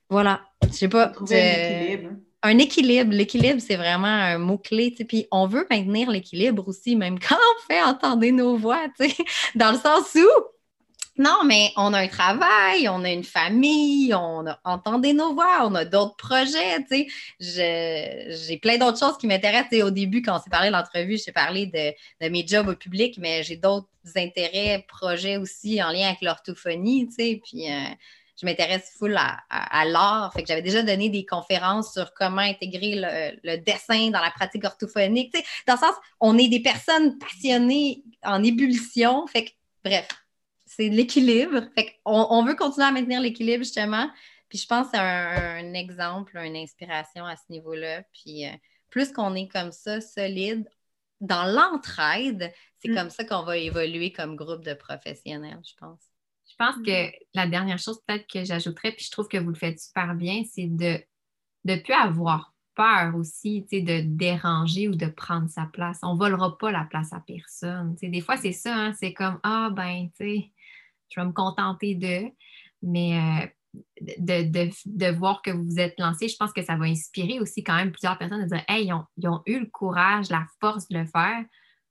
Voilà. 0.09 0.41
Je 0.63 0.73
sais 0.73 0.89
pas. 0.89 1.13
un 1.17 1.25
équilibre. 1.25 2.09
Un 2.43 2.57
équilibre. 2.57 3.13
L'équilibre, 3.13 3.61
c'est 3.61 3.77
vraiment 3.77 4.07
un 4.07 4.37
mot-clé. 4.37 4.93
Puis 5.07 5.27
on 5.31 5.47
veut 5.47 5.65
maintenir 5.71 6.11
l'équilibre 6.11 6.67
aussi, 6.67 6.95
même 6.95 7.17
quand 7.27 7.37
on 7.37 7.71
fait 7.71 7.81
entendre 7.81 8.25
nos 8.27 8.57
voix, 8.57 8.85
tu 8.99 9.09
sais, 9.09 9.15
dans 9.55 9.71
le 9.71 9.77
sens 9.77 10.13
où 10.15 10.27
Non, 11.17 11.43
mais 11.45 11.71
on 11.77 11.93
a 11.93 11.99
un 11.99 12.07
travail, 12.07 12.89
on 12.89 13.03
a 13.03 13.11
une 13.11 13.23
famille, 13.23 14.15
on 14.15 14.47
a 14.47 14.59
entendu 14.63 15.13
nos 15.13 15.35
voix, 15.35 15.59
on 15.61 15.75
a 15.75 15.85
d'autres 15.85 16.15
projets, 16.15 16.83
tu 16.89 17.07
sais. 17.39 18.27
J'ai 18.47 18.57
plein 18.57 18.79
d'autres 18.79 18.97
choses 18.97 19.19
qui 19.19 19.27
m'intéressent. 19.27 19.83
Au 19.83 19.91
début, 19.91 20.23
quand 20.23 20.37
on 20.37 20.41
s'est 20.41 20.49
parlé 20.49 20.69
de 20.69 20.73
l'entrevue, 20.73 21.19
j'ai 21.23 21.31
parlé 21.31 21.67
de, 21.67 22.29
mes 22.29 22.47
jobs 22.47 22.67
au 22.67 22.75
public, 22.75 23.19
mais 23.19 23.43
j'ai 23.43 23.57
d'autres 23.57 23.87
intérêts, 24.15 24.83
projets 24.87 25.37
aussi 25.37 25.83
en 25.83 25.91
lien 25.91 26.07
avec 26.07 26.21
l'orthophonie, 26.23 27.07
tu 27.09 27.13
sais. 27.13 27.41
Puis 27.45 27.71
euh, 27.71 27.93
je 28.41 28.47
m'intéresse 28.47 28.91
full 28.97 29.15
à, 29.15 29.85
l'art. 29.85 30.33
Fait 30.33 30.41
que 30.41 30.47
j'avais 30.47 30.63
déjà 30.63 30.81
donné 30.81 31.09
des 31.09 31.25
conférences 31.25 31.93
sur 31.93 32.11
comment 32.15 32.41
intégrer 32.41 32.95
le, 33.43 33.57
dessin 33.57 34.09
dans 34.09 34.19
la 34.19 34.31
pratique 34.31 34.65
orthophonique. 34.65 35.31
Tu 35.31 35.41
sais, 35.41 35.45
dans 35.67 35.73
le 35.73 35.79
sens, 35.79 35.95
on 36.19 36.39
est 36.39 36.47
des 36.47 36.61
personnes 36.61 37.19
passionnées 37.19 38.03
en 38.23 38.43
ébullition. 38.43 39.27
Fait 39.27 39.45
que, 39.45 39.51
bref, 39.85 40.07
c'est 40.75 40.89
l'équilibre. 40.89 41.61
Fait 41.75 41.99
on, 42.05 42.43
veut 42.43 42.55
continuer 42.55 42.87
à 42.87 42.91
maintenir 42.91 43.21
l'équilibre, 43.21 43.63
justement. 43.63 44.09
Puis 44.49 44.59
je 44.59 44.67
pense 44.67 44.87
que 44.87 44.91
c'est 44.93 44.99
un, 44.99 45.73
exemple, 45.73 46.37
une 46.37 46.55
inspiration 46.55 47.25
à 47.25 47.35
ce 47.35 47.43
niveau-là. 47.49 48.03
Puis 48.13 48.45
euh, 48.45 48.51
plus 48.89 49.11
qu'on 49.11 49.35
est 49.35 49.47
comme 49.47 49.71
ça, 49.71 50.01
solide, 50.01 50.67
dans 51.21 51.45
l'entraide, 51.45 52.53
c'est 52.79 52.89
mm. 52.89 52.95
comme 52.95 53.09
ça 53.09 53.23
qu'on 53.23 53.43
va 53.43 53.57
évoluer 53.57 54.11
comme 54.11 54.35
groupe 54.35 54.63
de 54.63 54.73
professionnels, 54.73 55.61
je 55.65 55.73
pense. 55.79 56.01
Je 56.49 56.55
pense 56.57 56.75
que 56.85 57.11
la 57.33 57.47
dernière 57.47 57.79
chose 57.79 57.99
peut-être 58.05 58.27
que 58.27 58.43
j'ajouterais, 58.43 58.91
puis 58.91 59.05
je 59.05 59.11
trouve 59.11 59.27
que 59.27 59.37
vous 59.37 59.49
le 59.49 59.55
faites 59.55 59.79
super 59.79 60.13
bien, 60.13 60.43
c'est 60.43 60.67
de 60.67 60.99
ne 61.65 61.75
plus 61.77 61.93
avoir 61.93 62.53
peur 62.75 63.15
aussi, 63.15 63.61
de 63.61 64.01
déranger 64.01 64.87
ou 64.87 64.95
de 64.95 65.07
prendre 65.07 65.49
sa 65.49 65.65
place. 65.65 65.99
On 66.03 66.13
ne 66.13 66.19
volera 66.19 66.57
pas 66.57 66.71
la 66.71 66.85
place 66.85 67.13
à 67.13 67.19
personne. 67.19 67.95
des 67.95 68.21
fois, 68.21 68.37
c'est 68.37 68.51
ça, 68.51 68.75
hein, 68.75 68.93
c'est 68.93 69.13
comme 69.13 69.39
Ah 69.43 69.69
ben, 69.71 70.09
tu 70.17 70.25
sais, 70.25 70.51
je 71.13 71.19
vais 71.19 71.27
me 71.27 71.33
contenter 71.33 71.95
de. 71.95 72.31
Mais 72.81 73.17
euh, 73.17 73.47
de, 74.01 75.11
voir 75.11 75.41
que 75.41 75.51
vous 75.51 75.63
vous 75.63 75.79
êtes 75.79 75.99
lancé, 75.99 76.27
je 76.27 76.37
pense 76.37 76.53
que 76.53 76.63
ça 76.63 76.75
va 76.75 76.85
inspirer 76.85 77.39
aussi 77.39 77.63
quand 77.63 77.75
même 77.75 77.91
plusieurs 77.91 78.17
personnes 78.17 78.41
à 78.41 78.45
dire 78.45 78.63
Hey, 78.67 78.91
ils 79.17 79.27
ont, 79.27 79.41
eu 79.45 79.59
le 79.59 79.65
courage, 79.67 80.29
la 80.29 80.45
force 80.59 80.87
de 80.89 80.99
le 80.99 81.05
faire. 81.05 81.43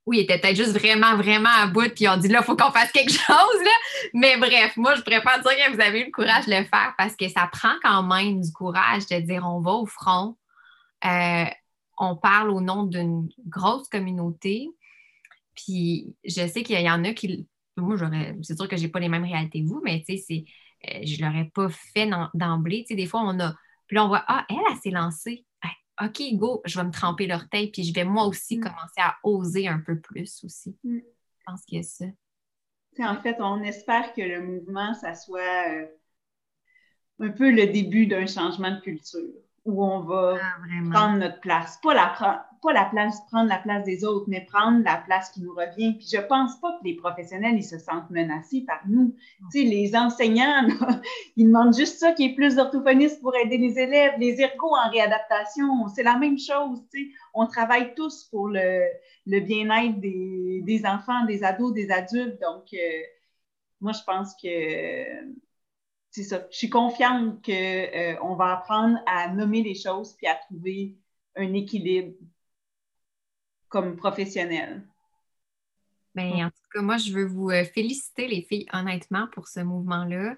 Oui, 0.05 0.17
ils 0.17 0.21
étaient 0.21 0.37
peut-être 0.37 0.57
juste 0.57 0.77
vraiment, 0.77 1.15
vraiment 1.15 1.49
à 1.49 1.67
bout, 1.67 1.89
puis 1.93 2.03
ils 2.03 2.09
ont 2.09 2.17
dit 2.17 2.27
là, 2.27 2.39
il 2.41 2.45
faut 2.45 2.57
qu'on 2.57 2.71
fasse 2.71 2.91
quelque 2.91 3.11
chose. 3.11 3.27
Là. 3.63 3.71
Mais 4.13 4.37
bref, 4.37 4.75
moi, 4.75 4.95
je 4.95 5.01
préfère 5.01 5.41
dire 5.41 5.51
que 5.51 5.73
vous 5.73 5.81
avez 5.81 6.01
eu 6.01 6.05
le 6.05 6.11
courage 6.11 6.45
de 6.45 6.51
le 6.51 6.65
faire 6.65 6.93
parce 6.97 7.15
que 7.15 7.29
ça 7.29 7.49
prend 7.51 7.73
quand 7.81 8.03
même 8.03 8.41
du 8.41 8.51
courage 8.51 9.07
de 9.07 9.19
dire 9.19 9.45
on 9.45 9.61
va 9.61 9.71
au 9.71 9.85
front, 9.85 10.37
euh, 11.05 11.45
on 11.97 12.15
parle 12.17 12.49
au 12.49 12.59
nom 12.59 12.83
d'une 12.83 13.29
grosse 13.47 13.87
communauté. 13.87 14.69
Puis 15.55 16.15
je 16.25 16.47
sais 16.47 16.63
qu'il 16.63 16.79
y 16.79 16.89
en 16.89 17.03
a 17.03 17.13
qui 17.13 17.47
moi, 17.77 17.95
j'aurais, 17.95 18.35
c'est 18.41 18.55
sûr 18.55 18.67
que 18.67 18.77
je 18.77 18.83
n'ai 18.83 18.89
pas 18.89 18.99
les 18.99 19.09
mêmes 19.09 19.23
réalités 19.23 19.63
que 19.63 19.67
vous, 19.67 19.81
mais 19.83 20.03
tu 20.07 20.17
sais, 20.17 20.45
euh, 20.89 20.99
je 21.03 21.21
ne 21.21 21.27
l'aurais 21.27 21.49
pas 21.53 21.69
fait 21.69 22.09
d'emblée. 22.33 22.81
Tu 22.81 22.89
sais, 22.89 22.95
des 22.95 23.07
fois, 23.07 23.21
on 23.21 23.39
a. 23.39 23.55
Puis 23.87 23.95
là, 23.95 24.05
on 24.05 24.07
voit, 24.07 24.23
ah, 24.27 24.45
elle, 24.49 24.57
elle 24.69 24.77
s'est 24.77 24.91
lancée. 24.91 25.45
OK, 26.01 26.21
go, 26.33 26.61
je 26.65 26.79
vais 26.79 26.85
me 26.85 26.91
tremper 26.91 27.27
l'orteil, 27.27 27.69
puis 27.69 27.83
je 27.83 27.93
vais 27.93 28.03
moi 28.03 28.25
aussi 28.25 28.57
mm. 28.57 28.61
commencer 28.61 28.99
à 28.99 29.15
oser 29.23 29.67
un 29.67 29.79
peu 29.79 29.99
plus 29.99 30.43
aussi. 30.43 30.75
Mm. 30.83 30.99
Je 30.99 31.43
pense 31.45 31.63
qu'il 31.65 31.77
y 31.77 31.81
a 31.81 31.83
ça. 31.83 32.05
en 32.99 33.21
fait, 33.21 33.37
on 33.39 33.61
espère 33.61 34.13
que 34.13 34.21
le 34.21 34.41
mouvement, 34.41 34.93
ça 34.95 35.13
soit 35.13 35.69
euh, 35.69 35.85
un 37.19 37.29
peu 37.29 37.51
le 37.51 37.67
début 37.67 38.07
d'un 38.07 38.25
changement 38.25 38.71
de 38.71 38.79
culture 38.79 39.33
où 39.65 39.83
on 39.83 40.01
va 40.01 40.37
ah, 40.41 40.89
prendre 40.91 41.17
notre 41.19 41.39
place. 41.39 41.79
Pas 41.81 41.93
la, 41.93 42.13
pas 42.61 42.73
la 42.73 42.85
place, 42.85 43.21
prendre 43.31 43.47
la 43.47 43.57
place 43.57 43.83
des 43.85 44.03
autres, 44.03 44.25
mais 44.27 44.41
prendre 44.41 44.83
la 44.83 44.97
place 44.97 45.29
qui 45.31 45.41
nous 45.41 45.53
revient. 45.53 45.93
Puis 45.93 46.07
je 46.11 46.19
pense 46.19 46.59
pas 46.59 46.71
que 46.73 46.85
les 46.85 46.95
professionnels, 46.95 47.55
ils 47.55 47.63
se 47.63 47.77
sentent 47.77 48.09
menacés 48.09 48.61
par 48.61 48.81
nous. 48.87 49.15
Tu 49.51 49.59
sais, 49.59 49.63
les 49.63 49.95
enseignants, 49.95 50.67
ils 51.37 51.47
demandent 51.47 51.75
juste 51.75 51.99
ça, 51.99 52.11
qu'il 52.11 52.27
y 52.27 52.31
ait 52.31 52.35
plus 52.35 52.55
d'orthophonistes 52.55 53.21
pour 53.21 53.35
aider 53.35 53.57
les 53.57 53.79
élèves. 53.79 54.13
Les 54.19 54.41
ergos 54.41 54.75
en 54.75 54.89
réadaptation, 54.89 55.87
c'est 55.87 56.03
la 56.03 56.17
même 56.17 56.37
chose. 56.37 56.81
Tu 56.91 57.05
sais. 57.05 57.11
On 57.33 57.47
travaille 57.47 57.93
tous 57.95 58.25
pour 58.25 58.49
le, 58.49 58.83
le 59.27 59.39
bien-être 59.39 59.99
des, 60.01 60.61
des, 60.63 60.85
enfants, 60.85 61.25
des 61.25 61.43
ados, 61.43 61.73
des 61.73 61.89
adultes. 61.89 62.39
Donc, 62.41 62.65
euh, 62.73 62.77
moi, 63.79 63.93
je 63.93 64.03
pense 64.05 64.35
que 64.41 64.47
c'est 66.13 66.23
ça. 66.23 66.45
Je 66.51 66.57
suis 66.57 66.69
confiante 66.69 67.43
qu'on 67.43 67.51
euh, 67.51 68.35
va 68.37 68.53
apprendre 68.53 68.99
à 69.07 69.29
nommer 69.29 69.63
les 69.63 69.73
choses 69.73 70.13
puis 70.13 70.27
à 70.27 70.35
trouver 70.35 70.95
un 71.35 71.51
équilibre 71.55 72.13
comme 73.67 73.95
professionnel. 73.95 74.87
Bien, 76.13 76.45
en 76.45 76.49
tout 76.51 76.69
cas, 76.71 76.81
moi, 76.83 76.97
je 76.97 77.11
veux 77.11 77.25
vous 77.25 77.49
euh, 77.49 77.65
féliciter, 77.65 78.27
les 78.27 78.43
filles, 78.43 78.67
honnêtement, 78.71 79.25
pour 79.33 79.47
ce 79.47 79.61
mouvement-là. 79.61 80.35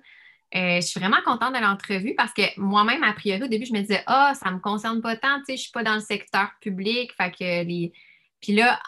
Euh, 0.56 0.76
je 0.78 0.88
suis 0.88 1.02
vraiment 1.02 1.22
contente 1.26 1.54
de 1.54 1.60
l'entrevue 1.60 2.16
parce 2.16 2.32
que 2.32 2.58
moi-même, 2.58 3.04
a 3.04 3.12
priori, 3.12 3.44
au 3.44 3.48
début, 3.48 3.66
je 3.66 3.74
me 3.74 3.82
disais, 3.82 4.02
ah, 4.08 4.32
ça 4.34 4.52
ne 4.52 4.56
me 4.56 4.62
concerne 4.62 5.02
pas 5.02 5.18
tant, 5.18 5.40
tu 5.40 5.46
sais, 5.46 5.46
je 5.48 5.52
ne 5.54 5.58
suis 5.58 5.72
pas 5.74 5.84
dans 5.84 5.96
le 5.96 6.00
secteur 6.00 6.52
public. 6.62 7.12
Fait 7.18 7.32
que 7.32 7.66
les. 7.66 7.92
Puis 8.40 8.54
là, 8.54 8.80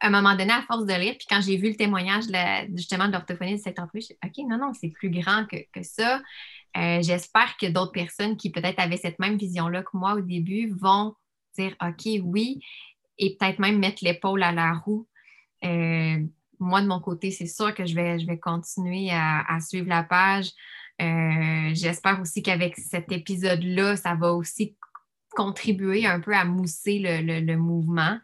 à 0.00 0.08
un 0.08 0.10
moment 0.10 0.34
donné, 0.36 0.52
à 0.52 0.62
force 0.62 0.86
de 0.86 0.94
lire, 0.94 1.14
puis 1.18 1.26
quand 1.28 1.40
j'ai 1.40 1.56
vu 1.56 1.70
le 1.70 1.76
témoignage 1.76 2.24
justement 2.74 3.06
de 3.06 3.12
l'orthophonie 3.12 3.56
de 3.56 3.60
cette 3.60 3.78
entrevue, 3.78 4.00
je 4.00 4.06
suis 4.06 4.18
OK, 4.24 4.48
non, 4.48 4.58
non, 4.58 4.72
c'est 4.74 4.90
plus 4.90 5.10
grand 5.10 5.46
que, 5.46 5.82
ça. 5.82 6.20
Euh, 6.76 7.00
j'espère 7.02 7.56
que 7.56 7.66
d'autres 7.66 7.92
personnes 7.92 8.36
qui 8.36 8.50
peut-être 8.50 8.80
avaient 8.80 8.96
cette 8.96 9.18
même 9.18 9.36
vision-là 9.36 9.82
que 9.82 9.90
moi 9.96 10.14
au 10.14 10.20
début 10.20 10.74
vont 10.76 11.14
dire 11.56 11.76
OK, 11.80 12.08
oui, 12.22 12.60
et 13.18 13.36
peut-être 13.36 13.60
même 13.60 13.78
mettre 13.78 14.02
l'épaule 14.02 14.42
à 14.42 14.52
la 14.52 14.72
roue. 14.72 15.06
Euh, 15.64 16.18
moi, 16.58 16.82
de 16.82 16.86
mon 16.88 17.00
côté, 17.00 17.30
c'est 17.30 17.46
sûr 17.46 17.72
que 17.74 17.86
je 17.86 17.94
vais, 17.94 18.18
je 18.18 18.26
vais 18.26 18.38
continuer 18.38 19.10
à, 19.12 19.58
suivre 19.60 19.88
la 19.88 20.02
page. 20.02 20.50
Euh, 21.00 21.70
j'espère 21.72 22.20
aussi 22.20 22.42
qu'avec 22.42 22.76
cet 22.76 23.10
épisode-là, 23.12 23.96
ça 23.96 24.14
va 24.14 24.32
aussi 24.32 24.76
contribuer 25.30 26.06
un 26.06 26.20
peu 26.20 26.34
à 26.34 26.44
mousser 26.44 27.00
le 27.00 27.56
mouvement. 27.56 28.18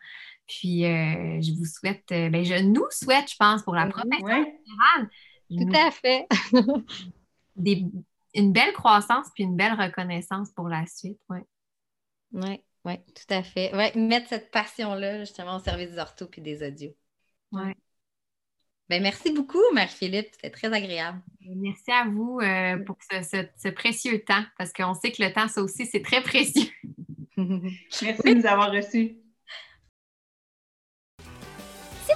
Puis, 0.50 0.84
euh, 0.84 1.40
je 1.40 1.52
vous 1.56 1.64
souhaite, 1.64 2.10
euh, 2.10 2.28
ben, 2.28 2.44
je 2.44 2.60
nous 2.60 2.86
souhaite, 2.90 3.30
je 3.30 3.36
pense, 3.38 3.62
pour 3.62 3.74
la 3.74 3.86
profession 3.86 4.26
générale. 4.26 5.08
Tout 5.48 5.76
à 5.76 5.90
fait. 5.92 6.26
une 8.34 8.52
belle 8.52 8.72
croissance 8.72 9.28
puis 9.32 9.44
une 9.44 9.56
belle 9.56 9.74
reconnaissance 9.74 10.50
pour 10.50 10.68
la 10.68 10.86
suite. 10.86 11.20
Oui, 11.28 11.38
oui, 12.32 12.60
ouais, 12.84 13.04
tout 13.14 13.32
à 13.32 13.44
fait. 13.44 13.74
Ouais, 13.76 13.94
mettre 13.94 14.28
cette 14.28 14.50
passion-là 14.50 15.20
justement 15.20 15.56
au 15.56 15.60
service 15.60 15.92
des 15.92 15.98
orthos 15.98 16.26
puis 16.26 16.42
des 16.42 16.66
audios. 16.66 16.96
Oui. 17.52 17.72
Ben, 18.88 19.00
merci 19.00 19.32
beaucoup, 19.32 19.62
Marie-Philippe. 19.72 20.30
C'était 20.32 20.50
très 20.50 20.72
agréable. 20.72 21.22
Merci 21.42 21.92
à 21.92 22.06
vous 22.06 22.40
euh, 22.40 22.76
pour 22.84 22.96
ce, 23.08 23.68
précieux 23.68 24.24
temps, 24.24 24.42
parce 24.58 24.72
qu'on 24.72 24.94
sait 24.94 25.12
que 25.12 25.22
le 25.22 25.32
temps, 25.32 25.46
ça 25.46 25.62
aussi, 25.62 25.86
c'est 25.86 26.02
très 26.02 26.22
précieux. 26.22 26.68
merci 27.36 28.22
de 28.24 28.34
nous 28.34 28.46
avoir 28.46 28.72
reçus. 28.72 29.16